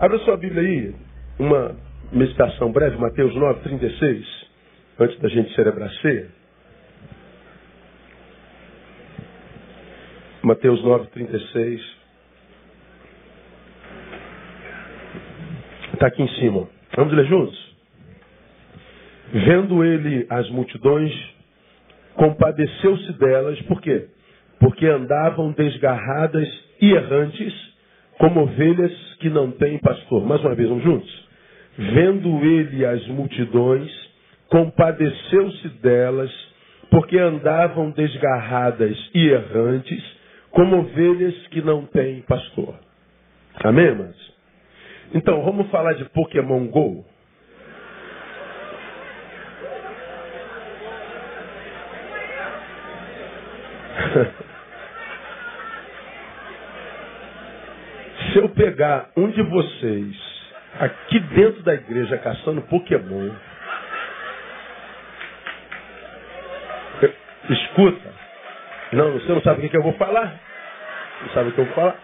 Abra 0.00 0.18
sua 0.20 0.34
Bíblia 0.38 0.62
aí, 0.62 0.94
uma 1.38 1.76
meditação 2.10 2.72
breve, 2.72 2.96
Mateus 2.96 3.34
9, 3.34 3.60
36, 3.60 4.26
antes 4.98 5.20
da 5.20 5.28
gente 5.28 5.54
celebrar 5.54 5.90
a 5.90 5.92
ceia. 6.00 6.28
Mateus 10.42 10.82
9, 10.82 11.06
36. 11.08 11.96
Está 15.92 16.06
aqui 16.06 16.22
em 16.22 16.28
cima. 16.36 16.66
Vamos 16.96 17.12
ler 17.12 17.26
juntos? 17.26 17.76
Vendo 19.34 19.84
ele 19.84 20.26
as 20.30 20.48
multidões, 20.48 21.12
compadeceu-se 22.14 23.12
delas, 23.18 23.60
por 23.64 23.82
quê? 23.82 24.08
Porque 24.60 24.86
andavam 24.86 25.52
desgarradas 25.52 26.48
e 26.80 26.90
errantes, 26.90 27.69
como 28.20 28.42
ovelhas 28.42 28.92
que 29.18 29.30
não 29.30 29.50
têm 29.50 29.78
pastor. 29.78 30.22
Mais 30.26 30.42
uma 30.42 30.54
vez, 30.54 30.68
vamos 30.68 30.84
juntos? 30.84 31.28
Vendo 31.78 32.44
ele 32.44 32.84
as 32.84 33.08
multidões, 33.08 33.90
compadeceu-se 34.50 35.68
delas, 35.80 36.30
porque 36.90 37.16
andavam 37.18 37.90
desgarradas 37.92 38.94
e 39.14 39.26
errantes, 39.26 40.04
como 40.50 40.80
ovelhas 40.80 41.34
que 41.46 41.62
não 41.62 41.86
têm 41.86 42.20
pastor. 42.22 42.74
Amém, 43.64 43.86
irmãos? 43.86 44.34
Então, 45.14 45.42
vamos 45.42 45.70
falar 45.70 45.94
de 45.94 46.04
Pokémon 46.10 46.66
Go? 46.66 47.06
eu 58.40 58.48
pegar 58.50 59.10
um 59.16 59.30
de 59.30 59.42
vocês 59.42 60.16
aqui 60.80 61.20
dentro 61.20 61.62
da 61.62 61.74
igreja 61.74 62.18
caçando 62.18 62.62
Pokémon, 62.62 63.30
escuta, 67.48 68.14
não, 68.92 69.12
você 69.12 69.32
não 69.32 69.42
sabe 69.42 69.66
o 69.66 69.70
que 69.70 69.76
eu 69.76 69.82
vou 69.82 69.94
falar? 69.94 70.40
Não 71.22 71.28
sabe 71.30 71.50
o 71.50 71.52
que 71.52 71.60
eu 71.60 71.64
vou 71.66 71.74
falar? 71.74 71.96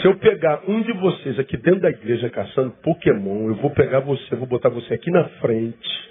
Se 0.00 0.06
eu 0.06 0.16
pegar 0.18 0.60
um 0.68 0.82
de 0.82 0.92
vocês 0.92 1.38
aqui 1.38 1.56
dentro 1.56 1.80
da 1.80 1.90
igreja 1.90 2.30
caçando 2.30 2.70
Pokémon, 2.82 3.48
eu 3.48 3.54
vou 3.56 3.70
pegar 3.70 4.00
você, 4.00 4.36
vou 4.36 4.46
botar 4.46 4.68
você 4.68 4.94
aqui 4.94 5.10
na 5.10 5.24
frente 5.40 6.10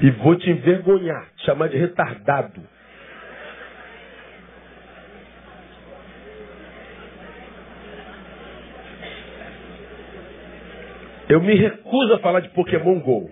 e 0.00 0.10
vou 0.10 0.36
te 0.36 0.50
envergonhar, 0.50 1.26
te 1.36 1.44
chamar 1.44 1.68
de 1.68 1.76
retardado. 1.76 2.75
Eu 11.28 11.40
me 11.40 11.54
recuso 11.54 12.14
a 12.14 12.18
falar 12.18 12.40
de 12.40 12.48
Pokémon 12.50 13.00
GO. 13.00 13.30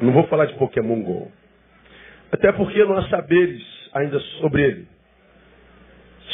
Não 0.00 0.12
vou 0.12 0.26
falar 0.28 0.46
de 0.46 0.54
Pokémon 0.54 1.02
GO. 1.02 1.32
Até 2.30 2.52
porque 2.52 2.84
não 2.84 2.96
há 2.96 3.08
saberes 3.08 3.62
ainda 3.92 4.20
sobre 4.40 4.62
ele. 4.62 4.88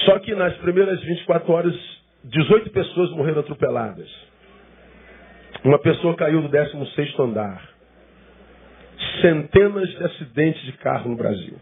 Só 0.05 0.19
que 0.19 0.35
nas 0.35 0.55
primeiras 0.59 1.01
24 1.01 1.51
horas, 1.53 1.75
18 2.25 2.71
pessoas 2.71 3.11
morreram 3.13 3.41
atropeladas. 3.41 4.09
Uma 5.65 5.79
pessoa 5.79 6.15
caiu 6.15 6.43
do 6.43 6.49
16 6.49 7.19
andar. 7.19 7.71
Centenas 9.23 9.89
de 9.89 10.05
acidentes 10.05 10.63
de 10.63 10.73
carro 10.73 11.09
no 11.09 11.17
Brasil. 11.17 11.57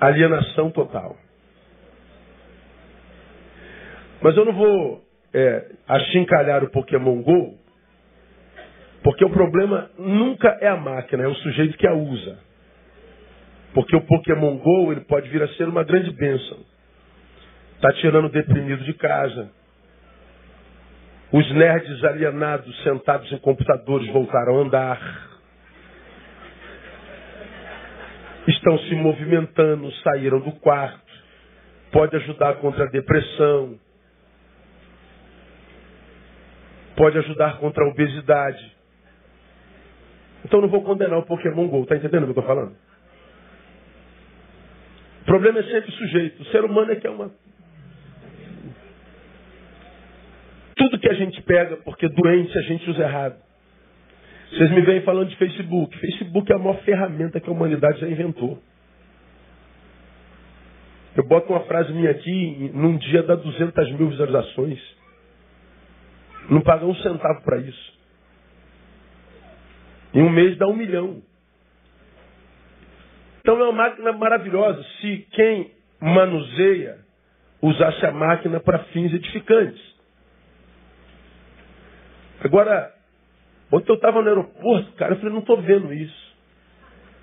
Alienação 0.00 0.70
total. 0.70 1.16
Mas 4.20 4.36
eu 4.36 4.44
não 4.44 4.52
vou 4.52 5.09
é, 5.32 5.66
achincalhar 5.86 6.64
o 6.64 6.70
Pokémon 6.70 7.22
GO, 7.22 7.58
porque 9.02 9.24
o 9.24 9.30
problema 9.30 9.90
nunca 9.98 10.58
é 10.60 10.68
a 10.68 10.76
máquina, 10.76 11.24
é 11.24 11.28
o 11.28 11.34
sujeito 11.36 11.76
que 11.78 11.86
a 11.86 11.94
usa. 11.94 12.38
Porque 13.72 13.96
o 13.96 14.00
Pokémon 14.02 14.58
GO 14.58 14.92
ele 14.92 15.02
pode 15.02 15.28
vir 15.28 15.42
a 15.42 15.48
ser 15.54 15.68
uma 15.68 15.84
grande 15.84 16.10
bênção. 16.12 16.58
Está 17.76 17.92
tirando 17.94 18.26
o 18.26 18.30
deprimido 18.30 18.84
de 18.84 18.92
casa. 18.94 19.50
Os 21.32 21.50
nerds 21.52 22.04
alienados 22.04 22.82
sentados 22.82 23.30
em 23.32 23.38
computadores 23.38 24.08
voltaram 24.08 24.58
a 24.58 24.62
andar. 24.62 25.30
Estão 28.48 28.78
se 28.80 28.94
movimentando, 28.96 29.90
saíram 30.02 30.40
do 30.40 30.52
quarto. 30.52 31.00
Pode 31.92 32.16
ajudar 32.16 32.56
contra 32.56 32.84
a 32.84 32.90
depressão 32.90 33.78
pode 37.00 37.16
ajudar 37.16 37.56
contra 37.56 37.82
a 37.82 37.88
obesidade. 37.88 38.76
Então 40.44 40.60
não 40.60 40.68
vou 40.68 40.82
condenar 40.82 41.18
o 41.18 41.22
Pokémon 41.22 41.66
GO, 41.66 41.86
tá 41.86 41.96
entendendo 41.96 42.24
o 42.24 42.26
que 42.26 42.38
eu 42.38 42.42
estou 42.42 42.44
falando? 42.44 42.76
O 45.22 45.24
problema 45.24 45.60
é 45.60 45.62
sempre 45.62 45.88
o 45.88 45.94
sujeito. 45.94 46.42
O 46.42 46.44
ser 46.46 46.62
humano 46.62 46.92
é 46.92 46.96
que 46.96 47.06
é 47.06 47.10
uma. 47.10 47.30
Tudo 50.76 50.98
que 50.98 51.08
a 51.08 51.14
gente 51.14 51.40
pega, 51.42 51.78
porque 51.78 52.06
doente 52.06 52.58
a 52.58 52.62
gente 52.62 52.90
usa 52.90 53.02
errado. 53.02 53.36
Vocês 54.50 54.70
me 54.70 54.82
vêm 54.82 55.00
falando 55.00 55.30
de 55.30 55.36
Facebook. 55.36 55.98
Facebook 55.98 56.52
é 56.52 56.56
a 56.56 56.58
maior 56.58 56.82
ferramenta 56.82 57.40
que 57.40 57.48
a 57.48 57.52
humanidade 57.52 58.00
já 58.00 58.08
inventou. 58.08 58.62
Eu 61.16 61.26
boto 61.26 61.50
uma 61.50 61.60
frase 61.60 61.94
minha 61.94 62.10
aqui, 62.10 62.70
num 62.74 62.98
dia 62.98 63.22
dá 63.22 63.36
200 63.36 63.92
mil 63.92 64.10
visualizações. 64.10 64.99
Não 66.50 66.60
paga 66.60 66.84
um 66.84 66.94
centavo 66.96 67.42
para 67.42 67.58
isso. 67.58 67.98
Em 70.12 70.22
um 70.22 70.28
mês 70.28 70.58
dá 70.58 70.66
um 70.66 70.74
milhão. 70.74 71.22
Então 73.40 73.58
é 73.58 73.62
uma 73.62 73.72
máquina 73.72 74.12
maravilhosa 74.12 74.82
se 75.00 75.28
quem 75.30 75.70
manuseia 76.00 76.98
usasse 77.62 78.04
a 78.04 78.10
máquina 78.10 78.58
para 78.58 78.80
fins 78.84 79.12
edificantes. 79.14 79.80
Agora, 82.42 82.92
ontem 83.70 83.90
eu 83.92 83.96
estava 83.96 84.20
no 84.20 84.28
aeroporto, 84.28 84.92
cara, 84.92 85.12
eu 85.12 85.18
falei, 85.18 85.32
não 85.32 85.40
estou 85.40 85.60
vendo 85.62 85.92
isso. 85.92 86.36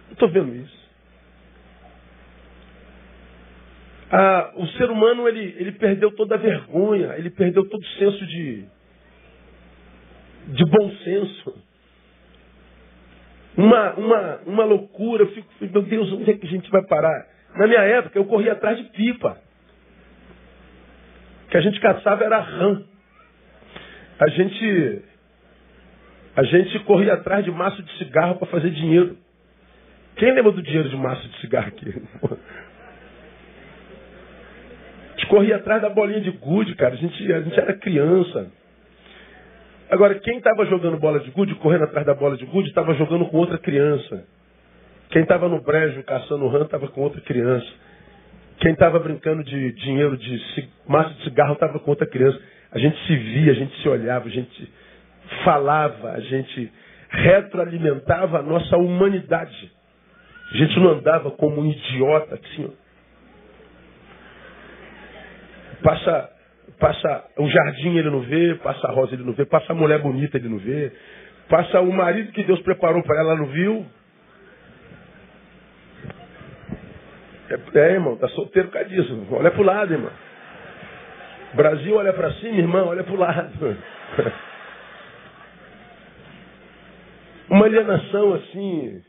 Não 0.05 0.13
estou 0.13 0.29
vendo 0.29 0.55
isso. 0.55 0.87
Ah, 4.09 4.53
o 4.55 4.65
ser 4.67 4.89
humano 4.89 5.27
ele, 5.27 5.55
ele 5.57 5.73
perdeu 5.73 6.15
toda 6.15 6.35
a 6.35 6.37
vergonha, 6.37 7.15
ele 7.17 7.29
perdeu 7.29 7.67
todo 7.67 7.81
o 7.81 7.99
senso 7.99 8.25
de, 8.25 8.65
de 10.47 10.65
bom 10.65 10.91
senso. 11.03 11.63
Uma, 13.57 13.93
uma, 13.93 14.39
uma 14.45 14.63
loucura. 14.63 15.23
Eu 15.23 15.31
fico, 15.31 15.47
meu 15.61 15.81
Deus, 15.81 16.11
onde 16.13 16.31
é 16.31 16.33
que 16.35 16.45
a 16.45 16.49
gente 16.49 16.69
vai 16.69 16.85
parar? 16.85 17.27
Na 17.55 17.67
minha 17.67 17.81
época, 17.81 18.17
eu 18.17 18.25
corria 18.25 18.53
atrás 18.53 18.77
de 18.77 18.83
pipa. 18.85 19.37
O 21.45 21.49
que 21.49 21.57
a 21.57 21.61
gente 21.61 21.79
caçava 21.79 22.23
era 22.23 22.39
rã. 22.39 22.83
A 24.19 24.27
gente, 24.29 25.01
a 26.35 26.43
gente 26.43 26.79
corria 26.79 27.13
atrás 27.13 27.43
de 27.45 27.51
maço 27.51 27.81
de 27.81 27.97
cigarro 27.97 28.35
para 28.35 28.47
fazer 28.47 28.69
dinheiro. 28.71 29.17
Quem 30.15 30.33
lembra 30.33 30.51
do 30.51 30.61
dinheiro 30.61 30.89
de 30.89 30.95
maço 30.95 31.27
de 31.27 31.39
cigarro 31.39 31.67
aqui? 31.67 32.01
A 35.09 35.19
gente 35.19 35.27
corria 35.29 35.55
atrás 35.57 35.81
da 35.81 35.89
bolinha 35.89 36.21
de 36.21 36.31
gude, 36.31 36.75
cara. 36.75 36.93
A 36.93 36.97
gente, 36.97 37.33
a 37.33 37.41
gente 37.41 37.59
era 37.59 37.73
criança. 37.73 38.51
Agora, 39.89 40.15
quem 40.15 40.37
estava 40.37 40.65
jogando 40.65 40.97
bola 40.97 41.19
de 41.19 41.31
gude, 41.31 41.55
correndo 41.55 41.85
atrás 41.85 42.05
da 42.05 42.13
bola 42.13 42.35
de 42.35 42.45
gude, 42.45 42.69
estava 42.69 42.93
jogando 42.95 43.25
com 43.27 43.37
outra 43.37 43.57
criança. 43.57 44.25
Quem 45.09 45.21
estava 45.21 45.47
no 45.47 45.61
brejo 45.61 46.03
caçando 46.03 46.47
rã 46.47 46.63
estava 46.63 46.87
com 46.89 47.01
outra 47.01 47.21
criança. 47.21 47.67
Quem 48.59 48.73
estava 48.73 48.99
brincando 48.99 49.43
de 49.43 49.71
dinheiro, 49.73 50.17
de 50.17 50.69
massa 50.87 51.13
de 51.13 51.23
cigarro, 51.23 51.53
estava 51.53 51.79
com 51.79 51.89
outra 51.89 52.05
criança. 52.05 52.37
A 52.71 52.79
gente 52.79 52.97
se 53.07 53.15
via, 53.15 53.51
a 53.51 53.55
gente 53.55 53.81
se 53.81 53.87
olhava, 53.87 54.27
a 54.27 54.31
gente 54.31 54.73
falava, 55.45 56.11
a 56.11 56.19
gente 56.19 56.71
retroalimentava 57.09 58.39
a 58.39 58.43
nossa 58.43 58.75
humanidade. 58.77 59.71
A 60.51 60.57
gente 60.57 60.79
não 60.79 60.91
andava 60.91 61.31
como 61.31 61.61
um 61.61 61.65
idiota, 61.71 62.35
assim, 62.35 62.65
ó. 62.65 62.87
Passa 65.81 66.36
Passa 66.79 67.25
o 67.37 67.49
jardim 67.49 67.97
ele 67.97 68.09
não 68.09 68.21
vê, 68.21 68.55
passa 68.55 68.87
a 68.87 68.91
rosa 68.91 69.13
ele 69.15 69.23
não 69.23 69.33
vê, 69.33 69.45
passa 69.45 69.73
a 69.73 69.75
mulher 69.75 69.99
bonita 69.99 70.37
ele 70.37 70.47
não 70.47 70.59
vê, 70.59 70.91
passa 71.49 71.81
o 71.81 71.91
marido 71.91 72.31
que 72.31 72.43
Deus 72.43 72.61
preparou 72.61 73.01
para 73.03 73.19
ela 73.19 73.35
não 73.35 73.47
viu. 73.47 73.85
É, 77.49 77.79
é, 77.79 77.93
irmão, 77.93 78.15
tá 78.17 78.27
solteiro 78.29 78.67
por 78.67 78.75
causa 78.75 78.89
disso. 78.89 79.27
Olha 79.31 79.51
pro 79.51 79.63
lado, 79.63 79.93
irmão. 79.93 80.11
Brasil 81.53 81.95
olha 81.95 82.13
para 82.13 82.33
cima, 82.33 82.57
irmão, 82.57 82.87
olha 82.87 83.03
pro 83.03 83.15
lado. 83.15 83.77
Uma 87.49 87.65
alienação 87.65 88.33
assim. 88.33 89.01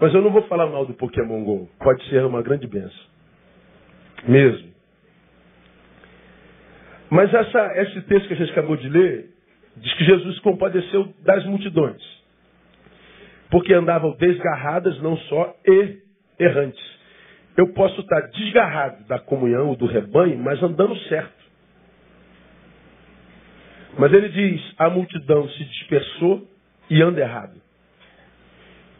Mas 0.00 0.12
eu 0.12 0.20
não 0.20 0.32
vou 0.32 0.42
falar 0.42 0.66
mal 0.66 0.84
do 0.84 0.94
Pokémon 0.94 1.44
GO. 1.44 1.70
Pode 1.78 2.04
ser 2.08 2.24
uma 2.24 2.42
grande 2.42 2.66
benção. 2.66 3.06
Mesmo. 4.26 4.71
Mas 7.12 7.32
essa, 7.34 7.72
esse 7.82 8.00
texto 8.00 8.26
que 8.26 8.32
a 8.32 8.36
gente 8.38 8.52
acabou 8.52 8.74
de 8.74 8.88
ler 8.88 9.28
diz 9.76 9.92
que 9.98 10.04
Jesus 10.04 10.38
compadeceu 10.38 11.12
das 11.22 11.44
multidões. 11.44 12.02
Porque 13.50 13.74
andavam 13.74 14.16
desgarradas, 14.16 14.98
não 15.02 15.14
só 15.18 15.54
e 15.62 15.98
errantes. 16.38 16.82
Eu 17.54 17.68
posso 17.74 18.00
estar 18.00 18.18
desgarrado 18.28 19.04
da 19.04 19.18
comunhão, 19.18 19.74
do 19.74 19.84
rebanho, 19.84 20.38
mas 20.38 20.62
andando 20.62 20.96
certo. 21.00 21.44
Mas 23.98 24.10
ele 24.10 24.30
diz: 24.30 24.74
a 24.78 24.88
multidão 24.88 25.46
se 25.50 25.64
dispersou 25.66 26.48
e 26.88 27.02
anda 27.02 27.20
errado. 27.20 27.60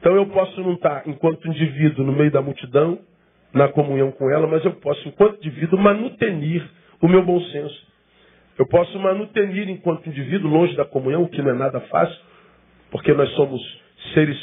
Então 0.00 0.14
eu 0.16 0.26
posso 0.26 0.60
não 0.60 0.74
estar, 0.74 1.08
enquanto 1.08 1.48
indivíduo, 1.48 2.04
no 2.04 2.12
meio 2.12 2.30
da 2.30 2.42
multidão, 2.42 2.98
na 3.54 3.68
comunhão 3.68 4.12
com 4.12 4.28
ela, 4.28 4.46
mas 4.46 4.62
eu 4.66 4.72
posso, 4.72 5.08
enquanto 5.08 5.38
indivíduo, 5.38 5.78
manutenir 5.78 6.62
o 7.00 7.08
meu 7.08 7.24
bom 7.24 7.40
senso. 7.40 7.91
Eu 8.58 8.66
posso 8.66 8.98
manutenir 8.98 9.68
enquanto 9.68 10.08
indivíduo, 10.08 10.50
longe 10.50 10.76
da 10.76 10.84
comunhão, 10.84 11.22
o 11.22 11.28
que 11.28 11.40
não 11.40 11.50
é 11.50 11.54
nada 11.54 11.80
fácil, 11.82 12.18
porque 12.90 13.12
nós 13.12 13.28
somos 13.30 13.60
seres 14.12 14.38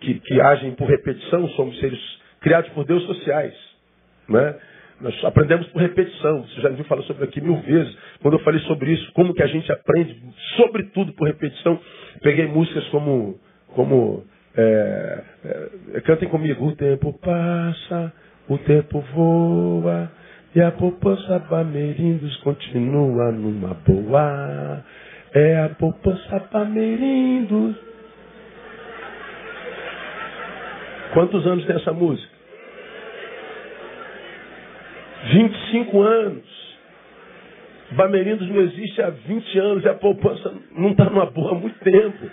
que, 0.00 0.14
que 0.20 0.40
agem 0.40 0.72
por 0.72 0.88
repetição, 0.88 1.48
somos 1.50 1.78
seres 1.78 2.00
criados 2.40 2.70
por 2.70 2.84
Deus 2.84 3.02
sociais. 3.04 3.54
Né? 4.28 4.54
Nós 5.00 5.24
aprendemos 5.24 5.66
por 5.68 5.80
repetição. 5.80 6.42
Você 6.42 6.60
já 6.60 6.68
viu 6.70 6.84
falar 6.84 7.02
sobre 7.02 7.24
aqui 7.24 7.40
mil 7.40 7.56
vezes. 7.60 7.96
Quando 8.20 8.34
eu 8.34 8.40
falei 8.40 8.60
sobre 8.60 8.92
isso, 8.92 9.12
como 9.12 9.34
que 9.34 9.42
a 9.42 9.46
gente 9.46 9.70
aprende, 9.70 10.20
sobretudo 10.56 11.12
por 11.12 11.26
repetição, 11.26 11.78
peguei 12.22 12.46
músicas 12.46 12.86
como, 12.88 13.38
como 13.68 14.24
é, 14.56 15.22
é, 15.94 16.00
cantem 16.00 16.28
comigo. 16.28 16.66
O 16.66 16.76
tempo 16.76 17.12
passa, 17.18 18.12
o 18.48 18.58
tempo 18.58 19.00
voa. 19.14 20.10
E 20.54 20.60
a 20.60 20.70
poupança 20.70 21.40
Bamerindos 21.50 22.36
continua 22.38 23.32
numa 23.32 23.74
boa. 23.74 24.84
É 25.32 25.58
a 25.64 25.70
poupança 25.70 26.48
Bamerindos. 26.52 27.74
Quantos 31.12 31.44
anos 31.44 31.66
tem 31.66 31.74
essa 31.74 31.92
música? 31.92 32.32
25 35.32 36.02
anos. 36.02 36.44
Bamerindos 37.92 38.48
não 38.48 38.60
existe 38.60 39.02
há 39.02 39.10
20 39.10 39.58
anos 39.58 39.84
e 39.84 39.88
a 39.88 39.94
poupança 39.94 40.54
não 40.70 40.92
está 40.92 41.04
numa 41.06 41.26
boa 41.26 41.52
há 41.52 41.54
muito 41.54 41.78
tempo. 41.80 42.30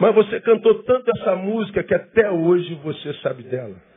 Mas 0.00 0.14
você 0.16 0.40
cantou 0.40 0.82
tanto 0.82 1.08
essa 1.16 1.36
música 1.36 1.84
que 1.84 1.94
até 1.94 2.28
hoje 2.28 2.74
você 2.82 3.14
sabe 3.22 3.44
dela. 3.44 3.91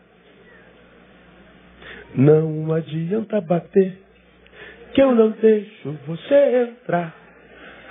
Não 2.17 2.73
adianta 2.73 3.41
bater, 3.41 3.97
que 4.93 5.01
eu 5.01 5.13
não 5.13 5.31
deixo 5.31 5.91
você 6.07 6.69
entrar. 6.71 7.13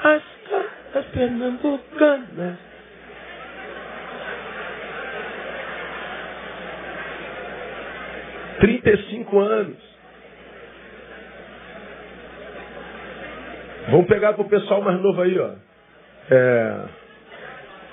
As 0.03 0.23
caras 0.49 1.07
pernambucanas. 1.13 2.59
Trinta 8.61 8.91
e 8.91 9.03
cinco 9.11 9.41
anos. 9.41 9.77
Vamos 13.91 14.07
pegar 14.07 14.33
para 14.33 14.43
o 14.43 14.49
pessoal 14.49 14.81
mais 14.81 14.99
novo 15.03 15.21
aí, 15.21 15.39
ó. 15.39 15.51
É, 16.31 16.85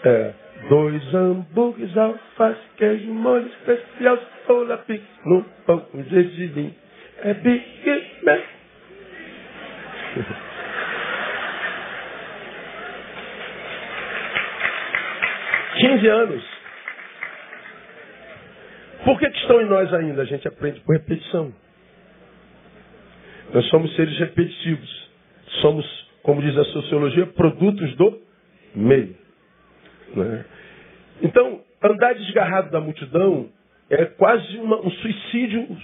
é, 0.06 0.34
dois 0.70 1.14
hambúrgueres, 1.14 1.96
alface, 1.98 2.60
queijo, 2.78 3.14
molho 3.14 3.48
especial, 3.48 4.20
sola, 4.46 4.78
pique, 4.80 5.06
no 5.26 5.44
pão 5.66 5.80
com 5.80 6.04
gergelim. 6.04 6.74
É 7.24 7.34
Big 7.34 7.64
Mac. 8.24 8.42
Quinze 15.80 16.08
anos. 16.08 16.44
Por 19.04 19.18
que, 19.20 19.30
que 19.30 19.38
estão 19.40 19.62
em 19.62 19.66
nós 19.66 19.92
ainda? 19.94 20.22
A 20.22 20.26
gente 20.26 20.48
aprende 20.48 20.80
por 20.82 20.94
repetição. 20.94 21.54
Nós 23.54 23.66
somos 23.70 23.94
seres 23.96 24.18
repetitivos. 24.20 25.10
Somos, 25.62 25.86
como 26.24 26.42
diz 26.42 26.56
a 26.58 26.64
sociologia, 26.66 27.26
produtos 27.28 27.96
do 27.96 28.22
meio. 28.76 29.16
Né? 30.16 30.46
Então, 31.22 31.62
andar 31.84 32.14
desgarrado 32.14 32.72
da 32.72 32.80
multidão 32.80 33.50
é 33.90 34.06
quase 34.06 34.58
uma, 34.58 34.80
um 34.80 34.90
suicídio 34.90 35.78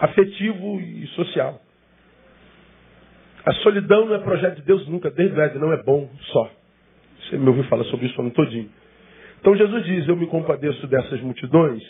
afetivo 0.00 0.80
e 0.80 1.06
social. 1.08 1.60
A 3.44 3.52
solidão 3.54 4.06
não 4.06 4.14
é 4.14 4.18
projeto 4.18 4.56
de 4.56 4.62
Deus 4.62 4.86
nunca, 4.88 5.10
desde 5.10 5.36
o 5.36 5.60
não 5.60 5.72
é 5.72 5.82
bom 5.82 6.08
só. 6.32 6.50
Você 7.20 7.36
me 7.36 7.48
ouviu 7.48 7.64
falar 7.64 7.84
sobre 7.84 8.06
isso 8.06 8.16
o 8.18 8.20
ano 8.22 8.30
todinho. 8.30 8.70
Então 9.40 9.56
Jesus 9.56 9.84
diz, 9.84 10.06
eu 10.06 10.16
me 10.16 10.28
compadeço 10.28 10.86
dessas 10.86 11.20
multidões, 11.20 11.82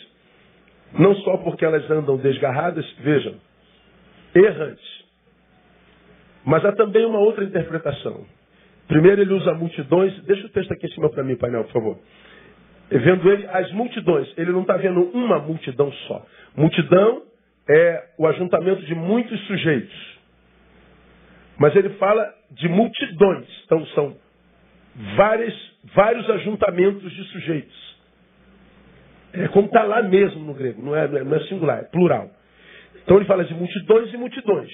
não 0.97 1.15
só 1.17 1.37
porque 1.37 1.63
elas 1.63 1.89
andam 1.91 2.17
desgarradas, 2.17 2.89
vejam, 2.99 3.35
errantes. 4.33 5.03
Mas 6.43 6.65
há 6.65 6.71
também 6.71 7.05
uma 7.05 7.19
outra 7.19 7.43
interpretação. 7.43 8.25
Primeiro 8.93 9.23
ele 9.23 9.33
usa 9.33 9.55
multidões. 9.55 10.13
Deixa 10.23 10.45
o 10.45 10.49
texto 10.49 10.71
aqui 10.71 10.85
em 10.85 10.91
cima 10.91 11.09
para 11.09 11.23
mim, 11.23 11.35
painel, 11.35 11.63
por 11.63 11.73
favor. 11.73 11.99
Vendo 12.91 13.27
ele 13.31 13.47
as 13.47 13.71
multidões. 13.71 14.31
Ele 14.37 14.51
não 14.51 14.61
está 14.61 14.77
vendo 14.77 15.01
uma 15.15 15.39
multidão 15.39 15.91
só. 16.07 16.23
Multidão 16.55 17.23
é 17.67 18.09
o 18.19 18.27
ajuntamento 18.27 18.83
de 18.83 18.93
muitos 18.93 19.39
sujeitos. 19.47 20.19
Mas 21.57 21.75
ele 21.75 21.89
fala 21.95 22.31
de 22.51 22.69
multidões. 22.69 23.47
Então 23.65 23.83
são 23.87 24.15
várias, 25.15 25.55
vários 25.95 26.29
ajuntamentos 26.29 27.11
de 27.11 27.23
sujeitos. 27.31 27.97
É 29.33 29.47
como 29.47 29.65
está 29.65 29.81
lá 29.81 30.03
mesmo 30.03 30.39
no 30.41 30.53
grego, 30.53 30.83
não 30.83 30.95
é, 30.95 31.07
não 31.07 31.35
é 31.35 31.39
singular, 31.45 31.79
é 31.79 31.83
plural. 31.85 32.29
Então 33.03 33.17
ele 33.17 33.25
fala 33.25 33.43
de 33.43 33.55
multidões 33.55 34.13
e 34.13 34.17
multidões. 34.17 34.69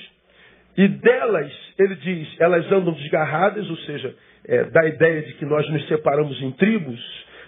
E 0.77 0.87
delas, 0.87 1.51
ele 1.77 1.95
diz, 1.95 2.27
elas 2.39 2.71
andam 2.71 2.93
desgarradas, 2.93 3.69
ou 3.69 3.77
seja, 3.77 4.15
é, 4.45 4.63
dá 4.65 4.81
a 4.81 4.87
ideia 4.87 5.21
de 5.23 5.33
que 5.33 5.45
nós 5.45 5.67
nos 5.69 5.87
separamos 5.87 6.41
em 6.41 6.51
tribos, 6.51 6.99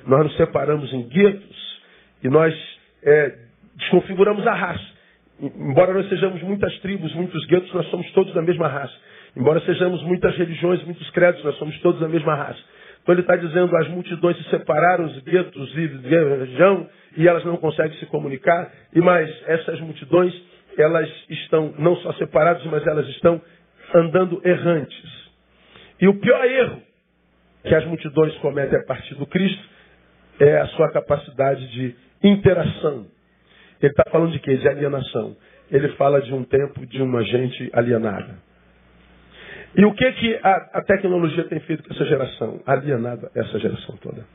nós 0.06 0.24
nos 0.24 0.36
separamos 0.38 0.92
em 0.94 1.08
guetos, 1.08 1.82
e 2.24 2.30
nós 2.30 2.54
é, 3.04 3.36
desconfiguramos 3.76 4.46
a 4.46 4.54
raça. 4.54 4.92
Embora 5.40 5.94
nós 5.94 6.08
sejamos 6.10 6.42
muitas 6.44 6.78
tribos, 6.80 7.14
muitos 7.16 7.46
guetos, 7.48 7.74
nós 7.74 7.88
somos 7.88 8.10
todos 8.12 8.34
da 8.34 8.42
mesma 8.42 8.68
raça. 8.68 8.94
Embora 9.36 9.60
sejamos 9.62 10.04
muitas 10.04 10.36
religiões, 10.36 10.84
muitos 10.84 11.10
credos, 11.12 11.44
nós 11.44 11.56
somos 11.56 11.80
todos 11.80 12.00
da 12.00 12.08
mesma 12.08 12.36
raça. 12.36 12.60
Então 13.02 13.16
ele 13.16 13.22
está 13.22 13.36
dizendo 13.36 13.76
as 13.78 13.88
multidões 13.88 14.38
se 14.38 14.44
separaram, 14.50 15.06
os 15.06 15.20
guetos 15.24 15.76
e 15.76 15.88
região, 16.40 16.88
e 17.18 17.28
elas 17.28 17.44
não 17.44 17.58
conseguem 17.58 17.98
se 17.98 18.06
comunicar, 18.06 18.72
e 18.94 19.02
mais 19.02 19.30
essas 19.48 19.80
multidões 19.80 20.34
elas 20.78 21.10
estão 21.30 21.74
não 21.78 21.96
só 21.98 22.14
separadas, 22.14 22.64
mas 22.66 22.86
elas 22.86 23.08
estão 23.10 23.42
andando 23.94 24.42
errantes. 24.46 25.32
E 26.00 26.08
o 26.08 26.20
pior 26.20 26.44
erro 26.46 26.82
que 27.64 27.76
as 27.76 27.86
multidões 27.86 28.36
cometem 28.38 28.80
a 28.80 28.84
partir 28.84 29.16
do 29.16 29.26
Cristo 29.26 29.64
é 30.40 30.58
a 30.58 30.68
sua 30.68 30.92
capacidade 30.92 31.72
de 31.72 31.96
interação. 32.24 33.06
Ele 33.82 33.92
está 33.92 34.04
falando 34.12 34.32
de 34.32 34.40
quê? 34.40 34.58
De 34.58 34.68
alienação. 34.68 35.36
Ele 35.70 35.90
fala 35.90 36.22
de 36.22 36.34
um 36.34 36.44
tempo 36.44 36.86
de 36.86 37.02
uma 37.02 37.24
gente 37.24 37.70
alienada. 37.74 38.38
E 39.76 39.86
o 39.86 39.94
que, 39.94 40.12
que 40.14 40.40
a, 40.44 40.80
a 40.80 40.84
tecnologia 40.84 41.46
tem 41.46 41.60
feito 41.62 41.84
com 41.84 41.94
essa 41.94 42.06
geração? 42.06 42.62
Alienada 42.66 43.32
essa 43.36 43.58
geração 43.60 43.96
toda. 43.98 44.26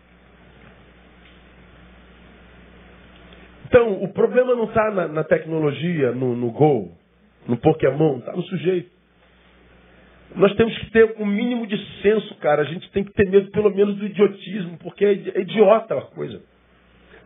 Então, 3.68 4.00
o 4.02 4.08
problema 4.12 4.54
não 4.54 4.64
está 4.64 4.90
na, 4.92 5.08
na, 5.08 5.24
tecnologia, 5.24 6.12
no, 6.12 6.36
no 6.36 6.50
Go, 6.52 6.92
no 7.48 7.56
Pokémon, 7.56 8.18
está 8.18 8.32
no 8.32 8.42
sujeito. 8.42 8.90
Nós 10.36 10.54
temos 10.54 10.76
que 10.78 10.90
ter 10.90 11.16
um 11.18 11.26
mínimo 11.26 11.66
de 11.66 11.76
senso, 12.00 12.34
cara. 12.36 12.62
A 12.62 12.64
gente 12.64 12.88
tem 12.92 13.02
que 13.02 13.12
ter 13.12 13.28
medo, 13.28 13.50
pelo 13.50 13.74
menos, 13.74 13.96
do 13.96 14.06
idiotismo, 14.06 14.78
porque 14.78 15.04
é, 15.04 15.10
é 15.10 15.40
idiota 15.40 15.98
a 15.98 16.02
coisa. 16.02 16.40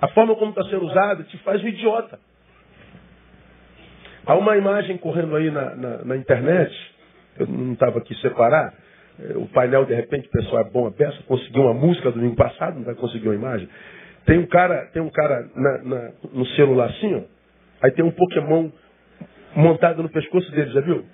A 0.01 0.09
forma 0.09 0.35
como 0.35 0.51
está 0.51 0.65
sendo 0.65 0.87
usada 0.87 1.25
te 1.25 1.37
faz 1.39 1.63
um 1.63 1.69
idiota. 1.69 2.19
Há 4.25 4.35
uma 4.35 4.57
imagem 4.57 4.97
correndo 4.97 5.37
aí 5.37 5.51
na, 5.51 5.75
na, 5.75 6.05
na 6.05 6.17
internet, 6.17 6.75
eu 7.39 7.47
não 7.47 7.73
estava 7.73 7.99
aqui 7.99 8.15
separar, 8.17 8.73
é, 9.19 9.37
o 9.37 9.47
painel, 9.49 9.85
de 9.85 9.95
repente, 9.95 10.29
o 10.29 10.31
pessoal 10.31 10.63
é 10.63 10.71
bom 10.71 10.87
a 10.87 10.91
peça, 10.91 11.19
conseguiu 11.27 11.63
uma 11.63 11.75
música 11.75 12.11
domingo 12.11 12.37
passado, 12.37 12.77
não 12.77 12.85
vai 12.85 12.95
conseguir 12.95 13.29
uma 13.29 13.35
imagem. 13.35 13.69
Tem 14.27 14.39
um 14.39 14.47
cara, 14.47 14.87
tem 14.93 15.03
um 15.03 15.11
cara 15.11 15.49
na, 15.55 15.79
na, 15.79 16.11
no 16.33 16.47
celular 16.49 16.91
assim, 16.91 17.15
ó, 17.15 17.23
aí 17.83 17.91
tem 17.93 18.05
um 18.05 18.11
Pokémon 18.11 18.71
montado 19.57 20.03
no 20.03 20.09
pescoço 20.09 20.51
dele, 20.53 20.71
já 20.71 20.81
viu? 20.81 21.05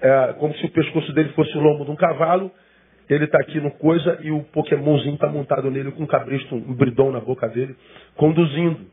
É 0.00 0.32
como 0.34 0.54
se 0.54 0.64
o 0.64 0.70
pescoço 0.70 1.12
dele 1.12 1.30
fosse 1.30 1.56
o 1.56 1.60
lombo 1.60 1.84
de 1.84 1.90
um 1.90 1.96
cavalo, 1.96 2.50
ele 3.08 3.24
está 3.24 3.38
aqui 3.38 3.60
no 3.60 3.70
coisa 3.72 4.18
e 4.22 4.30
o 4.30 4.42
Pokémonzinho 4.44 5.14
está 5.14 5.28
montado 5.28 5.70
nele 5.70 5.90
com 5.92 6.02
um 6.02 6.06
cabristo, 6.06 6.54
um 6.54 6.74
bridão 6.74 7.10
na 7.10 7.20
boca 7.20 7.48
dele, 7.48 7.74
conduzindo. 8.14 8.86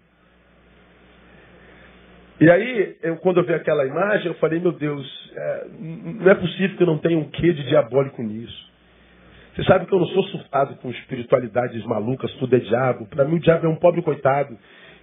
E 2.39 2.49
aí, 2.49 2.97
eu, 3.01 3.17
quando 3.17 3.37
eu 3.39 3.45
vi 3.45 3.53
aquela 3.53 3.85
imagem, 3.85 4.27
eu 4.27 4.33
falei, 4.35 4.59
meu 4.59 4.71
Deus, 4.71 5.33
é, 5.35 5.65
não 5.79 6.31
é 6.31 6.35
possível 6.35 6.75
que 6.75 6.83
eu 6.83 6.87
não 6.87 6.97
tenha 6.97 7.17
um 7.17 7.29
quê 7.29 7.53
de 7.53 7.63
diabólico 7.67 8.21
nisso. 8.21 8.74
Você 9.55 9.63
sabe 9.63 9.85
que 9.85 9.93
eu 9.93 9.99
não 9.99 10.07
sou 10.07 10.23
surtado 10.23 10.75
com 10.75 10.89
espiritualidades 10.89 11.83
malucas, 11.85 12.31
tudo 12.33 12.55
é 12.55 12.59
diabo. 12.59 13.05
Para 13.05 13.23
mim 13.23 13.37
o 13.37 13.39
diabo 13.39 13.65
é 13.65 13.69
um 13.69 13.77
pobre 13.77 14.01
coitado. 14.01 14.57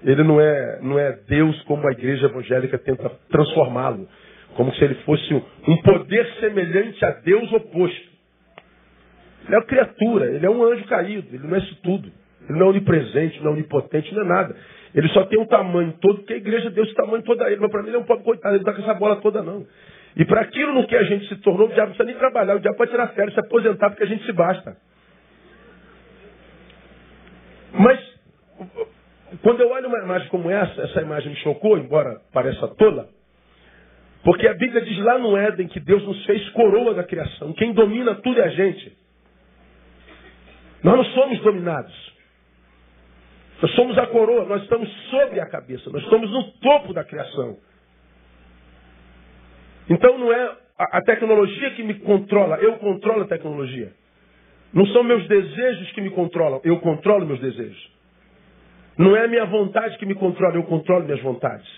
Ele 0.04 0.22
não 0.22 0.38
é, 0.38 0.78
não 0.82 0.98
é 0.98 1.12
Deus 1.26 1.60
como 1.62 1.88
a 1.88 1.92
igreja 1.92 2.26
evangélica 2.26 2.78
tenta 2.78 3.10
transformá-lo. 3.30 4.06
Como 4.54 4.74
se 4.74 4.84
ele 4.84 4.94
fosse 5.06 5.32
um 5.32 5.76
poder 5.82 6.26
semelhante 6.38 7.02
a 7.02 7.10
Deus 7.12 7.50
oposto. 7.50 8.12
Ele 9.46 9.54
é 9.54 9.58
uma 9.58 9.64
criatura, 9.64 10.26
ele 10.26 10.44
é 10.44 10.50
um 10.50 10.62
anjo 10.62 10.84
caído, 10.84 11.34
ele 11.34 11.46
não 11.46 11.56
é 11.56 11.58
isso 11.58 11.76
tudo. 11.82 12.12
Ele 12.48 12.58
não 12.58 12.66
é 12.66 12.70
onipresente, 12.70 13.40
não 13.42 13.52
é 13.52 13.54
onipotente, 13.54 14.14
não 14.14 14.22
é 14.22 14.28
nada. 14.28 14.56
Ele 14.94 15.08
só 15.08 15.24
tem 15.24 15.40
um 15.40 15.46
tamanho 15.46 15.94
todo, 16.00 16.18
porque 16.18 16.34
a 16.34 16.36
igreja 16.36 16.68
deu 16.68 16.84
esse 16.84 16.94
tamanho 16.94 17.22
todo 17.22 17.40
a 17.42 17.50
ele. 17.50 17.60
Mas 17.60 17.70
para 17.70 17.82
mim 17.82 17.88
ele 17.88 17.96
é 17.96 18.00
um 18.00 18.04
pobre 18.04 18.24
coitado, 18.24 18.54
ele 18.54 18.62
não 18.64 18.70
está 18.70 18.82
com 18.82 18.90
essa 18.90 18.98
bola 18.98 19.16
toda 19.16 19.42
não. 19.42 19.66
E 20.16 20.24
para 20.24 20.42
aquilo 20.42 20.74
no 20.74 20.86
que 20.86 20.96
a 20.96 21.02
gente 21.04 21.26
se 21.28 21.36
tornou, 21.36 21.68
o 21.68 21.72
diabo 21.72 21.90
não 21.90 21.96
precisa 21.96 22.04
nem 22.04 22.16
trabalhar, 22.16 22.56
o 22.56 22.60
diabo 22.60 22.76
pode 22.76 22.90
tirar 22.90 23.08
férias, 23.08 23.34
se 23.34 23.40
aposentar, 23.40 23.90
porque 23.90 24.04
a 24.04 24.06
gente 24.06 24.24
se 24.24 24.32
basta. 24.32 24.76
Mas, 27.72 27.98
quando 29.42 29.60
eu 29.62 29.70
olho 29.70 29.88
uma 29.88 29.98
imagem 29.98 30.28
como 30.28 30.50
essa, 30.50 30.82
essa 30.82 31.00
imagem 31.00 31.30
me 31.30 31.36
chocou, 31.36 31.78
embora 31.78 32.20
pareça 32.32 32.68
tola, 32.68 33.08
porque 34.22 34.46
a 34.46 34.54
Bíblia 34.54 34.82
diz 34.82 34.98
lá 34.98 35.18
no 35.18 35.36
Éden 35.36 35.66
que 35.66 35.80
Deus 35.80 36.02
nos 36.04 36.24
fez 36.26 36.48
coroa 36.50 36.94
da 36.94 37.02
criação. 37.02 37.52
Quem 37.54 37.72
domina 37.72 38.14
tudo 38.16 38.40
é 38.40 38.44
a 38.44 38.48
gente. 38.50 38.96
Nós 40.82 40.96
não 40.96 41.04
somos 41.06 41.40
dominados. 41.40 42.12
Nós 43.60 43.70
somos 43.74 43.96
a 43.96 44.06
coroa, 44.06 44.44
nós 44.44 44.62
estamos 44.62 44.88
sobre 45.08 45.40
a 45.40 45.46
cabeça, 45.46 45.88
nós 45.90 46.02
estamos 46.02 46.30
no 46.30 46.52
topo 46.54 46.92
da 46.92 47.04
criação. 47.04 47.58
Então 49.88 50.18
não 50.18 50.32
é 50.32 50.56
a, 50.78 51.02
tecnologia 51.02 51.70
que 51.72 51.82
me 51.82 51.94
controla, 51.94 52.56
eu 52.56 52.74
controlo 52.74 53.22
a 53.22 53.26
tecnologia. 53.26 53.92
Não 54.72 54.86
são 54.86 55.02
meus 55.02 55.26
desejos 55.28 55.90
que 55.92 56.00
me 56.00 56.10
controlam, 56.10 56.60
eu 56.64 56.78
controlo 56.80 57.26
meus 57.26 57.40
desejos. 57.40 57.90
Não 58.96 59.16
é 59.16 59.24
a 59.24 59.28
minha 59.28 59.44
vontade 59.46 59.98
que 59.98 60.06
me 60.06 60.14
controla, 60.14 60.54
eu 60.56 60.64
controlo 60.64 61.04
minhas 61.04 61.20
vontades. 61.20 61.68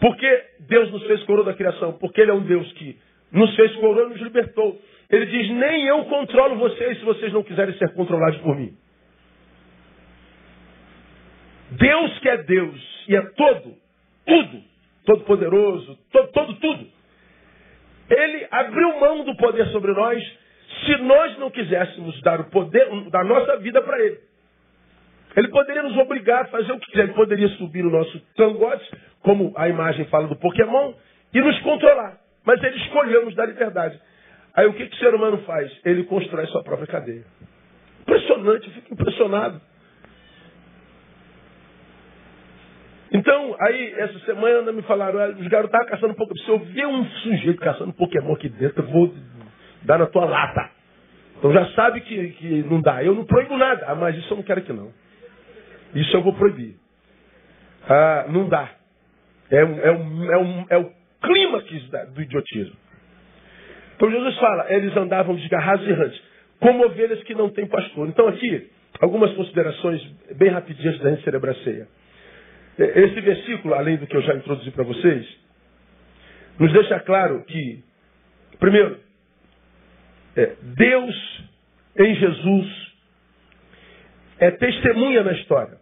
Por 0.00 0.16
que 0.16 0.44
Deus 0.60 0.90
nos 0.90 1.02
fez 1.06 1.22
coroa 1.24 1.44
da 1.44 1.54
criação? 1.54 1.94
Porque 1.94 2.20
Ele 2.20 2.30
é 2.30 2.34
um 2.34 2.42
Deus 2.42 2.70
que 2.72 2.98
nos 3.32 3.54
fez 3.56 3.74
coroa 3.76 4.06
e 4.06 4.10
nos 4.10 4.20
libertou. 4.20 4.78
Ele 5.08 5.26
diz: 5.26 5.50
Nem 5.50 5.86
eu 5.86 6.04
controlo 6.04 6.56
vocês 6.56 6.98
se 6.98 7.04
vocês 7.04 7.32
não 7.32 7.42
quiserem 7.42 7.74
ser 7.78 7.92
controlados 7.94 8.38
por 8.40 8.56
mim. 8.56 8.76
Deus 11.70 12.18
que 12.18 12.28
é 12.28 12.36
Deus 12.42 13.04
e 13.08 13.16
é 13.16 13.22
todo, 13.22 13.74
tudo, 14.26 14.62
todo 15.04 15.24
poderoso, 15.24 15.98
todo, 16.10 16.28
todo, 16.32 16.54
tudo. 16.54 16.86
Ele 18.10 18.46
abriu 18.50 19.00
mão 19.00 19.24
do 19.24 19.36
poder 19.36 19.66
sobre 19.68 19.92
nós 19.92 20.22
se 20.84 20.96
nós 20.98 21.38
não 21.38 21.50
quiséssemos 21.50 22.20
dar 22.22 22.40
o 22.40 22.50
poder 22.50 22.88
da 23.10 23.24
nossa 23.24 23.56
vida 23.58 23.80
para 23.82 24.02
ele. 24.02 24.18
Ele 25.36 25.48
poderia 25.48 25.82
nos 25.82 25.96
obrigar 25.96 26.42
a 26.42 26.46
fazer 26.46 26.72
o 26.72 26.78
que 26.78 26.90
quiser. 26.90 27.04
Ele 27.04 27.14
poderia 27.14 27.48
subir 27.50 27.82
no 27.82 27.90
nosso 27.90 28.20
cangote, 28.36 28.88
como 29.20 29.52
a 29.56 29.68
imagem 29.68 30.04
fala 30.06 30.28
do 30.28 30.36
Pokémon, 30.36 30.92
e 31.32 31.40
nos 31.40 31.58
controlar. 31.60 32.18
Mas 32.44 32.62
ele 32.62 32.76
escolheu 32.76 33.24
nos 33.24 33.34
dar 33.34 33.46
liberdade. 33.46 33.98
Aí 34.54 34.66
o 34.66 34.74
que, 34.74 34.86
que 34.86 34.94
o 34.94 34.98
ser 34.98 35.14
humano 35.14 35.38
faz? 35.38 35.72
Ele 35.84 36.04
constrói 36.04 36.46
sua 36.46 36.62
própria 36.62 36.86
cadeia. 36.86 37.24
Impressionante, 38.02 38.68
eu 38.68 38.74
fico 38.74 38.94
impressionado. 38.94 39.60
Então, 43.14 43.56
aí, 43.60 43.94
essa 43.96 44.18
semana 44.20 44.72
me 44.72 44.82
falaram, 44.82 45.20
os 45.38 45.46
garotos 45.46 45.72
estavam 45.72 45.86
caçando 45.86 46.14
Pokémon. 46.14 46.44
Se 46.44 46.48
eu 46.48 46.58
ver 46.58 46.86
um 46.86 47.04
sujeito 47.04 47.60
caçando 47.60 47.92
Pokémon 47.92 48.34
aqui 48.34 48.48
dentro, 48.48 48.82
eu 48.82 48.88
vou 48.88 49.14
dar 49.84 49.98
na 49.98 50.06
tua 50.06 50.24
lata. 50.24 50.68
Então 51.38 51.52
já 51.52 51.64
sabe 51.74 52.00
que, 52.00 52.30
que 52.30 52.62
não 52.64 52.80
dá. 52.80 53.04
Eu 53.04 53.14
não 53.14 53.24
proíbo 53.24 53.56
nada. 53.56 53.84
Ah, 53.86 53.94
mas 53.94 54.16
isso 54.16 54.32
eu 54.32 54.38
não 54.38 54.42
quero 54.42 54.62
que 54.62 54.72
não. 54.72 54.90
Isso 55.94 56.16
eu 56.16 56.22
vou 56.22 56.32
proibir. 56.34 56.74
Ah, 57.88 58.26
não 58.30 58.48
dá. 58.48 58.68
É, 59.48 59.58
é, 59.58 59.60
é, 59.60 60.66
é 60.70 60.78
o 60.78 60.90
clímax 61.22 61.66
do 62.14 62.20
idiotismo. 62.20 62.74
Então 63.94 64.10
Jesus 64.10 64.36
fala, 64.38 64.72
eles 64.72 64.96
andavam 64.96 65.36
desgarrados 65.36 65.86
e 65.86 65.90
errantes, 65.90 66.20
como 66.58 66.84
ovelhas 66.84 67.22
que 67.22 67.34
não 67.34 67.48
têm 67.50 67.66
pastor. 67.66 68.08
Então 68.08 68.26
aqui, 68.26 68.70
algumas 69.00 69.32
considerações 69.34 70.02
bem 70.36 70.48
rapidinhas 70.48 70.98
da 70.98 71.10
gente 71.10 71.22
celebrar 71.22 71.54
a 71.54 71.58
ceia. 71.62 71.86
Esse 72.78 73.20
versículo, 73.20 73.74
além 73.74 73.96
do 73.96 74.06
que 74.06 74.16
eu 74.16 74.22
já 74.22 74.34
introduzi 74.34 74.70
para 74.72 74.84
vocês, 74.84 75.26
nos 76.58 76.72
deixa 76.72 76.98
claro 77.00 77.44
que, 77.44 77.82
primeiro, 78.58 78.98
é, 80.36 80.56
Deus 80.60 81.44
em 81.98 82.14
Jesus 82.16 82.92
é 84.38 84.50
testemunha 84.50 85.22
na 85.22 85.32
história. 85.32 85.78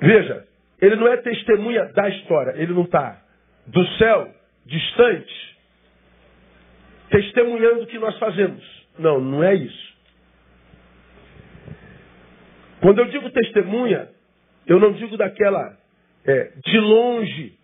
Veja, 0.00 0.46
ele 0.80 0.96
não 0.96 1.08
é 1.08 1.16
testemunha 1.18 1.86
da 1.86 2.08
história, 2.08 2.54
ele 2.56 2.72
não 2.72 2.84
está 2.84 3.20
do 3.66 3.84
céu, 3.98 4.32
distante, 4.64 5.58
testemunhando 7.10 7.82
o 7.82 7.86
que 7.86 7.98
nós 7.98 8.16
fazemos. 8.18 8.64
Não, 8.98 9.20
não 9.20 9.42
é 9.42 9.54
isso. 9.54 9.90
Quando 12.80 13.00
eu 13.00 13.06
digo 13.06 13.30
testemunha, 13.30 14.08
eu 14.66 14.78
não 14.78 14.92
digo 14.92 15.16
daquela 15.16 15.76
é, 16.24 16.52
de 16.64 16.78
longe, 16.78 17.58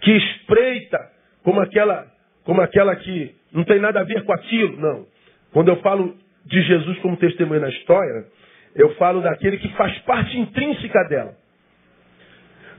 que 0.00 0.10
espreita 0.10 1.10
como 1.42 1.60
aquela, 1.60 2.06
como 2.44 2.60
aquela 2.60 2.94
que 2.96 3.34
não 3.52 3.64
tem 3.64 3.80
nada 3.80 4.00
a 4.00 4.04
ver 4.04 4.24
com 4.24 4.32
aquilo. 4.32 4.76
Não. 4.76 5.06
Quando 5.52 5.68
eu 5.68 5.76
falo 5.76 6.16
de 6.44 6.62
Jesus 6.62 6.98
como 6.98 7.16
testemunha 7.16 7.60
na 7.60 7.68
história, 7.68 8.26
eu 8.74 8.94
falo 8.96 9.22
daquele 9.22 9.58
que 9.58 9.68
faz 9.76 9.96
parte 10.00 10.38
intrínseca 10.38 11.04
dela. 11.08 11.36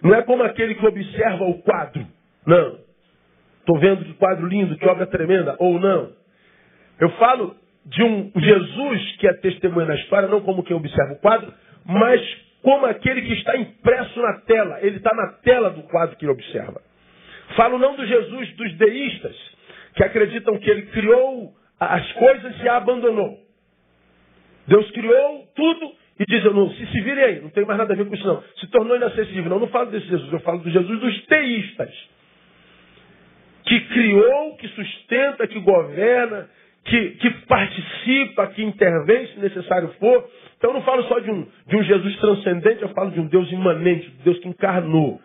Não 0.04 0.14
é 0.14 0.22
como 0.22 0.44
aquele 0.44 0.76
que 0.76 0.86
observa 0.86 1.46
o 1.46 1.62
quadro. 1.62 2.06
Não. 2.46 2.80
Estou 3.60 3.80
vendo 3.80 4.06
que 4.06 4.14
quadro 4.14 4.46
lindo, 4.48 4.78
que 4.78 4.86
obra 4.88 5.08
tremenda. 5.08 5.56
Ou 5.58 5.80
não. 5.80 6.12
Eu 7.00 7.10
falo 7.12 7.56
de 7.86 8.04
um 8.04 8.32
Jesus 8.36 9.16
que 9.18 9.28
é 9.28 9.34
testemunha 9.34 9.88
na 9.88 9.96
história, 9.96 10.28
não 10.28 10.42
como 10.42 10.64
quem 10.64 10.76
observa 10.76 11.14
o 11.14 11.20
quadro, 11.20 11.54
mas 11.86 12.22
como 12.62 12.86
aquele 12.88 13.22
que 13.22 13.34
está 13.34 13.56
impresso 13.58 14.20
na 14.20 14.40
tela. 14.42 14.80
Ele 14.82 14.98
está 14.98 15.14
na 15.16 15.28
tela 15.44 15.70
do 15.70 15.84
quadro 15.84 16.18
que 16.18 16.26
ele 16.26 16.32
observa. 16.32 16.82
Falo 17.56 17.78
não 17.78 17.96
do 17.96 18.06
Jesus 18.06 18.56
dos 18.56 18.74
deístas, 18.74 19.36
que 19.96 20.04
acreditam 20.04 20.58
que 20.58 20.70
ele 20.70 20.88
criou 20.88 21.54
as 21.80 22.12
coisas 22.14 22.60
e 22.64 22.68
a 22.68 22.78
abandonou. 22.78 23.40
Deus 24.68 24.90
criou 24.92 25.48
tudo 25.56 25.94
e 26.20 26.26
diz, 26.26 26.44
não, 26.46 26.70
se 26.72 26.88
se 26.88 27.02
virem 27.02 27.24
aí, 27.24 27.42
não 27.42 27.50
tem 27.50 27.66
mais 27.66 27.78
nada 27.78 27.94
a 27.94 27.96
ver 27.96 28.08
com 28.08 28.16
isso 28.16 28.26
não. 28.26 28.44
Se 28.60 28.68
tornou 28.72 28.96
inacessível. 28.96 29.50
Não, 29.50 29.60
não 29.60 29.68
falo 29.68 29.92
desse 29.92 30.08
Jesus, 30.08 30.32
eu 30.34 30.40
falo 30.40 30.60
do 30.60 30.72
Jesus 30.72 31.00
dos 31.00 31.26
teístas. 31.28 31.94
Que 33.66 33.80
criou, 33.82 34.56
que 34.58 34.68
sustenta, 34.70 35.48
que 35.48 35.60
governa, 35.60 36.50
que, 36.86 37.10
que 37.12 37.30
participa, 37.48 38.48
que 38.48 38.64
intervém, 38.64 39.28
se 39.28 39.40
necessário 39.40 39.90
for, 40.00 40.30
então 40.58 40.70
eu 40.70 40.76
não 40.76 40.84
falo 40.84 41.04
só 41.04 41.20
de 41.20 41.32
um, 41.32 41.48
de 41.68 41.76
um 41.76 41.84
Jesus 41.84 42.16
transcendente, 42.18 42.82
eu 42.82 42.90
falo 42.90 43.12
de 43.12 43.20
um 43.20 43.28
Deus 43.28 43.52
imanente, 43.52 44.10
de 44.10 44.24
Deus 44.24 44.40
que 44.40 44.48
encarnou, 44.48 45.20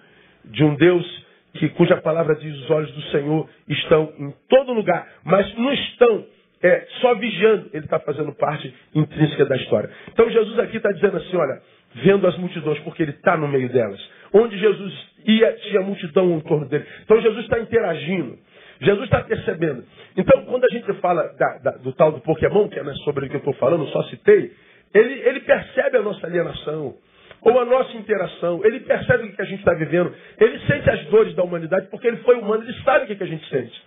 de 0.44 0.64
um 0.64 0.74
Deus 0.74 1.26
que, 1.54 1.68
cuja 1.70 1.96
palavra 1.98 2.34
diz 2.36 2.56
os 2.56 2.70
olhos 2.70 2.90
do 2.92 3.02
Senhor 3.10 3.48
estão 3.68 4.12
em 4.18 4.32
todo 4.48 4.72
lugar, 4.72 5.06
mas 5.24 5.54
não 5.56 5.72
estão 5.72 6.24
é, 6.62 6.86
só 7.00 7.14
vigiando, 7.14 7.70
ele 7.72 7.84
está 7.84 7.98
fazendo 8.00 8.32
parte 8.32 8.72
intrínseca 8.94 9.44
da 9.44 9.56
história. 9.56 9.90
Então 10.12 10.30
Jesus 10.30 10.58
aqui 10.58 10.78
está 10.78 10.90
dizendo 10.92 11.16
assim, 11.16 11.36
olha, 11.36 11.60
vendo 11.96 12.26
as 12.26 12.36
multidões, 12.38 12.78
porque 12.80 13.02
ele 13.02 13.12
está 13.12 13.36
no 13.36 13.48
meio 13.48 13.68
delas. 13.68 14.00
Onde 14.32 14.56
Jesus 14.58 14.94
ia, 15.26 15.52
tinha 15.68 15.80
multidão 15.82 16.30
em 16.36 16.40
torno 16.40 16.66
dele. 16.66 16.86
Então 17.02 17.20
Jesus 17.20 17.44
está 17.44 17.58
interagindo. 17.58 18.38
Jesus 18.80 19.04
está 19.04 19.22
percebendo. 19.22 19.84
Então, 20.16 20.44
quando 20.46 20.64
a 20.64 20.68
gente 20.68 20.92
fala 21.00 21.22
da, 21.38 21.58
da, 21.58 21.70
do 21.78 21.92
tal 21.92 22.12
do 22.12 22.20
Pokémon, 22.20 22.68
que 22.68 22.78
é 22.78 22.84
sobre 23.04 23.26
o 23.26 23.28
que 23.28 23.36
eu 23.36 23.38
estou 23.38 23.54
falando, 23.54 23.86
só 23.88 24.02
citei, 24.04 24.52
ele, 24.94 25.28
ele 25.28 25.40
percebe 25.40 25.98
a 25.98 26.02
nossa 26.02 26.26
alienação, 26.26 26.96
ou 27.42 27.58
a 27.58 27.64
nossa 27.64 27.96
interação, 27.96 28.60
ele 28.64 28.80
percebe 28.80 29.24
o 29.24 29.32
que 29.32 29.42
a 29.42 29.44
gente 29.44 29.60
está 29.60 29.72
vivendo, 29.74 30.14
ele 30.38 30.58
sente 30.66 30.90
as 30.90 31.04
dores 31.06 31.34
da 31.34 31.42
humanidade, 31.42 31.88
porque 31.90 32.06
ele 32.06 32.18
foi 32.18 32.36
humano, 32.36 32.62
ele 32.64 32.82
sabe 32.82 33.04
o 33.04 33.16
que 33.16 33.22
a 33.22 33.26
gente 33.26 33.48
sente. 33.48 33.82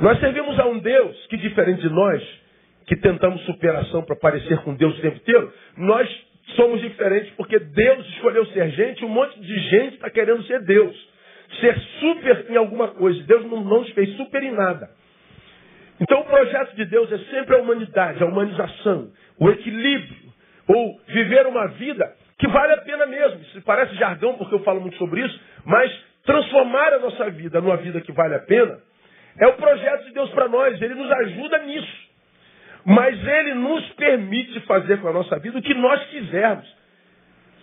Nós 0.00 0.18
servimos 0.20 0.58
a 0.58 0.66
um 0.66 0.78
Deus 0.78 1.26
que, 1.26 1.36
diferente 1.36 1.80
de 1.82 1.88
nós, 1.90 2.22
que 2.86 2.96
tentamos 2.96 3.42
superação 3.44 4.02
para 4.02 4.16
parecer 4.16 4.58
com 4.62 4.74
Deus 4.74 4.98
o 4.98 5.02
tempo 5.02 5.16
inteiro, 5.16 5.52
nós 5.76 6.08
somos 6.56 6.80
diferentes 6.80 7.32
porque 7.36 7.58
Deus 7.58 8.06
escolheu 8.08 8.44
ser 8.46 8.70
gente, 8.70 9.04
um 9.04 9.08
monte 9.08 9.38
de 9.40 9.58
gente 9.70 9.94
está 9.94 10.10
querendo 10.10 10.42
ser 10.44 10.60
Deus. 10.62 11.11
Ser 11.60 11.78
super 12.00 12.46
em 12.50 12.56
alguma 12.56 12.88
coisa. 12.88 13.22
Deus 13.24 13.44
não, 13.46 13.62
nos 13.62 13.90
fez 13.90 14.16
super 14.16 14.42
em 14.42 14.52
nada. 14.52 14.90
Então 16.00 16.20
o 16.20 16.24
projeto 16.24 16.74
de 16.74 16.84
Deus 16.86 17.12
é 17.12 17.18
sempre 17.30 17.54
a 17.54 17.58
humanidade, 17.58 18.22
a 18.22 18.26
humanização 18.26 19.10
o 19.42 19.50
equilíbrio, 19.50 20.32
ou 20.68 21.00
viver 21.08 21.46
uma 21.46 21.66
vida 21.68 22.14
que 22.38 22.46
vale 22.46 22.74
a 22.74 22.78
pena 22.78 23.06
mesmo. 23.06 23.40
Isso 23.40 23.60
parece 23.62 23.94
jargão 23.96 24.34
porque 24.34 24.54
eu 24.54 24.62
falo 24.62 24.80
muito 24.80 24.96
sobre 24.96 25.20
isso, 25.20 25.40
mas 25.64 25.92
transformar 26.24 26.92
a 26.92 27.00
nossa 27.00 27.28
vida 27.30 27.60
numa 27.60 27.76
vida 27.76 28.00
que 28.00 28.12
vale 28.12 28.36
a 28.36 28.38
pena 28.38 28.78
é 29.40 29.46
o 29.48 29.54
projeto 29.54 30.04
de 30.04 30.12
Deus 30.12 30.30
para 30.30 30.46
nós. 30.48 30.80
Ele 30.80 30.94
nos 30.94 31.10
ajuda 31.10 31.58
nisso. 31.58 32.12
Mas 32.84 33.26
ele 33.26 33.54
nos 33.54 33.88
permite 33.90 34.60
fazer 34.60 35.00
com 35.00 35.08
a 35.08 35.12
nossa 35.12 35.38
vida 35.38 35.58
o 35.58 35.62
que 35.62 35.74
nós 35.74 36.04
quisermos. 36.06 36.76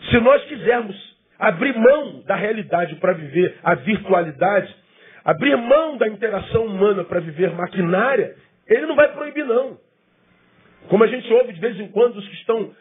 Se 0.09 0.19
nós 0.19 0.43
quisermos 0.45 1.08
abrir 1.39 1.73
mão 1.75 2.21
da 2.25 2.35
realidade 2.35 2.95
para 2.95 3.13
viver 3.13 3.57
a 3.63 3.73
virtualidade, 3.75 4.75
abrir 5.23 5.55
mão 5.55 5.97
da 5.97 6.07
interação 6.07 6.65
humana 6.65 7.05
para 7.05 7.21
viver 7.21 7.51
maquinária, 7.51 8.35
ele 8.67 8.85
não 8.85 8.95
vai 8.95 9.07
proibir, 9.13 9.45
não. 9.45 9.77
Como 10.89 11.03
a 11.03 11.07
gente 11.07 11.31
ouve 11.33 11.53
de 11.53 11.59
vez 11.59 11.79
em 11.79 11.87
quando 11.87 12.17
os 12.17 12.27
que 12.27 12.35
estão 12.35 12.71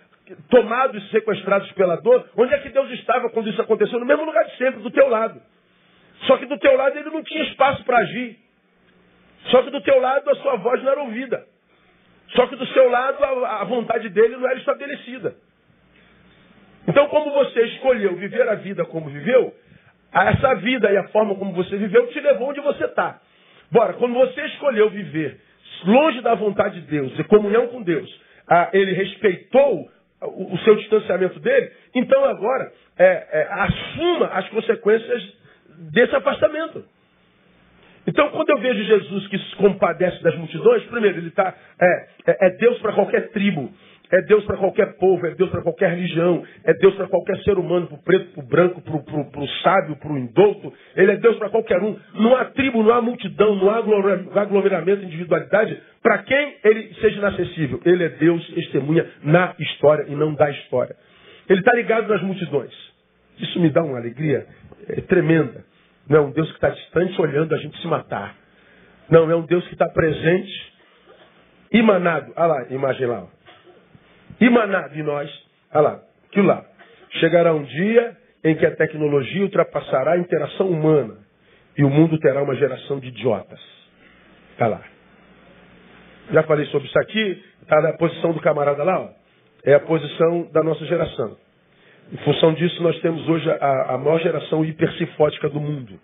tomados 0.50 1.02
e 1.02 1.10
sequestrados 1.10 1.70
pela 1.72 1.96
dor, 1.96 2.28
onde 2.36 2.52
é 2.52 2.58
que 2.58 2.68
Deus 2.68 2.90
estava 2.92 3.30
quando 3.30 3.48
isso 3.48 3.62
aconteceu? 3.62 3.98
No 4.00 4.06
mesmo 4.06 4.24
lugar 4.24 4.44
de 4.44 4.56
sempre, 4.56 4.82
do 4.82 4.90
teu 4.90 5.08
lado. 5.08 5.40
Só 6.26 6.36
que 6.36 6.46
do 6.46 6.58
teu 6.58 6.76
lado 6.76 6.98
ele 6.98 7.10
não 7.10 7.22
tinha 7.22 7.44
espaço 7.44 7.84
para 7.84 7.98
agir. 7.98 8.38
Só 9.50 9.62
que 9.62 9.70
do 9.70 9.80
teu 9.80 10.00
lado 10.00 10.28
a 10.28 10.34
sua 10.36 10.56
voz 10.56 10.82
não 10.82 10.90
era 10.90 11.02
ouvida. 11.02 11.46
Só 12.30 12.46
que 12.46 12.56
do 12.56 12.66
seu 12.66 12.90
lado 12.90 13.24
a, 13.24 13.62
a 13.62 13.64
vontade 13.64 14.08
dele 14.08 14.36
não 14.36 14.48
era 14.48 14.58
estabelecida. 14.58 15.36
Então, 16.88 17.06
como 17.08 17.30
você 17.32 17.60
escolheu 17.66 18.16
viver 18.16 18.48
a 18.48 18.54
vida 18.54 18.84
como 18.86 19.10
viveu, 19.10 19.54
essa 20.10 20.54
vida 20.54 20.90
e 20.90 20.96
a 20.96 21.08
forma 21.08 21.34
como 21.34 21.52
você 21.52 21.76
viveu 21.76 22.06
te 22.08 22.18
levou 22.18 22.48
onde 22.48 22.60
você 22.60 22.86
está. 22.86 23.20
Bora, 23.70 23.92
quando 23.92 24.14
você 24.14 24.40
escolheu 24.46 24.88
viver 24.88 25.38
longe 25.84 26.22
da 26.22 26.34
vontade 26.34 26.80
de 26.80 26.86
Deus, 26.86 27.18
em 27.18 27.24
comunhão 27.24 27.68
com 27.68 27.82
Deus, 27.82 28.08
ele 28.72 28.92
respeitou 28.94 29.86
o, 30.22 30.54
o, 30.54 30.58
seu 30.60 30.76
distanciamento 30.76 31.38
dele, 31.38 31.70
então 31.94 32.24
agora 32.24 32.72
é, 32.98 33.04
é, 33.04 33.48
assuma 33.50 34.26
as 34.28 34.48
consequências 34.48 35.22
desse 35.92 36.16
afastamento. 36.16 36.84
Então, 38.06 38.30
quando 38.30 38.48
eu 38.48 38.58
vejo 38.58 38.82
Jesus 38.84 39.28
que 39.28 39.38
se 39.38 39.56
compadece 39.56 40.22
das 40.22 40.34
multidões, 40.36 40.82
primeiro, 40.84 41.18
ele 41.18 41.28
está. 41.28 41.54
É, 41.78 42.08
é, 42.26 42.46
é 42.46 42.50
Deus 42.56 42.78
para 42.78 42.94
qualquer 42.94 43.28
tribo, 43.32 43.70
é 44.10 44.22
Deus 44.22 44.44
para 44.44 44.56
qualquer 44.56 44.96
povo, 44.96 45.26
é 45.26 45.34
Deus 45.34 45.50
para 45.50 45.62
qualquer 45.62 45.90
religião, 45.90 46.42
é 46.64 46.72
Deus 46.74 46.94
para 46.94 47.08
qualquer 47.08 47.36
ser 47.42 47.58
humano, 47.58 47.86
para 47.86 47.96
o 47.96 48.02
preto, 48.02 48.32
para 48.32 48.42
o 48.42 48.46
branco, 48.46 48.82
para 48.82 49.40
o 49.40 49.48
sábio, 49.62 49.96
para 49.96 50.12
o 50.12 50.18
indouto. 50.18 50.72
Ele 50.96 51.12
é 51.12 51.16
Deus 51.16 51.36
para 51.36 51.50
qualquer 51.50 51.82
um. 51.82 51.96
Não 52.14 52.34
há 52.36 52.46
tribo, 52.46 52.82
não 52.82 52.94
há 52.94 53.02
multidão, 53.02 53.54
não 53.56 53.70
há 53.70 53.78
aglomeramento, 54.40 55.04
individualidade 55.04 55.78
para 56.02 56.18
quem 56.18 56.56
ele 56.64 56.94
seja 56.94 57.18
inacessível. 57.18 57.80
Ele 57.84 58.04
é 58.04 58.08
Deus, 58.08 58.46
testemunha 58.54 59.06
na 59.22 59.54
história 59.58 60.06
e 60.08 60.14
não 60.14 60.34
da 60.34 60.50
história. 60.50 60.96
Ele 61.48 61.60
está 61.60 61.74
ligado 61.74 62.08
nas 62.08 62.22
multidões. 62.22 62.72
Isso 63.38 63.60
me 63.60 63.70
dá 63.70 63.82
uma 63.82 63.98
alegria 63.98 64.46
é, 64.88 65.00
tremenda. 65.02 65.64
Não 66.08 66.18
é 66.18 66.20
um 66.22 66.30
Deus 66.30 66.48
que 66.48 66.54
está 66.54 66.70
distante 66.70 67.20
olhando 67.20 67.54
a 67.54 67.58
gente 67.58 67.78
se 67.80 67.86
matar. 67.86 68.34
Não, 69.10 69.30
é 69.30 69.36
um 69.36 69.46
Deus 69.46 69.66
que 69.66 69.74
está 69.74 69.88
presente, 69.88 70.72
emanado. 71.72 72.32
Olha 72.36 72.46
lá, 72.46 72.66
imagem 72.70 73.06
lá. 73.06 73.26
Emanado 74.40 74.98
em 74.98 75.02
nós. 75.02 75.30
Olha 75.72 75.82
lá, 75.82 76.02
aquilo 76.30 76.46
lá. 76.46 76.64
Chegará 77.20 77.54
um 77.54 77.64
dia 77.64 78.16
em 78.44 78.54
que 78.54 78.64
a 78.64 78.74
tecnologia 78.76 79.42
ultrapassará 79.42 80.12
a 80.12 80.18
interação 80.18 80.68
humana 80.68 81.16
e 81.76 81.84
o 81.84 81.90
mundo 81.90 82.18
terá 82.18 82.42
uma 82.42 82.54
geração 82.54 82.98
de 83.00 83.08
idiotas. 83.08 83.60
Olha 84.60 84.68
lá. 84.70 84.82
Já 86.30 86.42
falei 86.42 86.66
sobre 86.66 86.88
isso 86.88 86.98
aqui, 86.98 87.42
está 87.62 87.80
na 87.80 87.94
posição 87.94 88.32
do 88.32 88.40
camarada 88.40 88.82
lá, 88.84 89.00
ó. 89.00 89.10
é 89.64 89.74
a 89.74 89.80
posição 89.80 90.50
da 90.52 90.62
nossa 90.62 90.84
geração. 90.84 91.36
Em 92.12 92.16
função 92.18 92.54
disso, 92.54 92.82
nós 92.82 92.98
temos 93.00 93.26
hoje 93.28 93.50
a, 93.50 93.94
a 93.94 93.98
maior 93.98 94.20
geração 94.20 94.64
hipercifótica 94.64 95.48
do 95.48 95.60
mundo. 95.60 95.98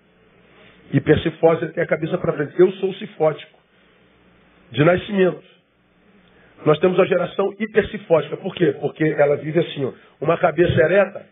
Hipercifose 0.92 1.68
tem 1.72 1.82
a 1.82 1.86
cabeça 1.86 2.18
para 2.18 2.32
frente. 2.34 2.54
Eu 2.58 2.70
sou 2.72 2.92
cifótico. 2.94 3.58
De 4.70 4.84
nascimento. 4.84 5.53
Nós 6.64 6.78
temos 6.78 6.98
a 6.98 7.04
geração 7.04 7.54
hipercifótica. 7.58 8.36
Por 8.38 8.54
quê? 8.54 8.74
Porque 8.80 9.04
ela 9.04 9.36
vive 9.36 9.60
assim, 9.60 9.84
ó, 9.84 9.92
uma 10.20 10.38
cabeça 10.38 10.80
ereta 10.80 11.26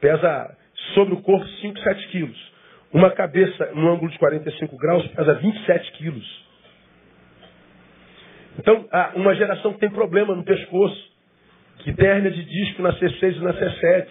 pesa 0.00 0.56
sobre 0.94 1.14
o 1.14 1.22
corpo 1.22 1.46
5, 1.46 1.78
7 1.78 2.08
quilos. 2.08 2.52
Uma 2.92 3.10
cabeça 3.10 3.70
no 3.74 3.92
ângulo 3.92 4.10
de 4.10 4.18
45 4.18 4.76
graus 4.76 5.06
pesa 5.08 5.34
27 5.34 5.92
quilos. 5.92 6.42
Então, 8.58 8.86
uma 9.14 9.34
geração 9.34 9.72
que 9.72 9.80
tem 9.80 9.90
problema 9.90 10.34
no 10.34 10.44
pescoço 10.44 11.12
que 11.78 11.92
tem 11.92 12.06
hernia 12.06 12.30
de 12.30 12.44
disco 12.44 12.82
na 12.82 12.92
C6 12.92 13.36
e 13.36 13.40
na 13.40 13.54
C7. 13.54 14.08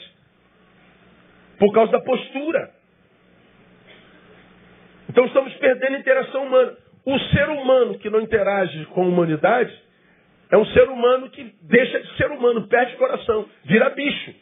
Por 1.60 1.74
causa 1.74 1.92
da 1.92 2.02
postura. 2.02 2.72
Então 5.10 5.26
estamos 5.26 5.54
perdendo 5.56 5.96
a 5.96 6.00
interação 6.00 6.46
humana. 6.46 6.78
O 7.06 7.20
ser 7.20 7.50
humano 7.50 7.98
que 7.98 8.10
não 8.10 8.22
interage 8.22 8.86
com 8.88 9.04
a 9.04 9.08
humanidade 9.08 9.74
é 10.52 10.58
um 10.58 10.66
ser 10.66 10.90
humano 10.90 11.30
que 11.30 11.54
deixa 11.62 12.00
de 12.02 12.18
ser 12.18 12.30
humano, 12.30 12.68
perde 12.68 12.94
o 12.96 12.98
coração, 12.98 13.48
vira 13.64 13.90
bicho. 13.90 14.34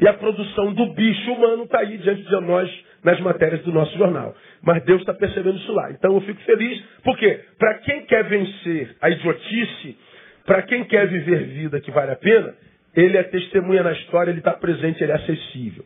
E 0.00 0.08
a 0.08 0.14
produção 0.14 0.72
do 0.72 0.86
bicho 0.94 1.32
humano 1.32 1.64
está 1.64 1.78
aí 1.80 1.96
diante 1.98 2.22
de 2.22 2.40
nós 2.40 2.70
nas 3.04 3.20
matérias 3.20 3.62
do 3.62 3.72
nosso 3.72 3.96
jornal. 3.96 4.34
Mas 4.62 4.82
Deus 4.84 5.00
está 5.00 5.14
percebendo 5.14 5.58
isso 5.58 5.72
lá. 5.72 5.90
Então 5.92 6.14
eu 6.14 6.20
fico 6.22 6.40
feliz, 6.40 6.82
porque 7.04 7.40
para 7.58 7.74
quem 7.78 8.04
quer 8.06 8.24
vencer 8.24 8.96
a 9.00 9.10
idiotice, 9.10 9.96
para 10.44 10.62
quem 10.62 10.84
quer 10.84 11.06
viver 11.06 11.44
vida 11.44 11.80
que 11.80 11.90
vale 11.90 12.10
a 12.10 12.16
pena, 12.16 12.54
ele 12.96 13.16
é 13.16 13.22
testemunha 13.22 13.82
na 13.82 13.92
história, 13.92 14.30
ele 14.30 14.40
está 14.40 14.54
presente, 14.54 15.02
ele 15.02 15.12
é 15.12 15.16
acessível. 15.16 15.84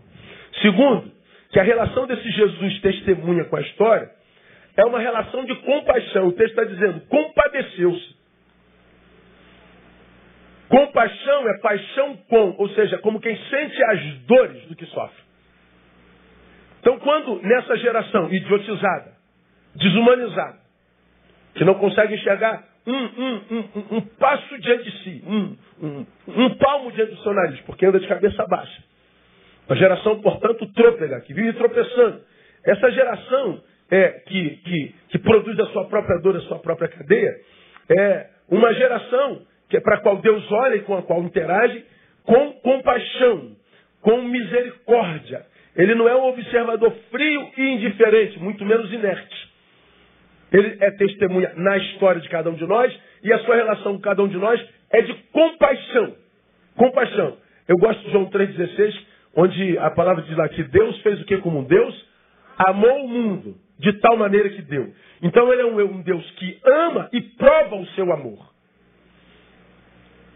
Segundo, 0.62 1.12
que 1.50 1.60
a 1.60 1.62
relação 1.62 2.06
desse 2.06 2.30
Jesus 2.30 2.80
testemunha 2.80 3.44
com 3.44 3.56
a 3.56 3.60
história 3.60 4.10
é 4.76 4.84
uma 4.84 4.98
relação 4.98 5.44
de 5.44 5.54
compaixão. 5.56 6.28
O 6.28 6.32
texto 6.32 6.58
está 6.58 6.64
dizendo, 6.64 7.00
compadeceu-se. 7.08 8.23
Compaixão 10.68 11.48
é 11.48 11.58
paixão 11.58 12.16
com, 12.28 12.54
ou 12.58 12.68
seja, 12.70 12.98
como 12.98 13.20
quem 13.20 13.36
sente 13.36 13.82
as 13.84 14.00
dores 14.26 14.66
do 14.66 14.74
que 14.74 14.86
sofre. 14.86 15.22
Então, 16.80 16.98
quando 16.98 17.40
nessa 17.42 17.76
geração 17.76 18.32
idiotizada, 18.32 19.12
desumanizada, 19.74 20.58
que 21.54 21.64
não 21.64 21.74
consegue 21.74 22.14
enxergar 22.14 22.64
um, 22.86 22.92
um, 22.92 23.34
um, 23.50 23.96
um, 23.96 24.00
passo 24.18 24.58
diante 24.58 24.84
de 24.84 25.02
si, 25.02 25.24
um, 25.26 26.54
palmo 26.56 26.92
diante 26.92 27.12
do 27.12 27.22
seu 27.22 27.32
nariz, 27.32 27.60
porque 27.62 27.86
anda 27.86 27.98
de 27.98 28.06
cabeça 28.06 28.44
baixa. 28.46 28.82
Uma 29.66 29.76
geração, 29.76 30.20
portanto, 30.20 30.66
trôpega, 30.74 31.20
que 31.22 31.32
vive 31.32 31.54
tropeçando. 31.54 32.20
Essa 32.66 32.90
geração 32.90 33.62
é, 33.90 34.08
que, 34.26 34.50
que, 34.56 34.94
que 35.10 35.18
produz 35.18 35.58
a 35.58 35.66
sua 35.66 35.86
própria 35.86 36.18
dor, 36.20 36.36
a 36.36 36.40
sua 36.40 36.58
própria 36.58 36.88
cadeia, 36.88 37.34
é 37.88 38.26
uma 38.50 38.72
geração 38.74 39.42
que 39.74 39.78
é 39.78 39.80
para 39.80 39.96
a 39.96 40.00
qual 40.00 40.18
Deus 40.18 40.52
olha 40.52 40.76
e 40.76 40.82
com 40.82 40.96
a 40.96 41.02
qual 41.02 41.20
interage 41.24 41.84
com 42.22 42.52
compaixão, 42.62 43.56
com 44.00 44.22
misericórdia. 44.22 45.44
Ele 45.74 45.96
não 45.96 46.08
é 46.08 46.14
um 46.14 46.28
observador 46.28 46.92
frio 47.10 47.50
e 47.58 47.74
indiferente, 47.74 48.38
muito 48.38 48.64
menos 48.64 48.92
inerte. 48.92 49.52
Ele 50.52 50.76
é 50.78 50.92
testemunha 50.92 51.54
na 51.56 51.76
história 51.76 52.20
de 52.20 52.28
cada 52.28 52.50
um 52.50 52.54
de 52.54 52.64
nós 52.64 52.96
e 53.24 53.32
a 53.32 53.38
sua 53.40 53.56
relação 53.56 53.94
com 53.94 54.00
cada 54.00 54.22
um 54.22 54.28
de 54.28 54.36
nós 54.36 54.64
é 54.92 55.02
de 55.02 55.12
compaixão. 55.32 56.14
Compaixão. 56.76 57.36
Eu 57.66 57.76
gosto 57.76 58.00
de 58.04 58.12
João 58.12 58.30
3,16, 58.30 58.96
onde 59.34 59.76
a 59.78 59.90
palavra 59.90 60.22
diz 60.22 60.36
lá 60.36 60.48
que 60.48 60.62
Deus 60.62 61.00
fez 61.00 61.20
o 61.20 61.24
que 61.24 61.38
como 61.38 61.64
Deus? 61.64 62.08
Amou 62.58 63.06
o 63.06 63.08
mundo 63.08 63.56
de 63.80 63.92
tal 63.94 64.16
maneira 64.16 64.50
que 64.50 64.62
deu. 64.62 64.94
Então 65.20 65.52
ele 65.52 65.62
é 65.62 65.66
um, 65.66 66.00
Deus 66.00 66.30
que 66.32 66.60
ama 66.64 67.08
e 67.12 67.20
prova 67.20 67.74
o 67.74 67.86
seu 67.88 68.12
amor. 68.12 68.53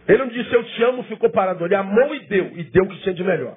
Ele 0.08 0.18
não 0.18 0.28
disse 0.28 0.52
eu 0.52 0.64
te 0.64 0.82
amo, 0.84 1.02
ficou 1.04 1.30
parado. 1.30 1.64
Ele 1.64 1.74
amou 1.74 2.14
e 2.14 2.20
deu, 2.20 2.50
e 2.56 2.64
deu 2.64 2.84
o 2.84 2.88
que 2.88 2.98
tinha 3.02 3.14
de 3.14 3.22
melhor. 3.22 3.56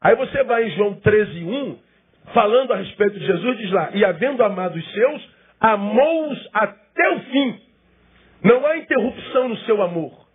Aí 0.00 0.14
você 0.14 0.44
vai 0.44 0.64
em 0.64 0.70
João 0.76 0.94
13,1, 0.96 1.78
falando 2.34 2.72
a 2.72 2.76
respeito 2.76 3.18
de 3.18 3.26
Jesus, 3.26 3.58
diz 3.58 3.70
lá, 3.70 3.90
e 3.94 4.04
havendo 4.04 4.42
amado 4.42 4.76
os 4.76 4.92
seus, 4.92 5.30
amou-os 5.58 6.48
até 6.52 7.10
o 7.10 7.20
fim. 7.20 7.60
Não 8.44 8.66
há 8.66 8.76
interrupção 8.76 9.48
no 9.48 9.56
seu 9.58 9.82
amor. 9.82 10.28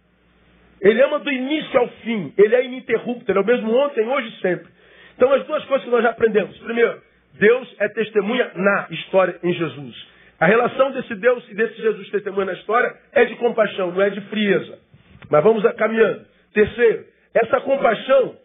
Ele 0.81 1.01
ama 1.01 1.19
do 1.19 1.31
início 1.31 1.79
ao 1.79 1.88
fim. 2.03 2.34
Ele 2.38 2.55
é 2.55 2.65
ininterrupto. 2.65 3.31
Ele 3.31 3.39
é 3.39 3.41
o 3.41 3.45
mesmo 3.45 3.73
ontem, 3.75 4.05
hoje 4.05 4.27
e 4.27 4.41
sempre. 4.41 4.67
Então, 5.15 5.31
as 5.31 5.45
duas 5.45 5.63
coisas 5.65 5.86
que 5.86 5.91
nós 5.91 6.03
já 6.03 6.10
aprendemos. 6.10 6.58
Primeiro, 6.60 7.01
Deus 7.39 7.75
é 7.79 7.88
testemunha 7.89 8.51
na 8.55 8.88
história 8.91 9.39
em 9.43 9.53
Jesus. 9.53 10.08
A 10.39 10.45
relação 10.45 10.91
desse 10.91 11.15
Deus 11.15 11.43
e 11.49 11.55
desse 11.55 11.81
Jesus 11.81 12.10
testemunha 12.10 12.47
na 12.47 12.53
história 12.53 12.93
é 13.13 13.25
de 13.25 13.36
compaixão, 13.36 13.91
não 13.91 14.01
é 14.01 14.10
de 14.10 14.21
frieza. 14.21 14.77
Mas 15.30 15.44
vamos 15.44 15.64
caminhando. 15.74 16.26
Terceiro, 16.54 17.06
essa 17.34 17.60
compaixão 17.62 18.36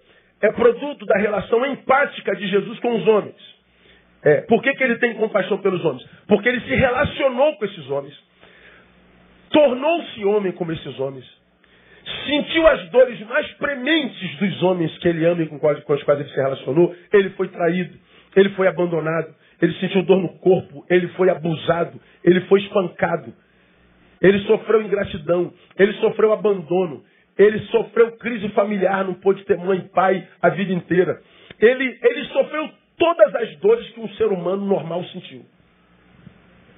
é 0.40 0.50
produto 0.52 1.04
da 1.06 1.18
relação 1.18 1.64
empática 1.66 2.34
de 2.34 2.48
Jesus 2.48 2.78
com 2.80 2.96
os 2.96 3.06
homens. 3.06 3.36
É, 4.22 4.42
por 4.42 4.62
que, 4.62 4.72
que 4.74 4.84
ele 4.84 4.96
tem 4.98 5.14
compaixão 5.14 5.58
pelos 5.58 5.84
homens? 5.84 6.06
Porque 6.26 6.48
ele 6.48 6.60
se 6.60 6.74
relacionou 6.74 7.56
com 7.56 7.64
esses 7.64 7.90
homens. 7.90 8.14
Tornou-se 9.50 10.24
homem 10.24 10.52
como 10.52 10.72
esses 10.72 10.98
homens. 10.98 11.24
sentiu 12.26 12.66
as 12.66 12.88
dores 12.90 13.20
mais 13.26 13.46
prementes 13.52 14.36
dos 14.38 14.62
homens 14.62 14.96
que 14.98 15.08
ele 15.08 15.24
ama 15.24 15.42
e 15.42 15.46
com 15.46 15.56
os 15.56 16.02
quais 16.02 16.20
ele 16.20 16.28
se 16.28 16.36
relacionou. 16.36 16.94
Ele 17.12 17.30
foi 17.30 17.48
traído, 17.48 17.96
ele 18.36 18.50
foi 18.50 18.66
abandonado, 18.66 19.34
ele 19.60 19.74
sentiu 19.74 20.02
dor 20.02 20.18
no 20.18 20.38
corpo, 20.38 20.84
ele 20.88 21.08
foi 21.08 21.30
abusado, 21.30 22.00
ele 22.24 22.40
foi 22.42 22.60
espancado, 22.60 23.32
ele 24.20 24.40
sofreu 24.40 24.82
ingratidão, 24.82 25.52
ele 25.78 25.92
sofreu 25.94 26.32
abandono, 26.32 27.02
ele 27.38 27.58
sofreu 27.66 28.12
crise 28.18 28.48
familiar, 28.50 29.04
não 29.04 29.14
pôde 29.14 29.44
ter 29.44 29.56
mãe 29.56 29.78
e 29.78 29.88
pai 29.88 30.28
a 30.42 30.50
vida 30.50 30.72
inteira. 30.72 31.20
Ele, 31.58 31.98
ele 32.02 32.24
sofreu 32.26 32.70
todas 32.98 33.34
as 33.34 33.56
dores 33.56 33.88
que 33.90 34.00
um 34.00 34.08
ser 34.10 34.26
humano 34.26 34.64
normal 34.64 35.02
sentiu. 35.04 35.44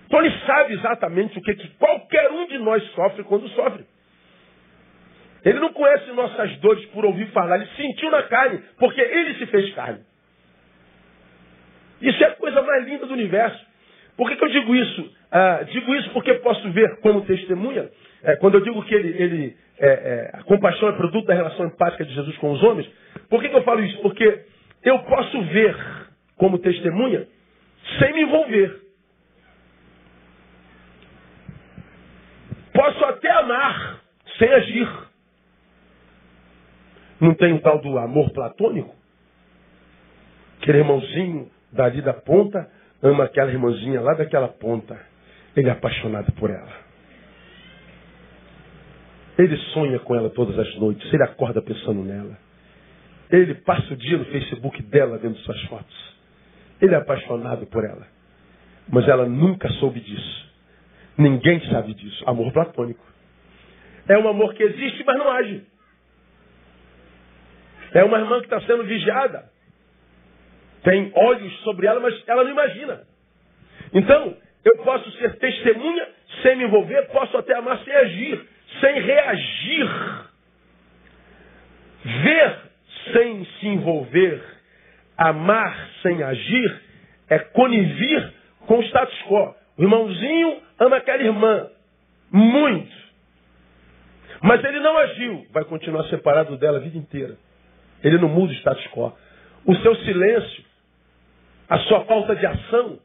Então 0.06 0.24
ele 0.24 0.38
sabe 0.46 0.74
exatamente 0.74 1.38
o 1.38 1.42
que, 1.42 1.54
que 1.54 1.68
qualquer 1.78 2.30
um 2.30 2.46
de 2.46 2.58
nós 2.58 2.82
sofre 2.92 3.24
quando 3.24 3.48
sofre. 3.48 3.84
Ele 5.44 5.58
não 5.58 5.72
conhece 5.72 6.12
nossas 6.12 6.56
dores 6.58 6.84
por 6.86 7.04
ouvir 7.04 7.26
falar, 7.32 7.56
ele 7.56 7.68
sentiu 7.76 8.10
na 8.10 8.22
carne, 8.24 8.62
porque 8.78 9.00
ele 9.00 9.34
se 9.34 9.46
fez 9.46 9.74
carne. 9.74 10.00
Isso 12.00 12.22
é 12.22 12.26
a 12.28 12.36
coisa 12.36 12.62
mais 12.62 12.86
linda 12.86 13.06
do 13.06 13.14
universo. 13.14 13.71
Por 14.16 14.28
que, 14.28 14.36
que 14.36 14.44
eu 14.44 14.48
digo 14.48 14.74
isso? 14.74 15.10
Ah, 15.30 15.62
digo 15.70 15.94
isso 15.94 16.10
porque 16.10 16.34
posso 16.34 16.70
ver 16.72 17.00
como 17.00 17.22
testemunha, 17.22 17.88
é, 18.22 18.36
quando 18.36 18.54
eu 18.54 18.60
digo 18.60 18.82
que 18.84 18.94
ele, 18.94 19.22
ele 19.22 19.56
é, 19.78 19.88
é, 19.88 20.30
a 20.34 20.42
compaixão 20.44 20.88
é 20.88 20.92
produto 20.92 21.26
da 21.26 21.34
relação 21.34 21.66
empática 21.66 22.04
de 22.04 22.14
Jesus 22.14 22.36
com 22.36 22.52
os 22.52 22.62
homens. 22.62 22.88
Por 23.28 23.40
que, 23.40 23.48
que 23.48 23.56
eu 23.56 23.62
falo 23.62 23.82
isso? 23.82 23.98
Porque 24.02 24.44
eu 24.84 24.98
posso 25.00 25.42
ver 25.44 25.76
como 26.36 26.58
testemunha 26.58 27.26
sem 27.98 28.12
me 28.12 28.22
envolver. 28.22 28.80
Posso 32.74 33.04
até 33.04 33.30
amar 33.30 34.00
sem 34.38 34.48
agir. 34.52 34.88
Não 37.20 37.34
tem 37.34 37.52
o 37.52 37.60
tal 37.60 37.80
do 37.80 37.98
amor 37.98 38.30
platônico? 38.32 38.94
Aquele 40.60 40.78
irmãozinho 40.78 41.50
dali 41.72 42.02
da 42.02 42.12
ponta 42.12 42.68
ama 43.02 43.24
aquela 43.24 43.50
irmãzinha 43.50 44.00
lá 44.00 44.14
daquela 44.14 44.48
ponta. 44.48 44.98
Ele 45.56 45.68
é 45.68 45.72
apaixonado 45.72 46.32
por 46.32 46.50
ela. 46.50 46.72
Ele 49.36 49.56
sonha 49.74 49.98
com 49.98 50.14
ela 50.14 50.30
todas 50.30 50.58
as 50.58 50.74
noites. 50.76 51.12
Ele 51.12 51.22
acorda 51.22 51.60
pensando 51.60 52.02
nela. 52.02 52.38
Ele 53.30 53.54
passa 53.54 53.92
o 53.92 53.96
dia 53.96 54.18
no 54.18 54.24
Facebook 54.26 54.82
dela 54.84 55.18
vendo 55.18 55.36
suas 55.38 55.60
fotos. 55.62 56.12
Ele 56.80 56.94
é 56.94 56.98
apaixonado 56.98 57.66
por 57.66 57.84
ela. 57.84 58.06
Mas 58.88 59.08
ela 59.08 59.26
nunca 59.26 59.68
soube 59.74 60.00
disso. 60.00 60.52
Ninguém 61.16 61.60
sabe 61.70 61.94
disso. 61.94 62.22
Amor 62.26 62.52
platônico. 62.52 63.04
É 64.08 64.18
um 64.18 64.28
amor 64.28 64.54
que 64.54 64.62
existe, 64.62 65.02
mas 65.04 65.18
não 65.18 65.30
age. 65.30 65.62
É 67.94 68.04
uma 68.04 68.18
irmã 68.18 68.38
que 68.38 68.46
está 68.46 68.60
sendo 68.62 68.84
vigiada 68.84 69.51
tem 70.82 71.12
olhos 71.14 71.52
sobre 71.60 71.86
ela, 71.86 72.00
mas 72.00 72.14
ela 72.26 72.44
não 72.44 72.50
imagina. 72.50 73.02
Então, 73.92 74.36
eu 74.64 74.78
posso 74.84 75.10
ser 75.12 75.36
testemunha 75.36 76.08
sem 76.42 76.56
me 76.56 76.64
envolver, 76.64 77.02
posso 77.08 77.36
até 77.36 77.56
amar 77.56 77.78
sem 77.84 77.92
agir, 77.92 78.46
sem 78.80 79.00
reagir. 79.00 79.90
Ver 82.04 82.56
sem 83.12 83.44
se 83.44 83.66
envolver, 83.66 84.42
amar 85.16 85.88
sem 86.02 86.22
agir, 86.22 86.80
é 87.28 87.38
conivir 87.38 88.32
com 88.66 88.78
o 88.78 88.82
status 88.84 89.22
quo. 89.22 89.54
O 89.76 89.82
irmãozinho 89.82 90.60
ama 90.78 90.96
aquela 90.96 91.22
irmã 91.22 91.68
muito. 92.30 93.02
Mas 94.42 94.64
ele 94.64 94.80
não 94.80 94.98
agiu, 94.98 95.46
vai 95.52 95.64
continuar 95.64 96.04
separado 96.04 96.56
dela 96.56 96.78
a 96.78 96.80
vida 96.80 96.98
inteira. 96.98 97.36
Ele 98.02 98.18
não 98.18 98.28
muda 98.28 98.52
o 98.52 98.56
status 98.56 98.86
quo. 98.88 99.16
O 99.64 99.76
seu 99.76 99.94
silêncio 99.96 100.64
a 101.72 101.78
sua 101.78 102.04
falta 102.04 102.36
de 102.36 102.44
ação, 102.44 102.98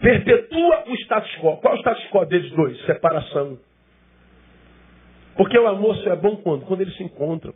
perpetua 0.00 0.84
o 0.86 0.94
status 0.94 1.30
quo. 1.36 1.58
Qual 1.58 1.74
é 1.74 1.76
o 1.76 1.80
status 1.80 2.02
quo 2.08 2.24
deles 2.24 2.50
dois? 2.52 2.80
Separação. 2.86 3.58
Porque 5.36 5.58
o 5.58 5.68
amor 5.68 5.96
só 5.96 6.12
é 6.12 6.16
bom 6.16 6.36
quando? 6.36 6.64
Quando 6.64 6.80
eles 6.80 6.96
se 6.96 7.02
encontram. 7.02 7.52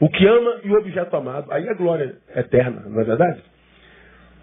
O 0.00 0.10
que 0.10 0.26
ama 0.26 0.60
e 0.64 0.68
o 0.68 0.78
objeto 0.78 1.16
amado. 1.16 1.52
Aí 1.52 1.68
é 1.68 1.74
glória 1.74 2.16
eterna, 2.34 2.80
não 2.88 3.00
é 3.00 3.04
verdade? 3.04 3.40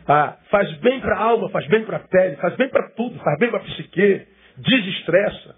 Ah, 0.08 0.38
faz 0.50 0.72
bem 0.78 1.02
para 1.02 1.18
a 1.18 1.24
alma, 1.24 1.50
faz 1.50 1.68
bem 1.68 1.84
para 1.84 1.98
a 1.98 2.00
pele, 2.00 2.38
faz 2.38 2.56
bem 2.56 2.70
para 2.70 2.92
tudo, 2.92 3.20
faz 3.20 3.38
bem 3.40 3.50
para 3.50 3.60
a 3.60 3.64
psique, 3.64 4.26
desestressa. 4.56 5.54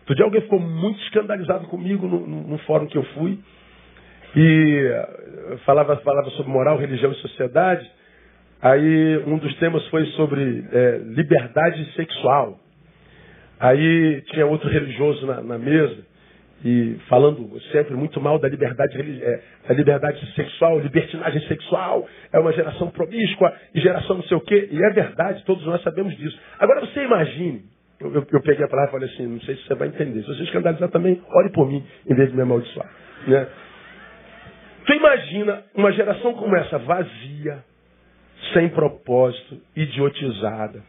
Outro 0.00 0.14
dia 0.14 0.24
alguém 0.24 0.40
ficou 0.40 0.60
muito 0.60 0.98
escandalizado 1.02 1.66
comigo 1.66 2.06
no, 2.06 2.26
no 2.26 2.58
fórum 2.60 2.86
que 2.86 2.96
eu 2.96 3.04
fui 3.12 3.38
e 4.34 4.86
eh, 4.86 5.56
falava, 5.64 5.96
falava 5.98 6.30
sobre 6.30 6.52
moral, 6.52 6.78
religião 6.78 7.12
e 7.12 7.16
sociedade. 7.16 7.90
Aí 8.62 9.18
um 9.26 9.38
dos 9.38 9.54
temas 9.56 9.86
foi 9.88 10.04
sobre 10.12 10.64
é, 10.70 11.00
liberdade 11.04 11.92
sexual. 11.94 12.58
Aí 13.58 14.22
tinha 14.30 14.46
outro 14.46 14.68
religioso 14.68 15.26
na, 15.26 15.40
na, 15.40 15.58
mesa 15.58 15.98
e 16.62 16.96
falando 17.08 17.58
sempre 17.72 17.94
muito 17.94 18.20
mal 18.20 18.38
da 18.38 18.48
liberdade, 18.48 18.98
é, 19.22 19.40
da 19.66 19.74
liberdade 19.74 20.34
sexual, 20.34 20.78
libertinagem 20.78 21.40
sexual, 21.48 22.06
é 22.32 22.38
uma 22.38 22.52
geração 22.52 22.90
promíscua 22.90 23.52
e 23.74 23.80
geração 23.80 24.16
não 24.16 24.24
sei 24.24 24.36
o 24.36 24.40
quê. 24.40 24.68
E 24.70 24.82
é 24.82 24.90
verdade, 24.90 25.42
todos 25.44 25.64
nós 25.64 25.82
sabemos 25.82 26.14
disso. 26.16 26.38
Agora 26.58 26.80
você 26.80 27.02
imagine, 27.02 27.62
eu, 27.98 28.14
eu, 28.14 28.26
eu 28.30 28.42
peguei 28.42 28.64
a 28.64 28.68
palavra 28.68 28.90
e 28.90 28.92
falei 28.92 29.08
assim, 29.14 29.26
não 29.26 29.40
sei 29.40 29.56
se 29.56 29.66
você 29.66 29.74
vai 29.74 29.88
entender. 29.88 30.20
Se 30.22 30.28
você 30.28 30.42
escandalizar 30.42 30.90
também, 30.90 31.20
ore 31.34 31.50
por 31.50 31.66
mim, 31.66 31.82
em 32.06 32.14
vez 32.14 32.28
de 32.28 32.36
me 32.36 32.42
amaldiçoar. 32.42 32.90
Né? 33.26 33.46
Tu 34.86 34.92
imagina 34.94 35.64
uma 35.74 35.92
geração 35.92 36.34
como 36.34 36.56
essa, 36.56 36.78
vazia, 36.78 37.64
sem 38.52 38.68
propósito, 38.70 39.60
idiotizada. 39.76 40.82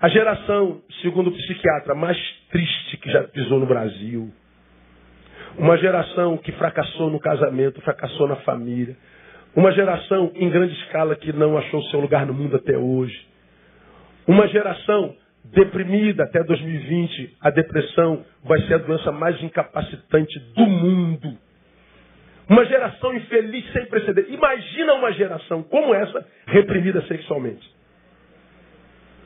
A 0.00 0.08
geração, 0.08 0.80
segundo 1.02 1.28
o 1.28 1.32
psiquiatra, 1.32 1.94
mais 1.94 2.16
triste 2.50 2.96
que 2.98 3.10
já 3.10 3.24
pisou 3.24 3.58
no 3.58 3.66
Brasil. 3.66 4.32
Uma 5.58 5.76
geração 5.76 6.36
que 6.36 6.52
fracassou 6.52 7.10
no 7.10 7.18
casamento, 7.18 7.80
fracassou 7.80 8.28
na 8.28 8.36
família. 8.36 8.96
Uma 9.56 9.72
geração 9.72 10.30
em 10.36 10.48
grande 10.48 10.72
escala 10.84 11.16
que 11.16 11.32
não 11.32 11.58
achou 11.58 11.82
seu 11.84 11.98
lugar 11.98 12.24
no 12.24 12.32
mundo 12.32 12.54
até 12.56 12.78
hoje. 12.78 13.26
Uma 14.26 14.46
geração 14.46 15.16
deprimida 15.44 16.24
até 16.24 16.44
2020. 16.44 17.36
A 17.40 17.50
depressão 17.50 18.24
vai 18.44 18.60
ser 18.68 18.74
a 18.74 18.78
doença 18.78 19.10
mais 19.10 19.42
incapacitante 19.42 20.38
do 20.54 20.64
mundo. 20.64 21.36
Uma 22.48 22.64
geração 22.64 23.14
infeliz 23.14 23.70
sem 23.72 23.84
precedentes. 23.86 24.32
Imagina 24.32 24.94
uma 24.94 25.12
geração 25.12 25.62
como 25.64 25.94
essa 25.94 26.26
reprimida 26.46 27.02
sexualmente. 27.02 27.70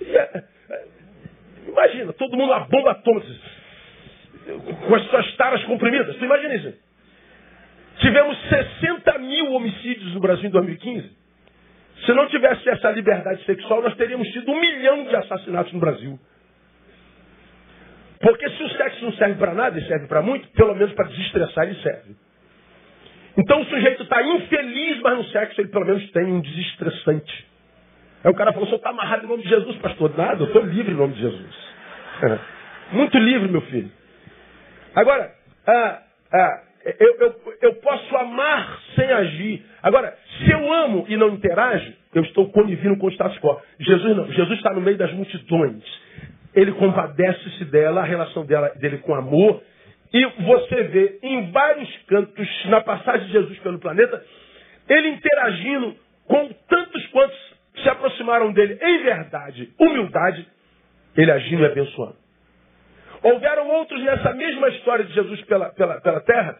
É, 0.00 0.44
é, 0.70 0.84
imagina, 1.68 2.12
todo 2.14 2.36
mundo 2.36 2.52
a 2.52 2.60
bomba 2.60 2.90
atômica, 2.90 3.28
com 4.88 4.94
as 4.94 5.04
suas 5.04 5.36
taras 5.36 5.62
comprimidas. 5.64 6.16
Tu 6.16 6.24
imagina 6.24 6.54
isso? 6.56 6.74
Tivemos 7.98 8.36
60 8.48 9.18
mil 9.18 9.52
homicídios 9.52 10.12
no 10.14 10.20
Brasil 10.20 10.48
em 10.48 10.50
2015. 10.50 11.22
Se 12.04 12.12
não 12.14 12.26
tivesse 12.26 12.68
essa 12.68 12.90
liberdade 12.90 13.44
sexual, 13.44 13.82
nós 13.82 13.94
teríamos 13.96 14.26
tido 14.28 14.50
um 14.50 14.60
milhão 14.60 15.04
de 15.04 15.14
assassinatos 15.14 15.72
no 15.72 15.78
Brasil. 15.78 16.18
Porque 18.20 18.50
se 18.50 18.62
o 18.64 18.70
sexo 18.70 19.04
não 19.04 19.12
serve 19.12 19.34
para 19.34 19.54
nada 19.54 19.78
e 19.78 19.86
serve 19.86 20.08
para 20.08 20.22
muito, 20.22 20.48
pelo 20.48 20.74
menos 20.74 20.92
para 20.94 21.06
desestressar 21.08 21.64
ele 21.66 21.80
serve. 21.82 22.16
Então 23.36 23.60
o 23.60 23.64
sujeito 23.66 24.02
está 24.02 24.22
infeliz, 24.22 25.00
mas 25.00 25.16
no 25.16 25.24
sexo 25.24 25.60
ele 25.60 25.68
pelo 25.68 25.86
menos 25.86 26.10
tem 26.10 26.24
um 26.24 26.40
desestressante. 26.40 27.46
Aí 28.24 28.30
o 28.30 28.34
cara 28.34 28.52
falou, 28.52 28.64
o 28.64 28.68
senhor 28.68 28.78
está 28.78 28.90
amarrado 28.90 29.24
em 29.24 29.28
nome 29.28 29.42
de 29.42 29.48
Jesus, 29.48 29.76
pastor. 29.78 30.16
Nada, 30.16 30.42
eu 30.42 30.46
estou 30.46 30.62
livre 30.62 30.92
em 30.92 30.96
nome 30.96 31.14
de 31.14 31.20
Jesus. 31.20 31.56
Muito 32.92 33.18
livre, 33.18 33.48
meu 33.48 33.62
filho. 33.62 33.90
Agora, 34.94 35.32
ah, 35.66 36.02
ah, 36.32 36.60
eu, 37.00 37.16
eu, 37.20 37.40
eu 37.62 37.74
posso 37.76 38.16
amar 38.16 38.78
sem 38.94 39.10
agir. 39.10 39.64
Agora, 39.82 40.16
se 40.38 40.50
eu 40.50 40.72
amo 40.72 41.06
e 41.08 41.16
não 41.16 41.30
interajo, 41.30 41.92
eu 42.14 42.22
estou 42.22 42.50
conivendo 42.50 42.98
com 42.98 43.06
o 43.06 43.10
status 43.12 43.38
quo. 43.38 43.60
Jesus 43.80 44.16
não. 44.16 44.30
Jesus 44.30 44.58
está 44.58 44.72
no 44.72 44.80
meio 44.80 44.98
das 44.98 45.12
multidões. 45.12 45.82
Ele 46.54 46.72
compadece-se 46.72 47.64
dela, 47.66 48.02
a 48.02 48.04
relação 48.04 48.44
dela, 48.44 48.68
dele 48.76 48.98
com 48.98 49.14
amor 49.14 49.62
e 50.12 50.26
você 50.42 50.82
vê 50.84 51.18
em 51.22 51.50
vários 51.50 51.88
cantos, 52.06 52.48
na 52.66 52.80
passagem 52.82 53.26
de 53.26 53.32
Jesus 53.32 53.58
pelo 53.60 53.78
planeta, 53.78 54.22
ele 54.88 55.08
interagindo 55.08 55.96
com 56.26 56.48
tantos 56.68 57.06
quantos 57.06 57.38
se 57.82 57.88
aproximaram 57.88 58.52
dele 58.52 58.78
em 58.80 59.02
verdade, 59.02 59.72
humildade, 59.78 60.46
ele 61.16 61.30
agindo 61.30 61.62
e 61.62 61.66
abençoando. 61.66 62.16
Houveram 63.22 63.68
outros 63.70 64.02
nessa 64.02 64.32
mesma 64.34 64.68
história 64.70 65.04
de 65.04 65.14
Jesus 65.14 65.40
pela, 65.42 65.70
pela, 65.70 66.00
pela 66.00 66.20
terra, 66.20 66.58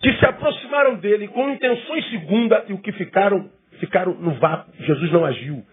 que 0.00 0.12
se 0.14 0.26
aproximaram 0.26 0.96
dele 0.96 1.28
com 1.28 1.50
intenções 1.50 2.08
segunda 2.10 2.64
e 2.68 2.72
o 2.72 2.78
que 2.78 2.92
ficaram, 2.92 3.50
ficaram 3.78 4.14
no 4.14 4.32
vácuo. 4.34 4.72
Jesus 4.80 5.12
não 5.12 5.24
agiu. 5.24 5.64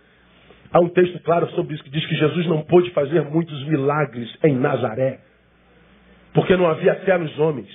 Há 0.71 0.79
um 0.79 0.89
texto 0.89 1.19
claro 1.23 1.49
sobre 1.51 1.75
isso 1.75 1.83
que 1.83 1.89
diz 1.89 2.05
que 2.05 2.15
Jesus 2.15 2.45
não 2.47 2.63
pôde 2.63 2.91
fazer 2.91 3.21
muitos 3.23 3.65
milagres 3.67 4.29
em 4.43 4.55
Nazaré. 4.55 5.19
Porque 6.35 6.57
não 6.57 6.69
havia 6.69 6.93
fé 6.95 7.17
nos 7.17 7.39
homens. 7.39 7.69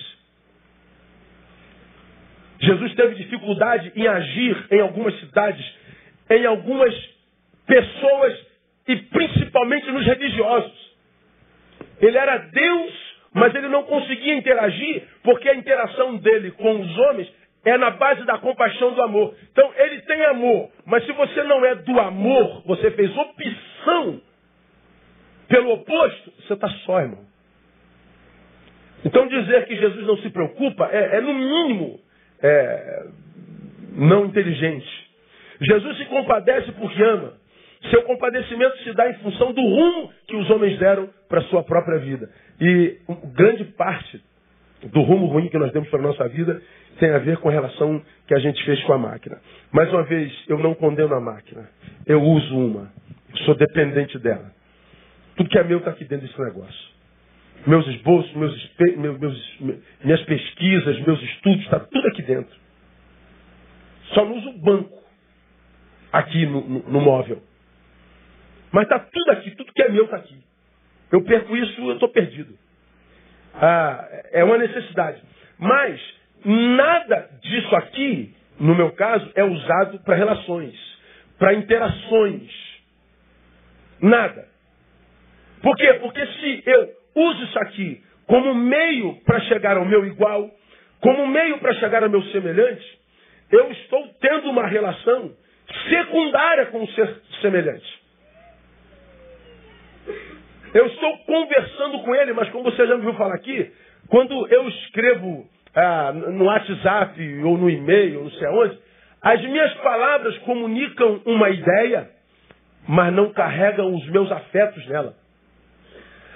Jesus 2.61 2.95
teve 2.95 3.15
dificuldade 3.15 3.91
em 3.97 4.07
agir 4.07 4.67
em 4.71 4.81
algumas 4.81 5.19
cidades, 5.19 5.65
em 6.29 6.45
algumas 6.45 6.95
pessoas 7.67 8.39
e 8.87 8.97
principalmente 8.97 9.91
nos 9.91 10.05
religiosos. 10.05 10.91
Ele 12.03 12.19
era 12.19 12.37
Deus, 12.37 12.93
mas 13.33 13.55
ele 13.55 13.69
não 13.69 13.85
conseguia 13.85 14.35
interagir 14.35 15.05
porque 15.23 15.49
a 15.49 15.55
interação 15.55 16.19
dele 16.19 16.51
com 16.51 16.81
os 16.81 16.99
homens 16.99 17.33
é 17.65 17.79
na 17.79 17.91
base 17.93 18.25
da 18.25 18.37
compaixão 18.39 18.93
do 18.93 19.03
amor. 19.03 19.35
Então 19.53 19.73
ele 19.75 20.03
tem 20.03 20.23
amor, 20.27 20.71
mas 20.85 21.05
se 21.07 21.13
você 21.13 21.43
não 21.45 21.65
é 21.65 21.77
do 21.77 21.99
amor, 21.99 22.63
você 22.67 22.91
fez 22.91 23.11
opção 23.17 24.21
pelo 25.49 25.73
oposto, 25.73 26.33
você 26.43 26.53
está 26.53 26.69
só, 26.85 27.01
irmão. 27.01 27.30
Então 29.05 29.27
dizer 29.27 29.67
que 29.67 29.77
Jesus 29.77 30.07
não 30.07 30.17
se 30.19 30.31
preocupa 30.31 30.89
é, 30.93 31.17
é 31.17 31.21
no 31.21 31.35
mínimo 31.35 32.01
é, 32.43 33.07
não 33.93 34.27
inteligente. 34.27 35.11
Jesus 35.61 35.99
se 35.99 36.05
compadece 36.07 36.73
porque 36.73 37.03
ama. 37.03 37.35
Seu 37.91 38.03
compadecimento 38.03 38.77
se 38.79 38.93
dá 38.93 39.09
em 39.09 39.15
função 39.15 39.53
do 39.53 39.63
rumo 39.63 40.13
que 40.27 40.37
os 40.37 40.51
homens 40.51 40.79
deram 40.79 41.09
para 41.29 41.41
a 41.41 41.45
sua 41.45 41.63
própria 41.63 41.99
vida. 41.99 42.31
E 42.61 42.99
grande 43.35 43.65
parte 43.65 44.23
do 44.83 45.01
rumo 45.01 45.27
ruim 45.27 45.49
que 45.49 45.59
nós 45.59 45.73
demos 45.73 45.89
para 45.89 45.99
a 45.99 46.03
nossa 46.03 46.29
vida 46.29 46.61
tem 46.99 47.11
a 47.11 47.19
ver 47.19 47.39
com 47.39 47.49
a 47.49 47.53
relação 47.53 48.03
que 48.27 48.35
a 48.35 48.39
gente 48.39 48.63
fez 48.65 48.83
com 48.85 48.93
a 48.93 48.99
máquina. 48.99 49.39
Mais 49.73 49.91
uma 49.91 50.03
vez, 50.03 50.33
eu 50.47 50.59
não 50.59 50.75
condeno 50.75 51.15
a 51.15 51.21
máquina. 51.21 51.69
Eu 52.07 52.23
uso 52.23 52.59
uma. 52.59 52.93
Sou 53.47 53.55
dependente 53.55 54.19
dela. 54.19 54.53
Tudo 55.37 55.49
que 55.49 55.59
é 55.59 55.65
meu 55.65 55.79
está 55.79 55.91
aqui 55.91 56.05
dentro 56.05 56.27
desse 56.27 56.41
negócio. 56.41 56.90
Meus 57.67 57.87
esboços, 57.89 58.33
meus, 58.35 58.71
meus, 58.97 59.61
minhas 60.03 60.23
pesquisas, 60.23 60.99
meus 61.01 61.23
estudos, 61.23 61.63
está 61.65 61.81
tudo 61.81 62.09
aqui 62.09 62.23
dentro. 62.23 62.57
Só 64.15 64.25
não 64.25 64.37
uso 64.37 64.51
o 64.51 64.59
banco 64.59 64.99
aqui 66.13 66.47
no, 66.47 66.61
no, 66.67 66.91
no 66.91 67.01
móvel. 67.01 67.43
Mas 68.73 68.85
está 68.85 68.99
tudo 68.99 69.31
aqui, 69.33 69.51
tudo 69.53 69.73
que 69.73 69.83
é 69.83 69.89
meu 69.91 70.05
está 70.05 70.17
aqui. 70.17 70.37
Eu 71.13 71.23
perco 71.23 71.57
isso, 71.57 71.81
eu 71.81 71.95
estou 71.95 72.09
perdido. 72.09 72.57
Ah, 73.55 74.09
é 74.33 74.45
uma 74.45 74.59
necessidade. 74.59 75.21
Mas 75.59 76.01
nada 76.45 77.31
disso 77.43 77.77
aqui, 77.77 78.35
no 78.59 78.75
meu 78.75 78.93
caso, 78.93 79.31
é 79.35 79.45
usado 79.45 79.99
para 80.01 80.17
relações, 80.17 80.75
para 81.39 81.55
interações. 81.55 82.51
Nada. 84.01 84.49
Por 85.63 85.77
quê? 85.77 85.95
Porque 85.95 86.25
se 86.27 86.63
eu 86.65 87.00
uso 87.15 87.45
isso 87.45 87.59
aqui 87.59 88.03
como 88.31 88.55
meio 88.55 89.17
para 89.25 89.41
chegar 89.41 89.77
ao 89.77 89.85
meu 89.85 90.07
igual, 90.07 90.49
como 91.01 91.27
meio 91.27 91.59
para 91.59 91.75
chegar 91.75 92.05
ao 92.05 92.09
meu 92.09 92.23
semelhante, 92.27 92.87
eu 93.51 93.73
estou 93.73 94.07
tendo 94.21 94.51
uma 94.51 94.69
relação 94.69 95.33
secundária 95.89 96.67
com 96.67 96.81
o 96.81 96.89
ser 96.93 97.13
semelhante. 97.41 98.01
Eu 100.73 100.87
estou 100.87 101.19
conversando 101.25 101.99
com 102.05 102.15
ele, 102.15 102.33
mas 102.33 102.49
como 102.51 102.71
você 102.71 102.87
já 102.87 102.95
me 102.95 103.03
viu 103.03 103.15
falar 103.15 103.35
aqui, 103.35 103.73
quando 104.09 104.47
eu 104.47 104.69
escrevo 104.69 105.49
ah, 105.75 106.13
no 106.13 106.45
WhatsApp 106.45 107.21
ou 107.43 107.59
no 107.59 107.69
e-mail, 107.69 108.23
não 108.23 108.31
sei 108.31 108.47
aonde, 108.47 108.79
as 109.21 109.43
minhas 109.43 109.75
palavras 109.79 110.39
comunicam 110.39 111.21
uma 111.27 111.51
ideia, 111.51 112.09
mas 112.87 113.13
não 113.13 113.33
carregam 113.33 113.93
os 113.93 114.09
meus 114.09 114.31
afetos 114.31 114.87
nela. 114.87 115.20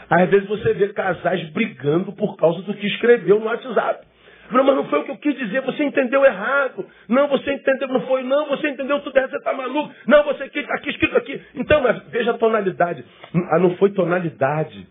Às 0.09 0.29
vezes 0.29 0.49
você 0.49 0.75
vê 0.75 0.89
casais 0.93 1.49
brigando 1.51 2.13
por 2.13 2.37
causa 2.37 2.63
do 2.63 2.75
que 2.75 2.87
escreveu 2.87 3.41
no 3.41 3.47
WhatsApp. 3.47 4.07
Não, 4.51 4.63
mas 4.63 4.77
não 4.77 4.85
foi 4.89 5.01
o 5.01 5.05
que 5.05 5.11
eu 5.11 5.17
quis 5.17 5.37
dizer, 5.39 5.63
você 5.63 5.85
entendeu 5.85 6.25
errado. 6.25 6.87
Não, 7.09 7.29
você 7.29 7.53
entendeu, 7.53 7.89
não 7.89 8.03
foi, 8.03 8.23
não, 8.23 8.47
você 8.49 8.69
entendeu 8.69 9.01
tudo 9.01 9.17
errado, 9.17 9.31
você 9.31 9.39
está 9.39 9.53
maluco. 9.55 9.93
Não, 10.07 10.23
você 10.25 10.45
aqui, 10.45 10.61
aqui 10.61 10.91
escrito 10.91 11.17
aqui. 11.17 11.41
Então, 11.55 11.83
veja 12.11 12.33
a 12.33 12.39
tonalidade. 12.39 13.05
Ah, 13.51 13.59
não 13.59 13.77
foi 13.77 13.91
tonalidade. 13.91 14.87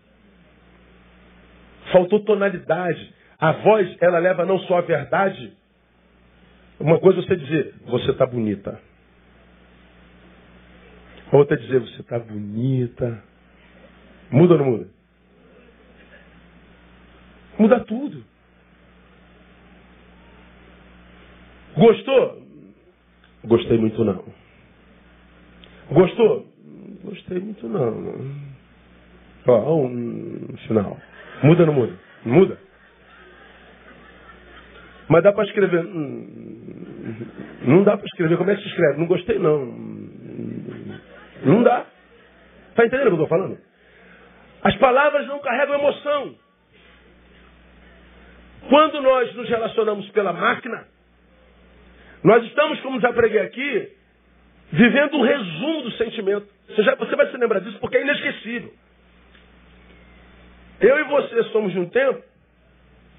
Faltou 1.92 2.20
tonalidade. 2.20 3.14
A 3.38 3.52
voz, 3.52 3.96
ela 4.00 4.18
leva 4.18 4.44
não 4.44 4.58
só 4.60 4.78
a 4.78 4.82
verdade. 4.82 5.52
Uma 6.80 6.98
coisa 6.98 7.20
é 7.20 7.22
você 7.22 7.36
dizer, 7.36 7.74
você 7.86 8.10
está 8.10 8.26
bonita. 8.26 8.80
Outra 11.30 11.56
é 11.56 11.60
dizer, 11.60 11.78
você 11.78 12.00
está 12.00 12.18
bonita. 12.18 13.22
Muda 14.30 14.54
ou 14.54 14.58
não 14.58 14.66
muda? 14.66 14.93
Muda 17.58 17.80
tudo. 17.80 18.24
Gostou? 21.76 22.42
Gostei 23.44 23.78
muito 23.78 24.04
não. 24.04 24.24
Gostou? 25.90 26.46
Gostei 27.04 27.38
muito 27.38 27.68
não. 27.68 28.54
Ó, 29.46 29.76
um 29.84 30.56
final. 30.66 30.96
Muda 31.42 31.62
ou 31.62 31.66
não 31.66 31.74
muda? 31.74 31.98
Muda? 32.24 32.58
Mas 35.08 35.22
dá 35.22 35.32
para 35.32 35.44
escrever. 35.44 35.84
Hum, 35.84 37.16
não 37.62 37.84
dá 37.84 37.96
para 37.96 38.06
escrever. 38.06 38.38
Como 38.38 38.50
é 38.50 38.56
que 38.56 38.62
se 38.62 38.68
escreve? 38.68 38.98
Não 38.98 39.06
gostei 39.06 39.38
não. 39.38 39.66
Não 41.44 41.62
dá. 41.62 41.86
Está 42.70 42.86
entendendo 42.86 43.08
o 43.08 43.16
que 43.16 43.20
eu 43.20 43.24
estou 43.24 43.28
falando? 43.28 43.58
As 44.62 44.76
palavras 44.78 45.26
não 45.26 45.40
carregam 45.40 45.74
emoção. 45.74 46.34
Quando 48.68 49.00
nós 49.02 49.34
nos 49.34 49.48
relacionamos 49.48 50.08
pela 50.10 50.32
máquina, 50.32 50.86
nós 52.22 52.42
estamos, 52.44 52.80
como 52.80 53.00
já 53.00 53.12
preguei 53.12 53.40
aqui, 53.40 53.92
vivendo 54.72 55.16
um 55.16 55.22
resumo 55.22 55.82
do 55.82 55.92
sentimento. 55.92 56.46
Você, 56.68 56.82
já, 56.82 56.94
você 56.94 57.14
vai 57.14 57.30
se 57.30 57.36
lembrar 57.36 57.60
disso 57.60 57.78
porque 57.78 57.96
é 57.96 58.02
inesquecível. 58.02 58.72
Eu 60.80 60.98
e 60.98 61.04
você 61.04 61.42
somos 61.44 61.72
de 61.72 61.78
um 61.78 61.88
tempo 61.88 62.22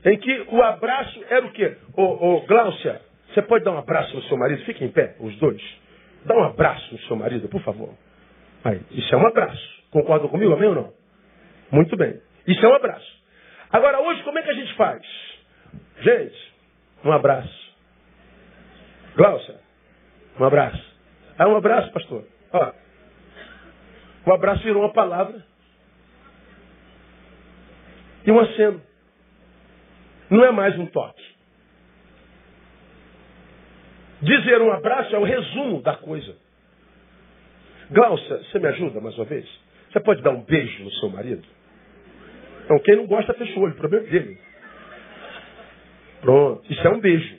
em 0.06 0.18
que 0.18 0.46
o 0.50 0.62
abraço 0.62 1.24
era 1.30 1.46
o 1.46 1.52
quê? 1.52 1.78
Ô, 1.96 2.04
ô 2.04 2.42
Gláucia, 2.42 3.02
você 3.34 3.42
pode 3.42 3.64
dar 3.64 3.72
um 3.72 3.78
abraço 3.78 4.16
no 4.16 4.24
seu 4.24 4.38
marido? 4.38 4.64
Fique 4.66 4.84
em 4.84 4.90
pé, 4.90 5.16
os 5.20 5.36
dois. 5.38 5.62
Dá 6.26 6.36
um 6.36 6.44
abraço 6.44 6.92
no 6.92 7.00
seu 7.02 7.16
marido, 7.16 7.48
por 7.48 7.62
favor. 7.62 7.94
Aí, 8.64 8.82
isso 8.92 9.14
é 9.14 9.18
um 9.18 9.28
abraço. 9.28 9.84
Concordam 9.92 10.28
comigo, 10.28 10.54
amém 10.54 10.70
ou 10.70 10.76
não? 10.76 10.94
Muito 11.72 11.96
bem. 11.96 12.20
Isso 12.48 12.66
é 12.66 12.70
um 12.70 12.74
abraço. 12.74 13.16
Agora, 13.72 14.00
hoje, 14.00 14.24
como 14.24 14.38
é 14.40 14.42
que 14.42 14.50
a 14.50 14.54
gente 14.54 14.74
faz? 14.76 15.02
Gente, 16.06 16.54
um 17.04 17.12
abraço. 17.12 17.74
Glaucia, 19.16 19.56
um 20.40 20.44
abraço. 20.44 20.96
Ah, 21.36 21.48
um 21.48 21.58
abraço, 21.58 21.92
pastor. 21.92 22.24
Ó, 22.54 22.74
o 24.28 24.34
abraço 24.34 24.62
virou 24.62 24.84
uma 24.84 24.94
palavra 24.94 25.44
e 28.24 28.32
um 28.32 28.40
aceno. 28.40 28.84
Não 30.30 30.46
é 30.46 30.52
mais 30.52 30.78
um 30.78 30.86
toque. 30.86 31.26
Dizer 34.22 34.62
um 34.62 34.72
abraço 34.74 35.16
é 35.16 35.18
o 35.18 35.24
resumo 35.24 35.82
da 35.82 35.96
coisa. 35.96 36.36
Glaucia, 37.90 38.44
você 38.44 38.60
me 38.60 38.68
ajuda 38.68 39.02
mais 39.02 39.18
uma 39.18 39.26
vez? 39.26 39.48
Você 39.92 40.00
pode 40.00 40.22
dar 40.22 40.32
um 40.32 40.44
beijo 40.44 40.84
no 40.84 40.92
seu 40.92 41.10
marido? 41.10 41.48
Então, 42.64 42.78
quem 42.80 42.96
não 42.96 43.08
gosta, 43.08 43.34
fecha 43.34 43.60
o 43.60 43.64
olho. 43.64 43.74
O 43.74 43.78
problema 43.78 44.06
é 44.06 44.10
dele. 44.10 44.40
Pronto. 46.26 46.74
Isso 46.74 46.88
é 46.88 46.90
um 46.90 47.00
beijo. 47.00 47.38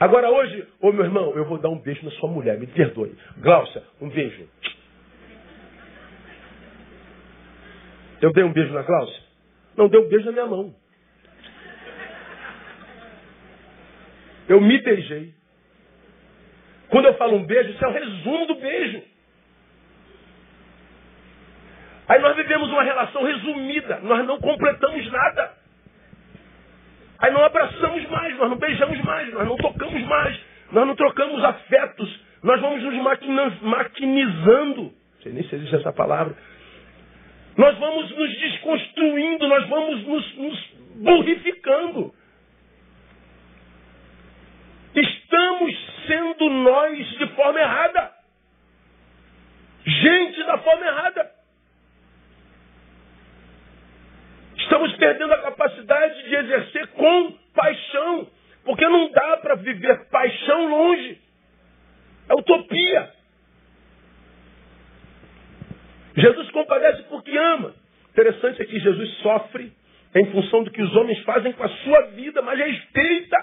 Agora 0.00 0.28
hoje, 0.28 0.66
ô 0.80 0.92
meu 0.92 1.04
irmão, 1.04 1.32
eu 1.36 1.44
vou 1.44 1.58
dar 1.58 1.68
um 1.68 1.78
beijo 1.78 2.04
na 2.04 2.10
sua 2.12 2.28
mulher, 2.28 2.58
me 2.58 2.66
perdoe. 2.66 3.16
Glaucia, 3.38 3.84
um 4.00 4.08
beijo. 4.08 4.48
Eu 8.20 8.32
dei 8.32 8.42
um 8.42 8.52
beijo 8.52 8.72
na 8.72 8.82
Glaucia? 8.82 9.22
Não, 9.76 9.88
dei 9.88 10.00
um 10.00 10.08
beijo 10.08 10.26
na 10.26 10.32
minha 10.32 10.46
mão. 10.46 10.74
Eu 14.48 14.60
me 14.60 14.82
beijei. 14.82 15.32
Quando 16.88 17.06
eu 17.06 17.14
falo 17.14 17.36
um 17.36 17.44
beijo, 17.44 17.70
isso 17.70 17.84
é 17.84 17.88
o 17.88 17.92
resumo 17.92 18.46
do 18.46 18.54
beijo. 18.56 19.02
Aí 22.08 22.20
nós 22.20 22.36
vivemos 22.36 22.68
uma 22.70 22.82
relação 22.82 23.22
resumida, 23.22 24.00
nós 24.00 24.26
não 24.26 24.40
completamos 24.40 25.12
nada. 25.12 25.65
Aí 27.18 27.32
não 27.32 27.44
abraçamos 27.44 28.08
mais, 28.10 28.36
nós 28.36 28.50
não 28.50 28.58
beijamos 28.58 29.00
mais, 29.02 29.32
nós 29.32 29.46
não 29.46 29.56
tocamos 29.56 30.02
mais, 30.02 30.40
nós 30.72 30.86
não 30.86 30.94
trocamos 30.94 31.42
afetos, 31.44 32.20
nós 32.42 32.60
vamos 32.60 32.82
nos 32.82 33.62
maquinizando. 33.62 34.82
Não 34.82 35.22
sei 35.22 35.32
nem 35.32 35.42
se 35.44 35.54
existe 35.54 35.76
essa 35.76 35.92
palavra. 35.92 36.36
Nós 37.56 37.76
vamos 37.78 38.10
nos 38.14 38.38
desconstruindo, 38.38 39.48
nós 39.48 39.66
vamos 39.68 40.06
nos, 40.06 40.36
nos 40.36 40.74
burrificando. 40.96 42.14
Estamos 44.94 45.74
sendo 46.06 46.50
nós 46.50 47.06
de 47.18 47.26
forma 47.28 47.60
errada. 47.60 48.12
Gente 49.86 50.42
da 50.44 50.58
forma 50.58 50.84
errada. 50.84 51.30
Estamos 54.56 54.85
perdendo 54.96 55.32
a 55.32 55.42
capacidade 55.42 56.22
de 56.28 56.34
exercer 56.34 56.86
com 56.88 57.32
paixão. 57.54 58.28
Porque 58.64 58.88
não 58.88 59.10
dá 59.10 59.36
para 59.38 59.54
viver 59.56 60.08
paixão 60.10 60.68
longe. 60.68 61.20
É 62.28 62.34
utopia. 62.34 63.12
Jesus 66.16 66.50
compadece 66.50 67.02
porque 67.04 67.36
ama. 67.36 67.74
Interessante 68.10 68.62
é 68.62 68.64
que 68.64 68.80
Jesus 68.80 69.10
sofre 69.18 69.72
em 70.14 70.30
função 70.32 70.64
do 70.64 70.70
que 70.70 70.82
os 70.82 70.96
homens 70.96 71.18
fazem 71.24 71.52
com 71.52 71.62
a 71.62 71.68
sua 71.68 72.00
vida, 72.12 72.40
mas 72.42 72.58
respeita. 72.58 73.36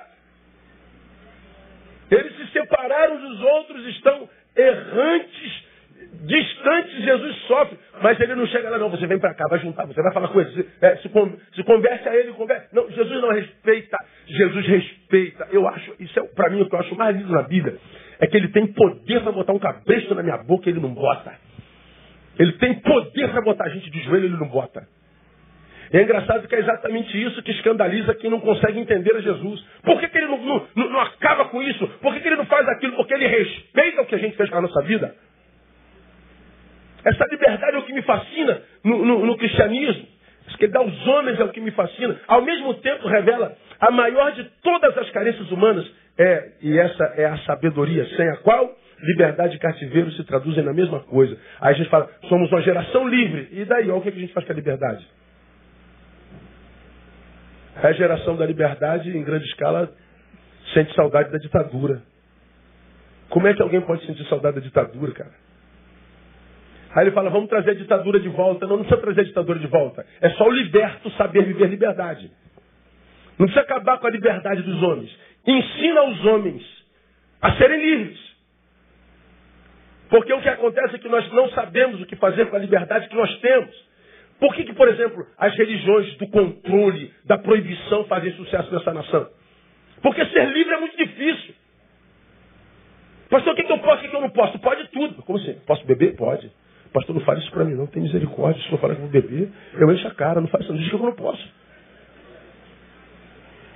Eles 2.09 2.35
se 2.35 2.47
separaram 2.51 3.17
dos 3.17 3.41
outros, 3.41 3.85
estão 3.87 4.29
errantes, 4.55 5.63
distantes. 6.23 7.03
Jesus 7.03 7.35
sofre, 7.47 7.77
mas 8.01 8.19
ele 8.19 8.35
não 8.35 8.47
chega 8.47 8.69
lá, 8.69 8.77
não. 8.77 8.89
Você 8.89 9.05
vem 9.05 9.19
para 9.19 9.33
cá, 9.33 9.45
vai 9.49 9.59
juntar, 9.59 9.85
você 9.85 10.01
vai 10.01 10.13
falar 10.13 10.29
com 10.29 10.41
ele, 10.41 10.51
se, 10.51 10.69
é, 10.81 10.95
se, 10.97 11.09
se 11.55 11.63
converse 11.63 12.07
a 12.07 12.15
ele, 12.15 12.31
converse. 12.33 12.67
Não, 12.73 12.89
Jesus 12.89 13.21
não 13.21 13.31
respeita. 13.31 13.97
Jesus 14.27 14.65
respeita. 14.65 15.47
Eu 15.51 15.67
acho, 15.67 15.95
isso 15.99 16.19
é 16.19 16.23
para 16.23 16.49
mim 16.49 16.61
o 16.61 16.69
que 16.69 16.75
eu 16.75 16.79
acho 16.79 16.95
mais 16.95 17.15
lindo 17.15 17.31
na 17.31 17.43
Bíblia, 17.43 17.77
é 18.19 18.27
que 18.27 18.37
ele 18.37 18.47
tem 18.49 18.67
poder 18.67 19.21
para 19.21 19.31
botar 19.31 19.53
um 19.53 19.59
cabresto 19.59 20.15
na 20.15 20.23
minha 20.23 20.37
boca 20.37 20.69
e 20.69 20.73
ele 20.73 20.79
não 20.79 20.93
bota. 20.93 21.33
Ele 22.39 22.53
tem 22.53 22.75
poder 22.75 23.29
para 23.29 23.41
botar 23.41 23.65
a 23.65 23.69
gente 23.69 23.89
de 23.89 23.99
joelho, 24.01 24.25
ele 24.25 24.37
não 24.37 24.47
bota. 24.47 24.87
É 25.91 26.01
engraçado 26.01 26.47
que 26.47 26.55
é 26.55 26.59
exatamente 26.59 27.21
isso 27.21 27.43
que 27.43 27.51
escandaliza 27.51 28.15
quem 28.15 28.27
não 28.27 28.39
consegue 28.39 28.79
entender 28.79 29.15
a 29.15 29.21
Jesus. 29.21 29.63
Por 29.83 29.99
que, 29.99 30.07
que 30.07 30.17
ele 30.17 30.25
não, 30.25 30.67
não, 30.75 30.89
não, 30.89 30.99
acaba 30.99 31.45
com 31.45 31.61
isso? 31.61 31.87
Por 32.01 32.11
que, 32.13 32.19
que 32.19 32.27
ele 32.27 32.37
não 32.37 32.47
faz 32.47 32.67
aquilo? 32.67 32.95
Porque 32.95 33.13
ele 33.13 33.27
respeita 33.27 34.01
o 34.01 34.05
que 34.07 34.15
a 34.15 34.17
gente 34.17 34.35
fez 34.35 34.49
com 34.49 34.57
a 34.57 34.61
nossa 34.61 34.81
vida. 34.81 35.13
Essa 37.05 37.25
liberdade 37.25 37.75
é 37.75 37.79
o 37.79 37.83
que 37.83 37.93
me 37.93 38.01
fascina 38.01 38.61
no, 38.83 39.05
no, 39.05 39.25
no 39.25 39.37
cristianismo. 39.37 40.07
Isso 40.47 40.57
que 40.57 40.67
dá 40.67 40.79
aos 40.79 41.07
homens 41.07 41.39
é 41.39 41.43
o 41.43 41.49
que 41.49 41.61
me 41.61 41.71
fascina. 41.71 42.19
Ao 42.27 42.41
mesmo 42.41 42.73
tempo 42.75 43.07
revela 43.07 43.55
a 43.79 43.91
maior 43.91 44.31
de 44.33 44.43
todas 44.61 44.97
as 44.97 45.09
carências 45.11 45.49
humanas. 45.51 45.85
É, 46.17 46.51
e 46.61 46.77
essa 46.77 47.03
é 47.17 47.25
a 47.25 47.37
sabedoria, 47.39 48.05
sem 48.15 48.29
a 48.29 48.37
qual 48.37 48.75
liberdade 49.01 49.55
e 49.55 49.59
cativeiro 49.59 50.11
se 50.11 50.23
traduzem 50.23 50.63
na 50.63 50.73
mesma 50.73 51.01
coisa. 51.01 51.37
Aí 51.59 51.73
a 51.73 51.77
gente 51.77 51.89
fala, 51.89 52.09
somos 52.29 52.51
uma 52.51 52.61
geração 52.61 53.07
livre. 53.07 53.49
E 53.51 53.65
daí, 53.65 53.89
o 53.89 54.01
que 54.01 54.09
a 54.09 54.11
gente 54.11 54.33
faz 54.33 54.45
com 54.45 54.53
a 54.53 54.55
liberdade. 54.55 55.05
A 57.75 57.91
geração 57.91 58.35
da 58.37 58.45
liberdade, 58.45 59.09
em 59.09 59.23
grande 59.23 59.45
escala, 59.45 59.91
sente 60.73 60.93
saudade 60.93 61.31
da 61.31 61.37
ditadura. 61.37 62.01
Como 63.29 63.47
é 63.47 63.53
que 63.53 63.61
alguém 63.61 63.81
pode 63.81 64.05
sentir 64.05 64.23
saudade 64.29 64.55
da 64.55 64.61
ditadura, 64.61 65.11
cara? 65.11 65.31
Aí 66.95 67.05
ele 67.05 67.11
fala, 67.11 67.29
vamos 67.29 67.49
trazer 67.49 67.71
a 67.71 67.75
ditadura 67.75 68.19
de 68.19 68.29
volta. 68.29 68.67
Não, 68.67 68.77
não 68.77 68.83
precisa 68.83 69.01
trazer 69.01 69.21
a 69.21 69.23
ditadura 69.23 69.59
de 69.59 69.67
volta. 69.67 70.05
É 70.21 70.29
só 70.31 70.47
o 70.47 70.51
liberto 70.51 71.09
saber 71.11 71.43
viver 71.43 71.67
liberdade. 71.67 72.31
Não 73.37 73.47
precisa 73.47 73.61
acabar 73.61 73.97
com 73.97 74.07
a 74.07 74.11
liberdade 74.11 74.61
dos 74.61 74.81
homens. 74.83 75.11
Ensina 75.45 76.01
aos 76.01 76.25
homens 76.25 76.63
a 77.41 77.53
serem 77.53 77.81
livres. 77.81 78.19
Porque 80.09 80.31
o 80.31 80.41
que 80.41 80.49
acontece 80.49 80.95
é 80.95 80.99
que 80.99 81.09
nós 81.09 81.29
não 81.33 81.49
sabemos 81.49 81.99
o 81.99 82.05
que 82.05 82.15
fazer 82.15 82.45
com 82.45 82.55
a 82.55 82.59
liberdade 82.59 83.09
que 83.09 83.15
nós 83.15 83.35
temos. 83.39 83.93
Por 84.39 84.53
que, 84.53 84.63
que, 84.63 84.73
por 84.73 84.87
exemplo, 84.87 85.25
as 85.37 85.55
religiões 85.55 86.15
do 86.17 86.27
controle, 86.27 87.11
da 87.25 87.37
proibição 87.37 88.05
fazem 88.05 88.31
sucesso 88.33 88.71
nessa 88.71 88.93
nação? 88.93 89.27
Porque 90.01 90.23
ser 90.27 90.45
livre 90.51 90.73
é 90.73 90.79
muito 90.79 90.97
difícil. 90.97 91.55
Pastor, 93.29 93.53
o 93.53 93.55
que, 93.55 93.63
que 93.63 93.71
eu 93.71 93.79
posso 93.79 94.03
e 94.03 94.07
o 94.07 94.09
que 94.11 94.15
eu 94.15 94.21
não 94.21 94.29
posso? 94.29 94.59
Pode 94.59 94.87
tudo. 94.89 95.23
Como 95.23 95.39
assim? 95.39 95.53
Posso 95.65 95.83
beber? 95.85 96.15
Pode. 96.15 96.51
Pastor, 96.93 97.15
não 97.15 97.21
fale 97.23 97.39
isso 97.39 97.51
para 97.51 97.65
mim, 97.65 97.73
não. 97.73 97.87
Tem 97.87 98.03
misericórdia. 98.03 98.61
Se 98.63 98.71
eu 98.71 98.77
falar 98.77 98.95
que 98.95 99.01
vou 99.01 99.09
beber, 99.09 99.49
eu 99.73 99.91
encho 99.91 100.07
a 100.07 100.11
cara. 100.11 100.39
Não 100.39 100.47
faz 100.47 100.63
isso. 100.63 100.73
Diga 100.73 100.89
que 100.89 100.95
eu 100.95 100.99
não 100.99 101.15
posso. 101.15 101.43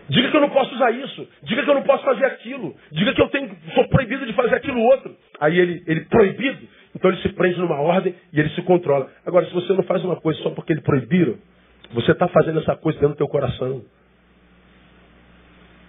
Diga 0.09 0.31
que 0.31 0.37
eu 0.37 0.41
não 0.41 0.49
posso 0.49 0.73
usar 0.73 0.91
isso. 0.91 1.27
Diga 1.43 1.63
que 1.63 1.69
eu 1.69 1.73
não 1.73 1.83
posso 1.83 2.03
fazer 2.03 2.25
aquilo. 2.25 2.75
Diga 2.91 3.13
que 3.13 3.21
eu 3.21 3.27
tenho, 3.29 3.49
sou 3.73 3.87
proibido 3.89 4.25
de 4.25 4.33
fazer 4.33 4.55
aquilo 4.55 4.79
outro. 4.79 5.15
Aí 5.39 5.57
ele, 5.59 5.83
ele 5.85 6.01
proibido, 6.05 6.67
então 6.95 7.11
ele 7.11 7.21
se 7.21 7.29
prende 7.29 7.59
numa 7.59 7.79
ordem 7.81 8.15
e 8.31 8.39
ele 8.39 8.49
se 8.51 8.61
controla. 8.61 9.09
Agora, 9.25 9.45
se 9.45 9.53
você 9.53 9.73
não 9.73 9.83
faz 9.83 10.03
uma 10.05 10.15
coisa 10.15 10.39
só 10.41 10.51
porque 10.51 10.71
ele 10.71 10.81
proibiram, 10.81 11.35
você 11.93 12.11
está 12.11 12.27
fazendo 12.29 12.59
essa 12.59 12.75
coisa 12.75 12.97
dentro 12.99 13.15
do 13.15 13.17
teu 13.17 13.27
coração. 13.27 13.83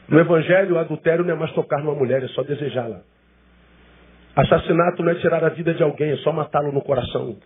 No 0.09 0.19
Evangelho, 0.19 0.75
o 0.75 0.79
adultério 0.79 1.25
não 1.25 1.35
é 1.35 1.37
mais 1.37 1.53
tocar 1.53 1.79
numa 1.79 1.95
mulher, 1.95 2.23
é 2.23 2.29
só 2.29 2.43
desejá-la. 2.43 3.03
Assassinato 4.39 5.03
não 5.03 5.11
é 5.11 5.17
tirar 5.17 5.43
a 5.43 5.49
vida 5.49 5.75
de 5.75 5.83
alguém, 5.83 6.13
é 6.13 6.17
só 6.19 6.33
matá-lo 6.33 6.71
no 6.71 6.81
coração. 6.81 7.37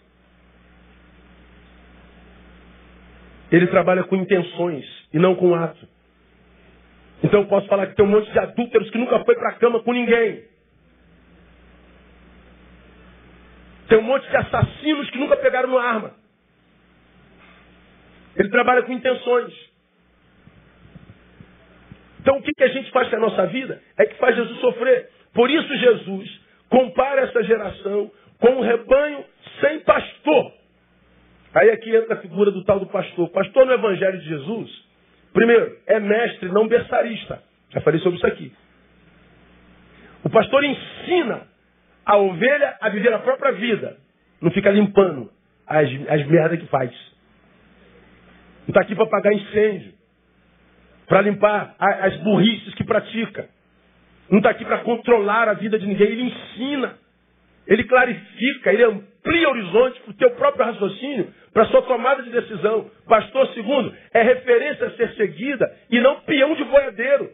Ele 3.51 3.67
trabalha 3.69 4.05
com 4.05 4.15
intenções 4.15 4.85
e 5.11 5.19
não 5.19 5.35
com 5.35 5.55
ato. 5.55 5.89
Então 7.25 7.41
eu 7.41 7.47
posso 7.47 7.67
falar 7.67 7.87
que 7.87 7.97
tem 7.97 8.05
um 8.05 8.11
monte 8.11 8.31
de 8.31 8.39
adúlteros 8.39 8.91
que 8.91 8.99
nunca 8.99 9.25
foi 9.25 9.35
para 9.37 9.49
a 9.49 9.55
cama 9.55 9.83
com 9.83 9.91
ninguém. 9.91 10.45
Tem 13.89 13.97
um 13.97 14.03
monte 14.03 14.29
de 14.29 14.37
assassinos 14.37 15.09
que 15.09 15.19
nunca 15.19 15.39
pegaram 15.39 15.71
uma 15.71 15.83
arma. 15.83 16.15
Ele 18.37 18.51
trabalha 18.51 18.83
com 18.83 18.93
intenções. 18.93 19.55
Então 22.21 22.37
o 22.37 22.43
que, 22.43 22.53
que 22.53 22.65
a 22.65 22.69
gente 22.69 22.91
faz 22.91 23.09
com 23.09 23.17
a 23.17 23.21
nossa 23.21 23.47
vida? 23.47 23.83
É 23.97 24.05
que 24.05 24.19
faz 24.19 24.37
Jesus 24.37 24.61
sofrer. 24.61 25.09
Por 25.33 25.51
isso 25.51 25.75
Jesus 25.75 26.42
compara 26.73 27.21
essa 27.23 27.43
geração 27.45 28.11
com 28.41 28.49
um 28.49 28.61
rebanho 28.61 29.25
sem 29.61 29.81
pastor. 29.81 30.53
Aí 31.55 31.71
aqui 31.71 31.95
entra 31.95 32.15
a 32.15 32.21
figura 32.21 32.51
do 32.51 32.65
tal 32.65 32.81
do 32.81 32.87
pastor. 32.87 33.29
Pastor 33.29 33.67
no 33.67 33.75
Evangelho 33.75 34.19
de 34.19 34.29
Jesus 34.29 34.93
Primeiro, 35.33 35.79
é 35.87 35.99
mestre, 35.99 36.49
não 36.51 36.69
berçarista. 36.69 37.43
Já 37.71 37.81
falei 37.81 38.01
sobre 38.01 38.19
isso 38.19 38.27
aqui. 38.27 38.53
O 40.25 40.31
pastor 40.31 40.63
ensina 40.63 41.47
a 42.05 42.17
ovelha 42.19 42.77
a 42.81 42.89
viver 42.91 43.13
a 43.13 43.19
própria 43.19 43.53
vida. 43.53 43.97
Não 44.41 44.51
fica 44.51 44.71
limpando 44.71 45.31
as, 45.67 45.89
as 46.09 46.27
merdas 46.27 46.61
que 46.61 46.67
faz. 46.67 46.91
Não 48.63 48.69
está 48.69 48.83
aqui 48.83 48.95
para 48.95 49.05
apagar 49.05 49.33
incêndio. 49.33 49.95
Para 51.09 51.23
limpar 51.23 51.75
as 51.79 52.17
burrices 52.19 52.75
que 52.75 52.85
pratica. 52.85 53.49
Não 54.33 54.39
está 54.39 54.49
aqui 54.49 54.65
para 54.65 54.79
controlar 54.79 55.47
a 55.47 55.53
vida 55.53 55.79
de 55.79 55.87
ninguém. 55.87 56.09
Ele 56.09 56.23
ensina. 56.23 56.95
Ele 57.67 57.85
clarifica, 57.85 58.73
ele 58.73 58.83
amplia 58.83 59.49
horizontes 59.51 60.01
para 60.01 60.11
o 60.11 60.15
teu 60.15 60.31
próprio 60.31 60.65
raciocínio, 60.65 61.33
para 61.53 61.63
a 61.63 61.67
sua 61.67 61.83
tomada 61.83 62.23
de 62.23 62.31
decisão. 62.31 62.91
Pastor, 63.07 63.47
segundo, 63.49 63.95
é 64.13 64.23
referência 64.23 64.87
a 64.87 64.91
ser 64.93 65.13
seguida 65.15 65.71
e 65.91 66.01
não 66.01 66.21
peão 66.23 66.55
de 66.57 66.65
boiadeiro. 66.65 67.31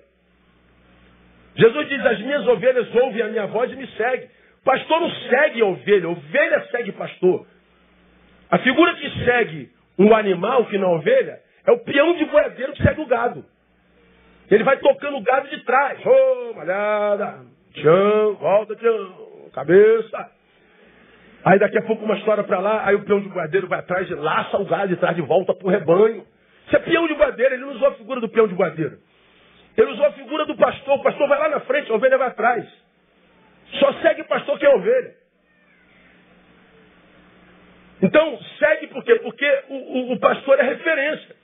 Jesus 1.55 1.89
diz, 1.89 2.05
as 2.05 2.19
minhas 2.19 2.47
ovelhas 2.47 2.95
ouvem 2.95 3.23
a 3.23 3.29
minha 3.29 3.47
voz 3.47 3.73
e 3.73 3.77
me 3.77 3.87
seguem. 3.87 4.29
Pastor 4.65 5.01
não 5.01 5.11
segue 5.11 5.63
a 5.63 5.67
ovelha, 5.67 6.09
ovelha 6.09 6.67
segue 6.71 6.93
pastor. 6.93 7.47
A 8.51 8.59
figura 8.59 8.95
que 8.97 9.25
segue 9.25 9.71
um 9.99 10.15
animal 10.15 10.67
que 10.67 10.77
não 10.77 10.93
é 10.93 10.97
ovelha 10.97 11.41
é 11.65 11.73
o 11.73 11.79
peão 11.79 12.17
de 12.17 12.25
boiadeiro 12.27 12.73
que 12.73 12.83
segue 12.83 13.01
o 13.01 13.07
gado. 13.07 13.45
Ele 14.51 14.65
vai 14.65 14.79
tocando 14.79 15.17
o 15.17 15.23
gado 15.23 15.49
de 15.49 15.65
trás. 15.65 16.05
Ô, 16.05 16.11
oh, 16.11 16.55
malhada, 16.55 17.41
tchão, 17.75 18.35
volta, 18.35 18.75
tchão 18.77 19.29
cabeça. 19.59 20.31
Aí 21.45 21.59
daqui 21.59 21.79
a 21.79 21.83
pouco 21.83 22.05
uma 22.05 22.17
história 22.17 22.45
para 22.45 22.59
lá, 22.59 22.87
aí 22.87 22.95
o 22.95 23.05
peão 23.05 23.21
de 23.21 23.29
guardeiro 23.29 23.69
vai 23.69 23.79
atrás 23.79 24.09
e 24.09 24.15
laça 24.15 24.57
o 24.59 24.65
gado 24.65 24.93
e 24.93 24.97
traz 24.97 25.17
de 25.17 25.23
volta 25.23 25.55
para 25.55 25.67
o 25.67 25.71
rebanho. 25.71 26.25
Isso 26.67 26.77
é 26.77 26.79
peão 26.81 27.07
de 27.07 27.15
guardeiro, 27.15 27.55
ele 27.55 27.65
não 27.65 27.73
usou 27.73 27.89
a 27.89 27.95
figura 27.95 28.21
do 28.21 28.29
peão 28.29 28.47
de 28.47 28.55
guardeiro. 28.55 28.99
Ele 29.77 29.93
usou 29.93 30.07
a 30.07 30.13
figura 30.13 30.45
do 30.45 30.57
pastor. 30.57 30.99
O 30.99 31.03
pastor 31.03 31.29
vai 31.29 31.39
lá 31.39 31.49
na 31.49 31.61
frente, 31.61 31.91
a 31.91 31.95
ovelha 31.95 32.19
vai 32.19 32.29
atrás. 32.29 32.67
Só 33.79 33.93
segue 34.03 34.23
o 34.23 34.27
pastor 34.27 34.59
que 34.59 34.67
é 34.67 34.75
ovelha. 34.75 35.15
Então, 38.03 38.39
segue 38.59 38.89
por 38.89 39.05
quê? 39.05 39.15
Porque 39.17 39.63
o, 39.69 39.75
o, 39.75 40.13
o 40.13 40.19
pastor 40.19 40.59
é 40.59 40.63
referência. 40.63 41.37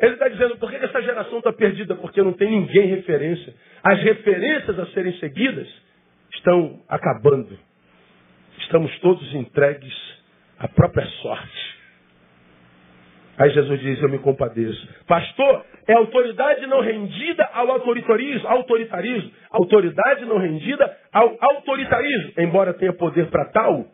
Ele 0.00 0.12
está 0.12 0.28
dizendo, 0.28 0.56
por 0.58 0.70
que 0.70 0.76
essa 0.76 1.00
geração 1.02 1.38
está 1.38 1.52
perdida? 1.52 1.94
Porque 1.94 2.22
não 2.22 2.32
tem 2.32 2.50
ninguém 2.50 2.86
referência. 2.88 3.54
As 3.82 4.00
referências 4.02 4.78
a 4.78 4.86
serem 4.86 5.12
seguidas 5.18 5.68
estão 6.34 6.80
acabando. 6.88 7.58
Estamos 8.58 8.96
todos 9.00 9.34
entregues 9.34 9.94
à 10.58 10.68
própria 10.68 11.06
sorte. 11.22 11.76
Aí 13.38 13.50
Jesus 13.50 13.80
diz: 13.80 14.02
Eu 14.02 14.08
me 14.08 14.18
compadeço. 14.18 14.88
Pastor, 15.06 15.64
é 15.86 15.92
autoridade 15.94 16.66
não 16.66 16.80
rendida 16.80 17.48
ao 17.52 17.70
autoritarismo. 17.70 18.48
Autoritarismo. 18.48 19.30
Autoridade 19.50 20.24
não 20.24 20.38
rendida 20.38 20.96
ao 21.12 21.36
autoritarismo. 21.40 22.32
Embora 22.38 22.74
tenha 22.74 22.92
poder 22.92 23.26
para 23.26 23.44
tal, 23.46 23.86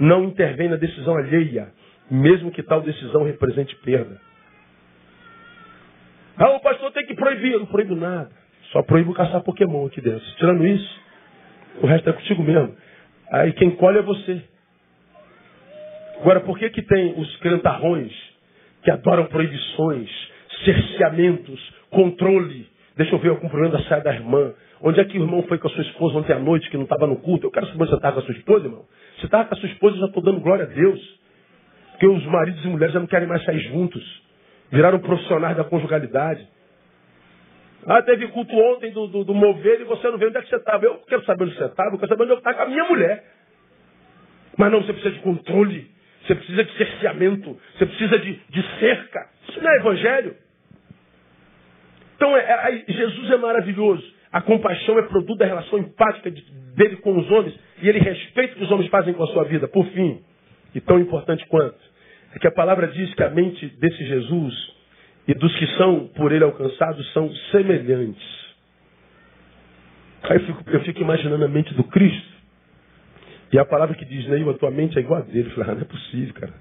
não 0.00 0.24
intervém 0.24 0.68
na 0.68 0.76
decisão 0.76 1.16
alheia, 1.16 1.68
mesmo 2.10 2.50
que 2.50 2.62
tal 2.62 2.80
decisão 2.80 3.24
represente 3.24 3.74
perda. 3.76 4.27
Ah, 6.38 6.50
o 6.50 6.60
pastor 6.60 6.92
tem 6.92 7.06
que 7.06 7.14
proibir. 7.14 7.52
Eu 7.52 7.60
não 7.60 7.66
proíbo 7.66 7.96
nada. 7.96 8.30
Só 8.72 8.82
proíbo 8.82 9.14
caçar 9.14 9.42
Pokémon 9.42 9.86
aqui 9.86 10.00
dentro. 10.00 10.24
Tirando 10.36 10.66
isso, 10.66 11.00
o 11.82 11.86
resto 11.86 12.08
é 12.08 12.12
contigo 12.12 12.42
mesmo. 12.42 12.76
Aí 13.32 13.52
quem 13.52 13.70
colhe 13.72 13.98
é 13.98 14.02
você. 14.02 14.42
Agora, 16.20 16.40
por 16.40 16.58
que, 16.58 16.68
que 16.70 16.82
tem 16.82 17.14
os 17.18 17.36
cantarrões 17.36 18.12
que 18.82 18.90
adoram 18.90 19.26
proibições, 19.26 20.10
cerceamentos, 20.64 21.60
controle. 21.90 22.66
Deixa 22.96 23.14
eu 23.14 23.18
ver 23.18 23.30
o 23.30 23.36
cumprimento 23.36 23.72
da 23.72 23.82
saia 23.84 24.02
da 24.02 24.14
irmã. 24.14 24.52
Onde 24.80 25.00
é 25.00 25.04
que 25.04 25.18
o 25.18 25.22
irmão 25.22 25.42
foi 25.44 25.58
com 25.58 25.68
a 25.68 25.70
sua 25.70 25.82
esposa 25.82 26.18
ontem 26.18 26.32
à 26.32 26.38
noite, 26.38 26.70
que 26.70 26.76
não 26.76 26.84
estava 26.84 27.06
no 27.06 27.16
culto? 27.16 27.46
Eu 27.46 27.50
quero 27.50 27.66
saber 27.66 27.84
se 27.84 27.90
você 27.90 27.96
estava 27.96 28.14
com 28.14 28.20
a 28.20 28.24
sua 28.24 28.34
esposa, 28.34 28.66
irmão. 28.66 28.84
Se 29.18 29.24
estava 29.24 29.44
com 29.44 29.54
a 29.54 29.58
sua 29.58 29.68
esposa, 29.68 29.96
eu 29.96 30.00
já 30.00 30.06
estou 30.06 30.22
dando 30.22 30.40
glória 30.40 30.64
a 30.64 30.68
Deus. 30.68 31.18
Porque 31.92 32.06
os 32.06 32.24
maridos 32.26 32.64
e 32.64 32.68
mulheres 32.68 32.94
já 32.94 33.00
não 33.00 33.06
querem 33.06 33.26
mais 33.26 33.44
sair 33.44 33.58
juntos. 33.60 34.22
Viraram 34.70 34.98
profissionais 34.98 35.56
da 35.56 35.64
conjugalidade. 35.64 36.46
Ah, 37.86 38.02
teve 38.02 38.28
culto 38.28 38.54
ontem 38.54 38.92
do, 38.92 39.06
do, 39.06 39.24
do 39.24 39.34
mover 39.34 39.80
e 39.80 39.84
você 39.84 40.10
não 40.10 40.18
veio. 40.18 40.30
Onde 40.30 40.38
é 40.38 40.42
que 40.42 40.48
você 40.48 40.56
estava? 40.56 40.84
Eu 40.84 40.98
quero 41.08 41.24
saber 41.24 41.44
onde 41.44 41.54
você 41.56 41.64
estava, 41.64 41.94
eu 41.94 41.98
quero 41.98 42.08
saber 42.08 42.22
onde 42.24 42.32
eu 42.32 42.38
estava 42.38 42.56
com 42.56 42.62
a 42.64 42.66
minha 42.66 42.84
mulher. 42.84 43.24
Mas 44.56 44.72
não, 44.72 44.82
você 44.82 44.92
precisa 44.92 45.14
de 45.14 45.20
controle, 45.20 45.90
você 46.26 46.34
precisa 46.34 46.64
de 46.64 46.76
cerceamento, 46.76 47.58
você 47.76 47.86
precisa 47.86 48.18
de, 48.18 48.34
de 48.50 48.78
cerca. 48.80 49.28
Isso 49.48 49.62
não 49.62 49.70
é 49.70 49.76
evangelho. 49.76 50.36
Então, 52.16 52.36
é, 52.36 52.40
é, 52.40 52.92
Jesus 52.92 53.30
é 53.30 53.36
maravilhoso. 53.36 54.04
A 54.32 54.42
compaixão 54.42 54.98
é 54.98 55.02
produto 55.02 55.38
da 55.38 55.46
relação 55.46 55.78
empática 55.78 56.30
de, 56.30 56.42
dele 56.74 56.96
com 56.96 57.16
os 57.16 57.30
homens 57.30 57.58
e 57.80 57.88
ele 57.88 58.00
respeita 58.00 58.54
o 58.54 58.56
que 58.56 58.64
os 58.64 58.70
homens 58.70 58.90
fazem 58.90 59.14
com 59.14 59.22
a 59.22 59.28
sua 59.28 59.44
vida. 59.44 59.68
Por 59.68 59.86
fim, 59.86 60.22
e 60.74 60.80
tão 60.80 60.98
importante 60.98 61.46
quanto, 61.46 61.78
é 62.34 62.38
que 62.38 62.46
a 62.46 62.52
palavra 62.52 62.88
diz 62.88 63.12
que 63.14 63.22
a 63.22 63.30
mente 63.30 63.66
desse 63.78 64.04
Jesus 64.04 64.54
e 65.26 65.34
dos 65.34 65.54
que 65.56 65.66
são 65.76 66.08
por 66.08 66.32
ele 66.32 66.44
alcançados 66.44 67.12
são 67.12 67.30
semelhantes. 67.50 68.38
Aí 70.22 70.36
eu 70.36 70.40
fico, 70.46 70.70
eu 70.70 70.80
fico 70.80 71.00
imaginando 71.00 71.44
a 71.44 71.48
mente 71.48 71.72
do 71.74 71.84
Cristo. 71.84 72.38
E 73.52 73.58
a 73.58 73.64
palavra 73.64 73.94
que 73.94 74.04
diz, 74.04 74.26
né, 74.26 74.38
a 74.48 74.54
tua 74.54 74.70
mente 74.70 74.98
é 74.98 75.00
igual 75.00 75.20
a 75.20 75.24
dele. 75.24 75.48
Eu 75.48 75.50
falei, 75.52 75.70
ah, 75.70 75.74
não 75.74 75.82
é 75.82 75.84
possível, 75.84 76.34
cara. 76.34 76.52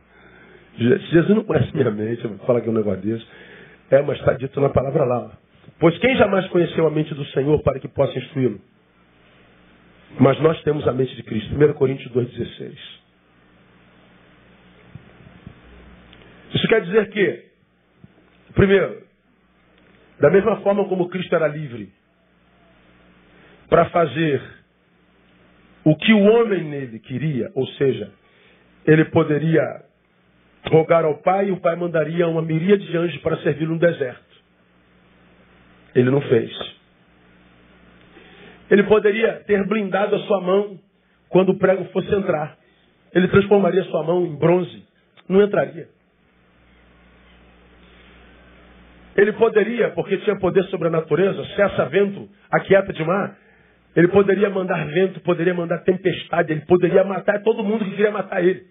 Jesus 0.78 1.30
não 1.30 1.44
conhece 1.44 1.76
minha 1.76 1.90
mente, 1.90 2.22
falar 2.46 2.62
que 2.62 2.68
é 2.68 2.72
um 2.72 2.76
negócio 2.76 3.02
desse. 3.02 3.26
É, 3.90 4.02
mas 4.02 4.20
está 4.20 4.34
dito 4.34 4.60
na 4.62 4.70
palavra 4.70 5.04
lá. 5.06 5.32
Pois 5.80 5.98
quem 5.98 6.16
jamais 6.16 6.48
conheceu 6.48 6.86
a 6.88 6.92
mente 6.92 7.14
do 7.14 7.26
Senhor 7.28 7.62
para 7.62 7.80
que 7.80 7.88
possa 7.88 8.18
instruí-lo? 8.18 8.62
Mas 10.20 10.40
nós 10.40 10.62
temos 10.64 10.88
a 10.88 10.94
mente 10.94 11.16
de 11.16 11.24
Cristo. 11.24 11.54
1 11.56 11.74
Coríntios 11.74 12.12
2,16. 12.14 12.78
Isso 16.54 16.68
quer 16.68 16.82
dizer 16.82 17.10
que 17.10 17.48
Primeiro, 18.58 19.04
da 20.20 20.32
mesma 20.32 20.56
forma 20.62 20.84
como 20.86 21.10
Cristo 21.10 21.36
era 21.36 21.48
livre 21.48 21.94
para 23.70 23.86
fazer 23.92 24.42
o 25.84 25.96
que 25.96 26.12
o 26.12 26.24
homem 26.24 26.64
nele 26.64 26.98
queria, 26.98 27.52
ou 27.54 27.68
seja, 27.74 28.12
ele 28.84 29.06
poderia 29.06 29.62
rogar 30.72 31.06
ao 31.06 31.20
Pai 31.20 31.50
e 31.50 31.52
o 31.52 31.60
Pai 31.62 31.76
mandaria 31.76 32.28
uma 32.28 32.42
miríade 32.42 32.88
de 32.88 32.98
anjos 32.98 33.22
para 33.22 33.38
servir 33.44 33.68
no 33.68 33.78
deserto. 33.78 34.26
Ele 35.94 36.10
não 36.10 36.22
fez. 36.22 36.52
Ele 38.72 38.84
poderia 38.86 39.34
ter 39.46 39.64
blindado 39.68 40.16
a 40.16 40.20
sua 40.22 40.42
mão 40.42 40.80
quando 41.30 41.50
o 41.50 41.60
prego 41.60 41.86
fosse 41.92 42.12
entrar. 42.12 42.58
Ele 43.14 43.28
transformaria 43.28 43.84
sua 43.84 44.04
mão 44.04 44.26
em 44.26 44.36
bronze. 44.36 44.84
Não 45.30 45.44
entraria. 45.44 45.88
Ele 49.18 49.34
poderia, 49.34 49.90
porque 49.90 50.18
tinha 50.18 50.38
poder 50.38 50.64
sobre 50.66 50.90
a 50.90 50.92
natureza, 50.92 51.44
cessa 51.56 51.86
vento, 51.86 52.30
aquieta 52.52 52.94
de 52.94 53.04
mar. 53.04 53.36
Ele 53.96 54.08
poderia 54.10 54.48
mandar 54.48 54.86
vento, 54.86 55.20
poderia 55.22 55.56
mandar 55.56 55.80
tempestade, 55.80 56.54
ele 56.54 56.62
poderia 56.62 57.04
matar 57.04 57.42
todo 57.42 57.64
mundo 57.64 57.84
que 57.84 57.96
queria 57.96 58.12
matar 58.12 58.44
ele. 58.44 58.64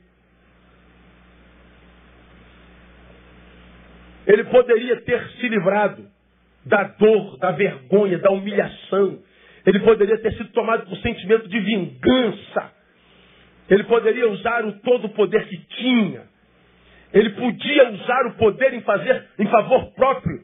Ele 4.25 4.45
poderia 4.45 5.01
ter 5.01 5.21
se 5.41 5.49
livrado 5.49 6.07
da 6.65 6.85
dor, 6.85 7.39
da 7.39 7.51
vergonha, 7.51 8.19
da 8.19 8.31
humilhação. 8.31 9.19
Ele 9.67 9.81
poderia 9.81 10.17
ter 10.19 10.33
sido 10.35 10.51
tomado 10.51 10.87
por 10.87 10.97
sentimento 10.99 11.49
de 11.49 11.59
vingança. 11.59 12.73
Ele 13.69 13.83
poderia 13.83 14.29
usar 14.29 14.65
o 14.65 14.75
todo 14.75 15.07
o 15.07 15.11
poder 15.11 15.45
que 15.49 15.57
tinha 15.57 16.36
ele 17.13 17.31
podia 17.31 17.91
usar 17.91 18.27
o 18.27 18.35
poder 18.35 18.75
em 18.75 18.81
fazer 18.83 19.25
em 19.39 19.47
favor 19.47 19.93
próprio. 19.93 20.41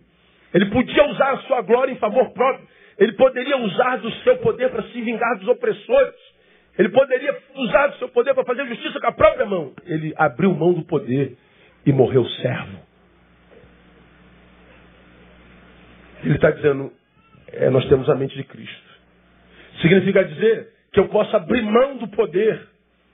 Ele 0.54 0.66
podia 0.66 1.04
usar 1.08 1.32
a 1.32 1.38
sua 1.38 1.62
glória 1.62 1.92
em 1.92 1.96
favor 1.96 2.30
próprio. 2.30 2.66
Ele 2.98 3.12
poderia 3.12 3.56
usar 3.56 3.96
do 3.96 4.10
seu 4.22 4.36
poder 4.38 4.70
para 4.70 4.82
se 4.84 5.00
vingar 5.00 5.38
dos 5.38 5.48
opressores. 5.48 6.14
Ele 6.78 6.88
poderia 6.90 7.36
usar 7.54 7.88
do 7.88 7.96
seu 7.96 8.08
poder 8.08 8.34
para 8.34 8.44
fazer 8.44 8.66
justiça 8.66 9.00
com 9.00 9.06
a 9.06 9.12
própria 9.12 9.46
mão. 9.46 9.72
Ele 9.84 10.14
abriu 10.16 10.54
mão 10.54 10.72
do 10.72 10.84
poder 10.84 11.36
e 11.84 11.92
morreu 11.92 12.24
servo. 12.26 12.78
Ele 16.22 16.34
está 16.34 16.50
dizendo, 16.50 16.92
é, 17.48 17.68
nós 17.70 17.84
temos 17.88 18.08
a 18.08 18.14
mente 18.14 18.36
de 18.36 18.44
Cristo. 18.44 18.92
Significa 19.80 20.24
dizer 20.24 20.68
que 20.92 21.00
eu 21.00 21.08
posso 21.08 21.34
abrir 21.36 21.62
mão 21.62 21.96
do 21.96 22.08
poder 22.08 22.68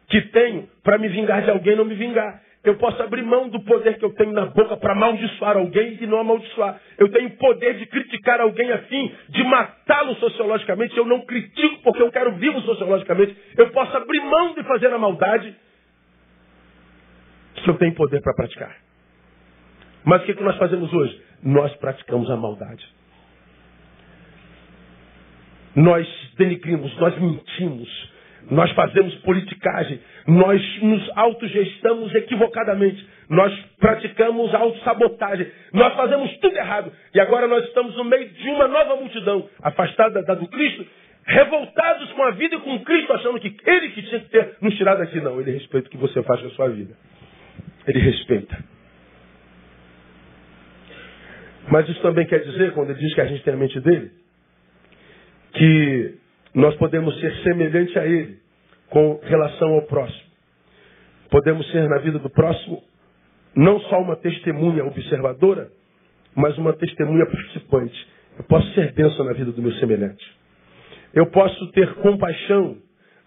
que 0.09 0.21
tenho 0.23 0.69
para 0.83 0.99
me 0.99 1.09
vingar 1.09 1.43
de 1.43 1.51
alguém 1.51 1.77
não 1.77 1.85
me 1.85 1.95
vingar. 1.95 2.43
Eu 2.69 2.77
posso 2.77 3.03
abrir 3.03 3.23
mão 3.23 3.49
do 3.49 3.61
poder 3.65 3.99
que 3.99 4.05
eu 4.05 4.13
tenho 4.13 4.31
na 4.33 4.45
boca 4.45 4.77
para 4.77 4.93
amaldiçoar 4.93 5.57
alguém 5.57 5.97
e 5.99 6.07
não 6.07 6.19
amaldiçoar. 6.19 6.79
Eu 6.99 7.11
tenho 7.11 7.31
poder 7.31 7.79
de 7.79 7.87
criticar 7.87 8.43
alguém 8.43 8.71
a 8.71 8.83
fim 8.83 9.11
de 9.31 9.43
matá-lo 9.45 10.15
sociologicamente. 10.17 10.95
Eu 10.95 11.07
não 11.07 11.25
critico 11.25 11.83
porque 11.83 12.03
eu 12.03 12.13
quero 12.13 12.33
vivo 12.33 12.61
sociologicamente. 12.61 13.35
Eu 13.57 13.71
posso 13.71 13.97
abrir 13.97 14.21
mão 14.21 14.53
de 14.53 14.63
fazer 14.65 14.93
a 14.93 14.99
maldade 14.99 15.57
se 17.65 17.69
eu 17.69 17.79
tenho 17.79 17.95
poder 17.95 18.21
para 18.21 18.35
praticar. 18.35 18.77
Mas 20.05 20.23
o 20.23 20.27
que, 20.27 20.35
que 20.35 20.43
nós 20.43 20.57
fazemos 20.59 20.93
hoje? 20.93 21.23
Nós 21.43 21.75
praticamos 21.77 22.31
a 22.31 22.37
maldade. 22.37 22.87
Nós 25.75 26.07
denigrimos, 26.37 26.95
nós 26.99 27.19
mentimos, 27.19 28.13
nós 28.51 28.71
fazemos 28.73 29.15
politicagem, 29.17 30.01
nós 30.27 30.63
nos 30.83 31.11
autogestamos 31.17 32.15
equivocadamente, 32.15 33.07
nós 33.29 33.53
praticamos 33.79 34.55
autossabotagem, 34.55 35.47
nós 35.73 35.95
fazemos 35.95 36.35
tudo 36.39 36.57
errado. 36.57 36.93
E 37.15 37.21
agora 37.21 37.47
nós 37.47 37.65
estamos 37.65 37.95
no 37.97 38.05
meio 38.05 38.29
de 38.29 38.49
uma 38.51 38.67
nova 38.69 38.97
multidão, 38.97 39.49
afastada 39.63 40.23
da 40.23 40.35
do 40.35 40.49
Cristo, 40.49 40.87
revoltados 41.25 42.11
com 42.13 42.23
a 42.23 42.31
vida 42.31 42.57
e 42.57 42.61
com 42.61 42.79
Cristo, 42.85 43.13
achando 43.13 43.39
que 43.39 43.55
ele 43.67 43.91
que 43.91 44.03
tinha 44.03 44.21
que 44.21 44.31
ter 44.31 44.57
nos 44.63 44.75
tirado 44.77 45.03
aqui. 45.03 45.21
Não, 45.21 45.39
ele 45.41 45.53
respeita 45.53 45.89
o 45.89 45.91
que 45.91 45.99
você 45.99 46.23
faz 46.23 46.41
com 46.41 46.47
a 46.47 46.51
sua 46.53 46.69
vida. 46.71 46.95
Ele 47.87 47.99
respeita. 47.99 48.59
Mas 51.71 51.87
isso 51.89 52.01
também 52.01 52.27
quer 52.27 52.39
dizer, 52.39 52.73
quando 52.73 52.91
ele 52.91 52.99
diz 52.99 53.15
que 53.15 53.21
a 53.21 53.27
gente 53.27 53.43
tem 53.43 53.53
a 53.53 53.57
mente 53.59 53.79
dele, 53.81 54.11
que 55.53 56.15
nós 56.59 56.75
podemos 56.75 57.19
ser 57.21 57.33
semelhante 57.45 57.97
a 57.97 58.05
Ele 58.05 58.37
com 58.91 59.21
relação 59.23 59.75
ao 59.75 59.83
próximo. 59.83 60.29
Podemos 61.31 61.71
ser 61.71 61.89
na 61.89 61.99
vida 61.99 62.19
do 62.19 62.29
próximo 62.29 62.83
não 63.55 63.79
só 63.83 64.01
uma 64.01 64.17
testemunha 64.17 64.85
observadora, 64.85 65.71
mas 66.35 66.59
uma 66.59 66.73
testemunha 66.73 67.27
participante. 67.27 68.09
Eu 68.37 68.45
posso 68.45 68.69
ser 68.75 68.93
bênção 68.93 69.25
na 69.25 69.35
vida 69.35 69.53
do 69.53 69.63
meu 69.63 69.71
semelhante. 69.75 70.25
Eu 71.15 71.27
posso 71.27 71.71
ter 71.71 71.95
compaixão, 71.95 72.79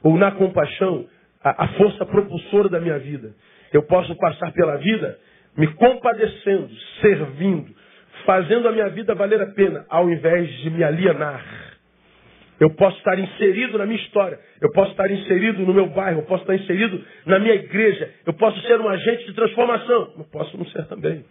ou 0.03 0.17
na 0.17 0.31
compaixão, 0.31 1.05
a, 1.41 1.63
a 1.63 1.67
força 1.69 2.05
propulsora 2.05 2.67
da 2.67 2.81
minha 2.81 2.99
vida. 2.99 3.33
Eu 3.71 3.83
posso 3.83 4.13
passar 4.17 4.51
pela 4.51 4.75
vida 4.75 5.17
me 5.55 5.67
compadecendo, 5.75 6.69
servindo, 6.99 7.73
fazendo 8.25 8.67
a 8.67 8.73
minha 8.73 8.89
vida 8.89 9.15
valer 9.15 9.41
a 9.41 9.47
pena, 9.47 9.85
ao 9.89 10.09
invés 10.09 10.49
de 10.59 10.69
me 10.69 10.83
alienar 10.83 11.70
eu 12.61 12.69
posso 12.69 12.95
estar 12.99 13.17
inserido 13.17 13.79
na 13.79 13.87
minha 13.87 13.99
história. 13.99 14.39
Eu 14.61 14.71
posso 14.71 14.91
estar 14.91 15.09
inserido 15.09 15.65
no 15.65 15.73
meu 15.73 15.87
bairro. 15.87 16.19
Eu 16.19 16.25
posso 16.25 16.43
estar 16.43 16.53
inserido 16.53 17.03
na 17.25 17.39
minha 17.39 17.55
igreja. 17.55 18.07
Eu 18.23 18.33
posso 18.33 18.61
ser 18.67 18.79
um 18.79 18.87
agente 18.87 19.25
de 19.25 19.33
transformação. 19.33 20.13
Eu 20.15 20.25
posso 20.31 20.55
não 20.55 20.65
ser 20.67 20.85
também. 20.85 21.25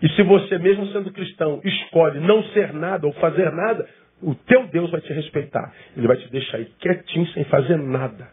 E 0.00 0.08
se 0.10 0.22
você, 0.22 0.58
mesmo 0.58 0.86
sendo 0.92 1.12
cristão, 1.12 1.60
escolhe 1.64 2.20
não 2.20 2.40
ser 2.50 2.72
nada 2.72 3.04
ou 3.04 3.12
fazer 3.14 3.50
nada, 3.50 3.84
o 4.22 4.32
teu 4.32 4.68
Deus 4.68 4.92
vai 4.92 5.00
te 5.00 5.12
respeitar. 5.12 5.74
Ele 5.96 6.06
vai 6.06 6.16
te 6.16 6.30
deixar 6.30 6.58
aí 6.58 6.66
quietinho, 6.78 7.26
sem 7.32 7.42
fazer 7.46 7.76
nada. 7.76 8.28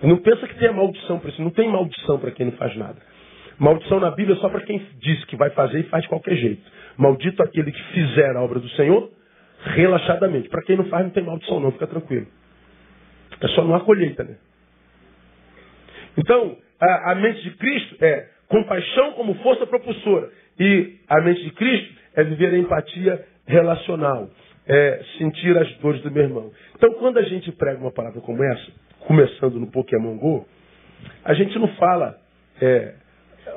Não 0.00 0.18
pensa 0.18 0.46
que 0.46 0.54
tem 0.54 0.72
maldição 0.72 1.18
para 1.18 1.30
isso. 1.30 1.42
Não 1.42 1.50
tem 1.50 1.68
maldição 1.68 2.20
para 2.20 2.30
quem 2.30 2.46
não 2.46 2.52
faz 2.52 2.76
nada. 2.76 3.02
Maldição 3.58 3.98
na 3.98 4.12
Bíblia 4.12 4.36
é 4.36 4.40
só 4.40 4.48
para 4.48 4.60
quem 4.60 4.80
diz 5.00 5.24
que 5.24 5.34
vai 5.34 5.50
fazer 5.50 5.80
e 5.80 5.88
faz 5.88 6.04
de 6.04 6.08
qualquer 6.08 6.36
jeito. 6.36 6.62
Maldito 6.96 7.42
aquele 7.42 7.72
que 7.72 7.82
fizer 7.92 8.36
a 8.36 8.42
obra 8.42 8.60
do 8.60 8.68
Senhor 8.70 9.10
relaxadamente. 9.62 10.48
Para 10.48 10.62
quem 10.62 10.76
não 10.76 10.84
faz, 10.86 11.04
não 11.04 11.10
tem 11.10 11.22
maldição 11.22 11.60
não, 11.60 11.72
fica 11.72 11.86
tranquilo. 11.86 12.26
É 13.40 13.48
só 13.48 13.64
não 13.64 13.74
há 13.74 13.80
colheita, 13.80 14.24
né? 14.24 14.36
Então, 16.16 16.56
a, 16.80 17.12
a 17.12 17.14
mente 17.14 17.42
de 17.42 17.50
Cristo 17.52 17.96
é 18.04 18.28
compaixão 18.48 19.12
como 19.12 19.34
força 19.36 19.66
propulsora. 19.66 20.30
E 20.58 20.98
a 21.08 21.20
mente 21.20 21.42
de 21.42 21.50
Cristo 21.52 21.94
é 22.14 22.24
viver 22.24 22.52
a 22.52 22.58
empatia 22.58 23.24
relacional. 23.46 24.28
É 24.66 25.02
sentir 25.18 25.56
as 25.56 25.72
dores 25.78 26.02
do 26.02 26.10
meu 26.10 26.24
irmão. 26.24 26.52
Então, 26.76 26.92
quando 26.94 27.18
a 27.18 27.22
gente 27.22 27.50
prega 27.52 27.80
uma 27.80 27.90
palavra 27.90 28.20
como 28.20 28.42
essa, 28.42 28.70
começando 29.00 29.58
no 29.58 29.70
Pokémon 29.70 30.16
Go, 30.16 30.46
a 31.24 31.32
gente 31.34 31.58
não 31.58 31.68
fala 31.76 32.18
é, 32.60 32.94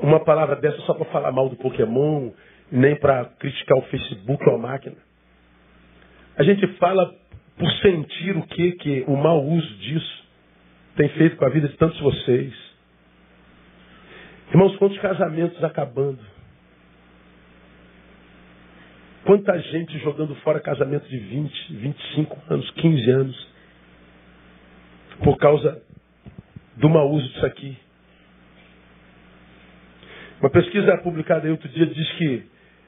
uma 0.02 0.20
palavra 0.22 0.56
dessa 0.56 0.78
só 0.82 0.94
para 0.94 1.06
falar 1.06 1.32
mal 1.32 1.50
do 1.50 1.56
Pokémon, 1.58 2.32
nem 2.72 2.96
para 2.96 3.26
criticar 3.40 3.78
o 3.78 3.84
Facebook 3.84 4.44
ou 4.50 4.56
a 4.56 4.58
máquina. 4.58 4.96
A 6.36 6.44
gente 6.44 6.66
fala 6.78 7.14
por 7.58 7.72
sentir 7.74 8.36
o 8.36 8.48
que 8.48 8.72
que 8.74 9.04
o 9.08 9.16
mau 9.16 9.46
uso 9.46 9.76
disso 9.76 10.24
tem 10.96 11.10
feito 11.10 11.36
com 11.36 11.46
a 11.46 11.50
vida 11.50 11.68
de 11.68 11.78
tantos 11.78 11.98
de 11.98 12.04
vocês. 12.04 12.54
Irmãos, 14.50 14.76
quantos 14.78 14.98
casamentos 15.00 15.64
acabando? 15.64 16.20
Quanta 19.26 19.58
gente 19.60 19.98
jogando 20.00 20.36
fora 20.38 20.60
casamento 20.60 21.08
de 21.08 21.18
20, 21.18 21.74
25 21.76 22.42
anos, 22.50 22.70
15 22.72 23.10
anos, 23.12 23.48
por 25.24 25.38
causa 25.38 25.82
do 26.76 26.90
mau 26.90 27.10
uso 27.12 27.28
disso 27.30 27.46
aqui. 27.46 27.78
Uma 30.42 30.50
pesquisa 30.50 30.98
publicada 30.98 31.46
aí 31.46 31.52
outro 31.52 31.70
dia 31.70 31.86
diz 31.86 32.12
que 32.14 32.44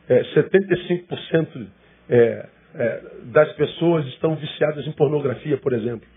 é, 0.10 0.24
75% 0.34 1.68
é, 2.10 2.50
é, 2.76 3.02
das 3.26 3.52
pessoas 3.54 4.06
estão 4.08 4.36
viciadas 4.36 4.86
em 4.86 4.92
pornografia, 4.92 5.58
por 5.58 5.74
exemplo. 5.74 6.08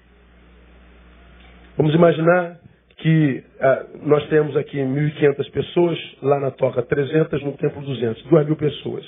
Vamos 1.76 1.94
imaginar 1.94 2.58
que 2.96 3.44
ah, 3.60 3.86
nós 4.02 4.26
temos 4.28 4.56
aqui 4.56 4.78
1.500 4.78 5.50
pessoas, 5.52 5.98
lá 6.20 6.40
na 6.40 6.50
toca 6.50 6.82
300, 6.82 7.42
no 7.44 7.52
templo 7.52 7.82
200, 7.82 8.24
2 8.24 8.46
mil 8.46 8.56
pessoas. 8.56 9.04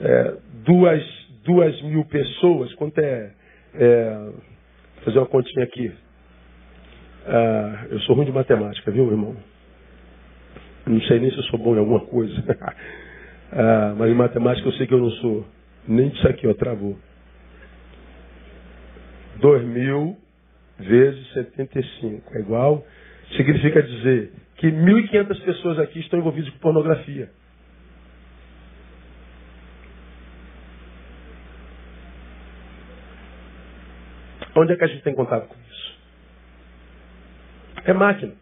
É, 0.00 0.34
duas, 0.64 1.02
duas 1.44 1.82
mil 1.82 2.04
pessoas, 2.04 2.72
quanto 2.74 2.98
é, 2.98 3.32
é 3.74 4.30
Vou 5.00 5.04
fazer 5.06 5.18
uma 5.18 5.26
continha 5.26 5.64
aqui. 5.64 5.90
Ah, 7.26 7.86
eu 7.90 8.00
sou 8.00 8.14
ruim 8.14 8.26
de 8.26 8.32
matemática, 8.32 8.90
viu, 8.90 9.10
irmão? 9.10 9.34
Não 10.86 11.00
sei 11.02 11.20
nem 11.20 11.30
se 11.30 11.38
eu 11.38 11.42
sou 11.44 11.58
bom 11.58 11.74
em 11.74 11.78
alguma 11.78 12.00
coisa. 12.00 12.34
ah, 13.52 13.94
mas 13.96 14.10
em 14.10 14.14
matemática 14.14 14.68
eu 14.68 14.72
sei 14.72 14.86
que 14.86 14.92
eu 14.92 14.98
não 14.98 15.10
sou. 15.12 15.46
Nem 15.86 16.08
disso 16.10 16.28
aqui, 16.28 16.46
ó, 16.46 16.54
travou. 16.54 16.98
2 19.36 19.64
mil 19.64 20.16
vezes 20.78 21.32
75 21.32 22.36
é 22.36 22.40
igual. 22.40 22.84
Significa 23.36 23.82
dizer 23.82 24.32
que 24.56 24.66
1.500 24.68 25.44
pessoas 25.44 25.78
aqui 25.78 26.00
estão 26.00 26.18
envolvidas 26.18 26.50
com 26.50 26.58
pornografia. 26.58 27.30
Onde 34.54 34.72
é 34.72 34.76
que 34.76 34.84
a 34.84 34.88
gente 34.88 35.02
tem 35.02 35.14
contato 35.14 35.48
com 35.48 35.56
isso? 35.70 35.98
É 37.84 37.92
máquina. 37.92 38.34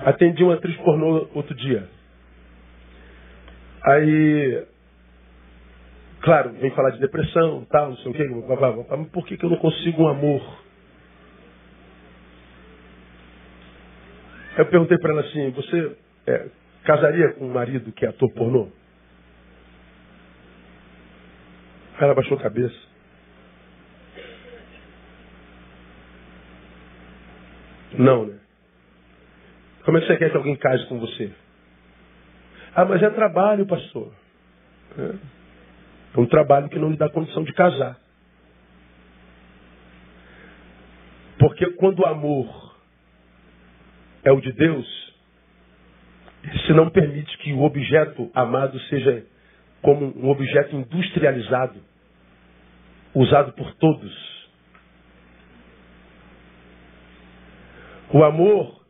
Atendi 0.00 0.42
uma 0.44 0.54
atriz 0.54 0.76
pornô 0.78 1.28
outro 1.34 1.54
dia. 1.54 1.88
Aí, 3.84 4.66
claro, 6.22 6.52
vem 6.52 6.70
falar 6.72 6.90
de 6.90 7.00
depressão, 7.00 7.64
tal, 7.70 7.90
não 7.90 7.96
sei 7.98 8.10
o 8.10 8.14
quê. 8.14 8.24
Mas 8.88 9.08
por 9.08 9.24
que, 9.26 9.36
que 9.36 9.44
eu 9.44 9.50
não 9.50 9.58
consigo 9.58 10.02
um 10.02 10.08
amor? 10.08 10.42
Eu 14.56 14.66
perguntei 14.66 14.98
para 14.98 15.12
ela 15.12 15.20
assim, 15.20 15.50
você 15.50 15.96
é, 16.26 16.48
casaria 16.84 17.34
com 17.34 17.46
um 17.46 17.52
marido 17.52 17.92
que 17.92 18.04
é 18.04 18.08
ator 18.08 18.32
pornô? 18.32 18.68
Ela 22.00 22.14
baixou 22.14 22.36
a 22.36 22.42
cabeça. 22.42 22.76
Não, 27.98 28.26
né? 28.26 28.38
Como 29.84 29.96
é 29.96 30.00
que 30.00 30.06
você 30.06 30.16
quer 30.16 30.30
que 30.30 30.36
alguém 30.36 30.56
case 30.56 30.86
com 30.86 30.98
você? 31.00 31.32
Ah, 32.74 32.84
mas 32.84 33.02
é 33.02 33.10
trabalho, 33.10 33.66
pastor. 33.66 34.12
É, 34.98 35.37
é 36.14 36.20
um 36.20 36.26
trabalho 36.26 36.68
que 36.68 36.78
não 36.78 36.90
lhe 36.90 36.96
dá 36.96 37.08
condição 37.08 37.44
de 37.44 37.52
casar. 37.52 37.98
Porque 41.38 41.66
quando 41.72 42.00
o 42.00 42.06
amor 42.06 42.76
é 44.24 44.32
o 44.32 44.40
de 44.40 44.52
Deus, 44.52 44.86
se 46.66 46.72
não 46.72 46.90
permite 46.90 47.36
que 47.38 47.52
o 47.52 47.62
objeto 47.62 48.30
amado 48.34 48.78
seja 48.82 49.24
como 49.82 50.06
um 50.16 50.28
objeto 50.28 50.74
industrializado, 50.74 51.80
usado 53.14 53.52
por 53.52 53.72
todos. 53.74 54.48
O 58.12 58.24
amor, 58.24 58.82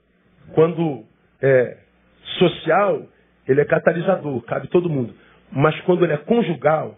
quando 0.54 1.04
é 1.42 1.78
social, 2.38 3.06
ele 3.46 3.60
é 3.60 3.64
catalisador, 3.64 4.40
cabe 4.42 4.68
todo 4.68 4.88
mundo. 4.88 5.14
Mas 5.50 5.78
quando 5.82 6.04
ele 6.04 6.12
é 6.12 6.18
conjugal, 6.18 6.96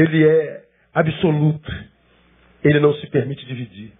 ele 0.00 0.26
é 0.26 0.64
absoluto. 0.94 1.70
Ele 2.64 2.80
não 2.80 2.94
se 2.94 3.06
permite 3.08 3.44
dividir. 3.46 3.92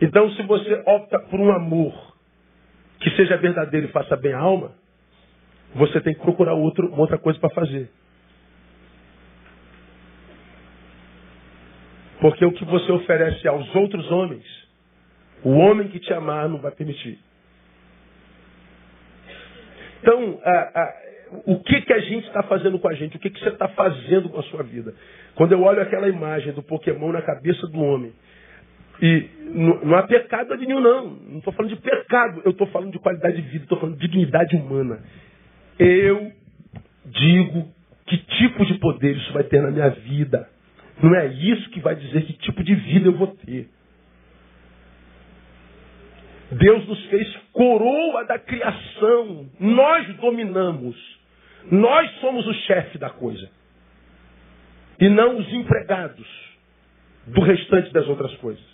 Então, 0.00 0.30
se 0.32 0.42
você 0.42 0.82
opta 0.86 1.18
por 1.20 1.40
um 1.40 1.52
amor 1.52 2.16
que 3.00 3.10
seja 3.10 3.36
verdadeiro 3.36 3.88
e 3.88 3.92
faça 3.92 4.16
bem 4.16 4.32
a 4.32 4.38
alma, 4.38 4.72
você 5.74 6.00
tem 6.00 6.14
que 6.14 6.20
procurar 6.20 6.54
outro, 6.54 6.92
outra 6.94 7.18
coisa 7.18 7.38
para 7.38 7.50
fazer. 7.50 7.90
Porque 12.20 12.44
o 12.44 12.52
que 12.52 12.64
você 12.64 12.90
oferece 12.92 13.46
aos 13.46 13.74
outros 13.74 14.10
homens, 14.10 14.44
o 15.44 15.50
homem 15.50 15.88
que 15.88 16.00
te 16.00 16.12
amar 16.12 16.48
não 16.48 16.58
vai 16.58 16.72
permitir. 16.72 17.18
Então, 20.00 20.40
a, 20.44 21.07
o 21.46 21.60
que, 21.60 21.80
que 21.82 21.92
a 21.92 22.00
gente 22.00 22.26
está 22.26 22.42
fazendo 22.42 22.78
com 22.78 22.88
a 22.88 22.94
gente? 22.94 23.16
O 23.16 23.20
que, 23.20 23.30
que 23.30 23.40
você 23.40 23.48
está 23.48 23.68
fazendo 23.68 24.28
com 24.28 24.40
a 24.40 24.42
sua 24.44 24.62
vida? 24.62 24.94
Quando 25.34 25.52
eu 25.52 25.62
olho 25.62 25.80
aquela 25.80 26.08
imagem 26.08 26.52
do 26.52 26.62
Pokémon 26.62 27.12
na 27.12 27.22
cabeça 27.22 27.66
do 27.66 27.80
homem, 27.80 28.12
e 29.00 29.28
não, 29.54 29.96
há 29.96 30.02
pecado 30.02 30.54
nenhum, 30.56 30.80
não. 30.80 31.10
Não 31.10 31.38
estou 31.38 31.52
falando 31.52 31.74
de 31.74 31.80
pecado, 31.80 32.42
eu 32.44 32.50
estou 32.50 32.66
falando 32.68 32.92
de 32.92 32.98
qualidade 32.98 33.36
de 33.36 33.48
vida, 33.48 33.64
estou 33.64 33.78
falando 33.78 33.96
de 33.96 34.06
dignidade 34.06 34.56
humana. 34.56 35.00
Eu 35.78 36.32
digo 37.06 37.68
que 38.06 38.16
tipo 38.16 38.66
de 38.66 38.74
poder 38.74 39.16
isso 39.16 39.32
vai 39.32 39.44
ter 39.44 39.62
na 39.62 39.70
minha 39.70 39.90
vida. 39.90 40.48
Não 41.00 41.14
é 41.14 41.26
isso 41.26 41.70
que 41.70 41.80
vai 41.80 41.94
dizer 41.94 42.22
que 42.22 42.32
tipo 42.34 42.62
de 42.64 42.74
vida 42.74 43.08
eu 43.08 43.12
vou 43.12 43.28
ter. 43.28 43.68
Deus 46.50 46.86
nos 46.88 47.04
fez 47.06 47.36
coroa 47.52 48.24
da 48.24 48.38
criação. 48.38 49.48
Nós 49.60 50.08
dominamos. 50.16 51.17
Nós 51.70 52.10
somos 52.20 52.46
o 52.46 52.54
chefe 52.54 52.98
da 52.98 53.10
coisa. 53.10 53.48
E 55.00 55.08
não 55.08 55.38
os 55.38 55.52
empregados 55.52 56.26
do 57.26 57.40
restante 57.42 57.92
das 57.92 58.06
outras 58.08 58.34
coisas. 58.36 58.64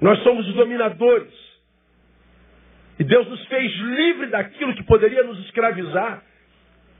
Nós 0.00 0.22
somos 0.22 0.48
os 0.48 0.54
dominadores. 0.54 1.32
E 2.98 3.04
Deus 3.04 3.28
nos 3.28 3.44
fez 3.46 3.72
livre 3.72 4.26
daquilo 4.28 4.74
que 4.74 4.84
poderia 4.84 5.24
nos 5.24 5.38
escravizar 5.46 6.22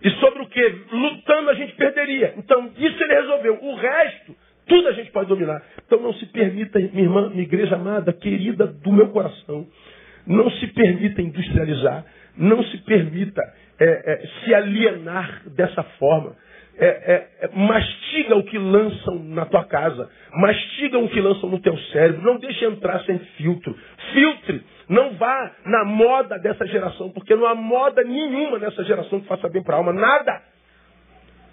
e 0.02 0.10
sobre 0.20 0.42
o 0.42 0.46
que? 0.46 0.62
Lutando 0.92 1.48
a 1.50 1.54
gente 1.54 1.74
perderia. 1.76 2.34
Então, 2.36 2.70
isso 2.76 3.02
ele 3.02 3.14
resolveu. 3.14 3.58
O 3.62 3.74
resto, 3.74 4.36
tudo 4.66 4.88
a 4.88 4.92
gente 4.92 5.10
pode 5.10 5.30
dominar. 5.30 5.62
Então, 5.86 5.98
não 5.98 6.12
se 6.14 6.26
permita, 6.26 6.78
minha 6.78 7.04
irmã, 7.04 7.30
minha 7.30 7.42
igreja 7.42 7.76
amada, 7.76 8.12
querida 8.12 8.66
do 8.66 8.92
meu 8.92 9.08
coração, 9.08 9.66
não 10.26 10.50
se 10.50 10.66
permita 10.68 11.20
industrializar, 11.22 12.04
não 12.36 12.62
se 12.64 12.78
permita 12.78 13.42
é, 13.78 13.84
é, 13.84 14.26
se 14.26 14.54
alienar 14.54 15.42
dessa 15.54 15.82
forma. 15.98 16.36
É, 16.76 16.86
é, 16.86 17.28
é, 17.42 17.50
mastiga 17.54 18.34
o 18.34 18.42
que 18.42 18.58
lançam 18.58 19.20
na 19.26 19.46
tua 19.46 19.64
casa, 19.64 20.10
mastiga 20.32 20.98
o 20.98 21.08
que 21.08 21.20
lançam 21.20 21.48
no 21.48 21.60
teu 21.60 21.76
cérebro, 21.92 22.22
não 22.22 22.38
deixe 22.38 22.64
entrar 22.64 22.98
sem 23.04 23.16
filtro. 23.36 23.76
Filtre 24.12 24.60
não 24.88 25.14
vá 25.14 25.52
na 25.64 25.84
moda 25.84 26.36
dessa 26.38 26.66
geração, 26.66 27.10
porque 27.10 27.34
não 27.36 27.46
há 27.46 27.54
moda 27.54 28.02
nenhuma 28.02 28.58
nessa 28.58 28.82
geração 28.84 29.20
que 29.20 29.28
faça 29.28 29.48
bem 29.48 29.62
para 29.62 29.76
a 29.76 29.78
alma, 29.78 29.92
nada. 29.92 30.42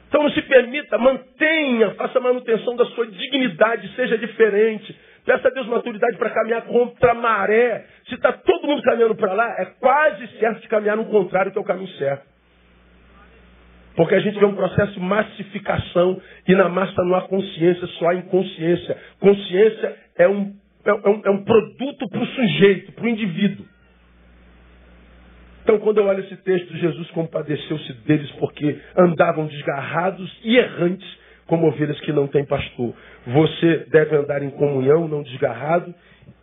Então 0.08 0.24
não 0.24 0.32
se 0.32 0.42
permita, 0.42 0.98
mantenha, 0.98 1.92
faça 1.92 2.20
manutenção 2.20 2.76
da 2.76 2.86
sua 2.88 3.08
dignidade, 3.08 3.94
seja 3.96 4.18
diferente. 4.18 4.94
Peça 5.26 5.48
a 5.48 5.52
Deus 5.52 5.68
maturidade 5.68 6.18
para 6.18 6.30
caminhar 6.32 6.64
contra 6.64 7.12
a 7.12 7.16
maré. 7.16 7.86
Se 8.08 8.16
está 8.16 8.32
todo 8.34 8.68
mundo 8.68 8.82
caminhando 8.82 9.16
para 9.16 9.34
lá, 9.34 9.56
é 9.60 9.66
quase 9.80 10.28
certo 10.40 10.62
de 10.62 10.68
caminhar 10.68 10.98
no 10.98 11.06
contrário, 11.06 11.52
que 11.52 11.58
é 11.58 11.62
o 11.62 11.66
caminho 11.66 11.90
certo. 11.98 12.26
Porque 13.96 14.16
a 14.16 14.20
gente 14.20 14.40
vê 14.40 14.46
um 14.46 14.56
processo 14.56 14.94
de 14.94 15.00
massificação 15.00 16.22
e 16.48 16.56
na 16.56 16.70
massa 16.70 17.04
não 17.04 17.16
há 17.16 17.22
consciência, 17.28 17.86
só 17.88 18.10
há 18.10 18.16
inconsciência. 18.16 18.98
Consciência 19.20 19.96
é 20.18 20.28
um 20.28 20.56
é, 20.84 20.90
é, 20.90 21.10
um, 21.10 21.22
é 21.26 21.30
um 21.30 21.44
produto 21.44 22.10
para 22.10 22.22
o 22.22 22.26
sujeito, 22.26 22.92
para 22.94 23.06
o 23.06 23.10
indivíduo. 23.10 23.66
Então, 25.64 25.78
quando 25.80 26.00
eu 26.00 26.06
olho 26.06 26.24
esse 26.24 26.36
texto, 26.38 26.76
Jesus 26.76 27.10
compadeceu-se 27.12 27.94
deles 28.06 28.32
porque 28.34 28.80
andavam 28.98 29.46
desgarrados 29.46 30.40
e 30.44 30.58
errantes, 30.58 31.08
como 31.52 31.68
ovelhas 31.68 32.00
que 32.00 32.14
não 32.14 32.28
têm 32.28 32.46
pastor. 32.46 32.94
Você 33.28 33.86
deve 33.92 34.16
andar 34.16 34.42
em 34.42 34.52
comunhão, 34.52 35.06
não 35.10 35.22
desgarrado, 35.22 35.94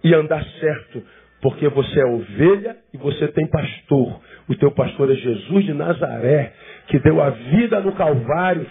e 0.05 0.15
andar 0.15 0.45
certo, 0.61 1.03
porque 1.41 1.67
você 1.67 1.99
é 1.99 2.05
ovelha 2.05 2.77
e 2.93 2.99
você 2.99 3.27
tem 3.29 3.47
pastor. 3.47 4.21
O 4.47 4.55
teu 4.55 4.71
pastor 4.71 5.11
é 5.11 5.15
Jesus 5.15 5.65
de 5.65 5.73
Nazaré, 5.73 6.53
que 6.89 6.99
deu 6.99 7.23
a 7.23 7.31
vida 7.31 7.81
no 7.81 7.93
Calvário, 7.93 8.67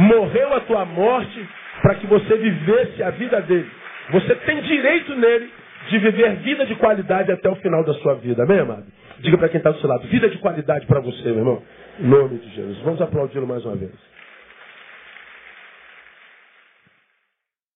morreu 0.00 0.52
a 0.54 0.60
tua 0.62 0.84
morte 0.84 1.48
para 1.80 1.94
que 1.94 2.08
você 2.08 2.36
vivesse 2.36 3.00
a 3.00 3.10
vida 3.10 3.40
dele. 3.42 3.70
Você 4.10 4.34
tem 4.34 4.60
direito 4.62 5.14
nele 5.14 5.48
de 5.90 5.98
viver 5.98 6.36
vida 6.38 6.66
de 6.66 6.74
qualidade 6.74 7.30
até 7.30 7.48
o 7.48 7.54
final 7.54 7.84
da 7.84 7.94
sua 7.94 8.16
vida. 8.16 8.42
Amém, 8.42 8.58
amado? 8.58 8.84
Diga 9.20 9.38
para 9.38 9.48
quem 9.48 9.58
está 9.58 9.70
do 9.70 9.78
seu 9.78 9.88
lado, 9.88 10.08
vida 10.08 10.28
de 10.28 10.38
qualidade 10.38 10.86
para 10.86 10.98
você, 10.98 11.22
meu 11.28 11.38
irmão. 11.38 11.62
Em 12.00 12.04
nome 12.08 12.38
de 12.38 12.52
Jesus. 12.52 12.78
Vamos 12.78 13.00
aplaudi-lo 13.00 13.46
mais 13.46 13.64
uma 13.64 13.76
vez. 13.76 14.17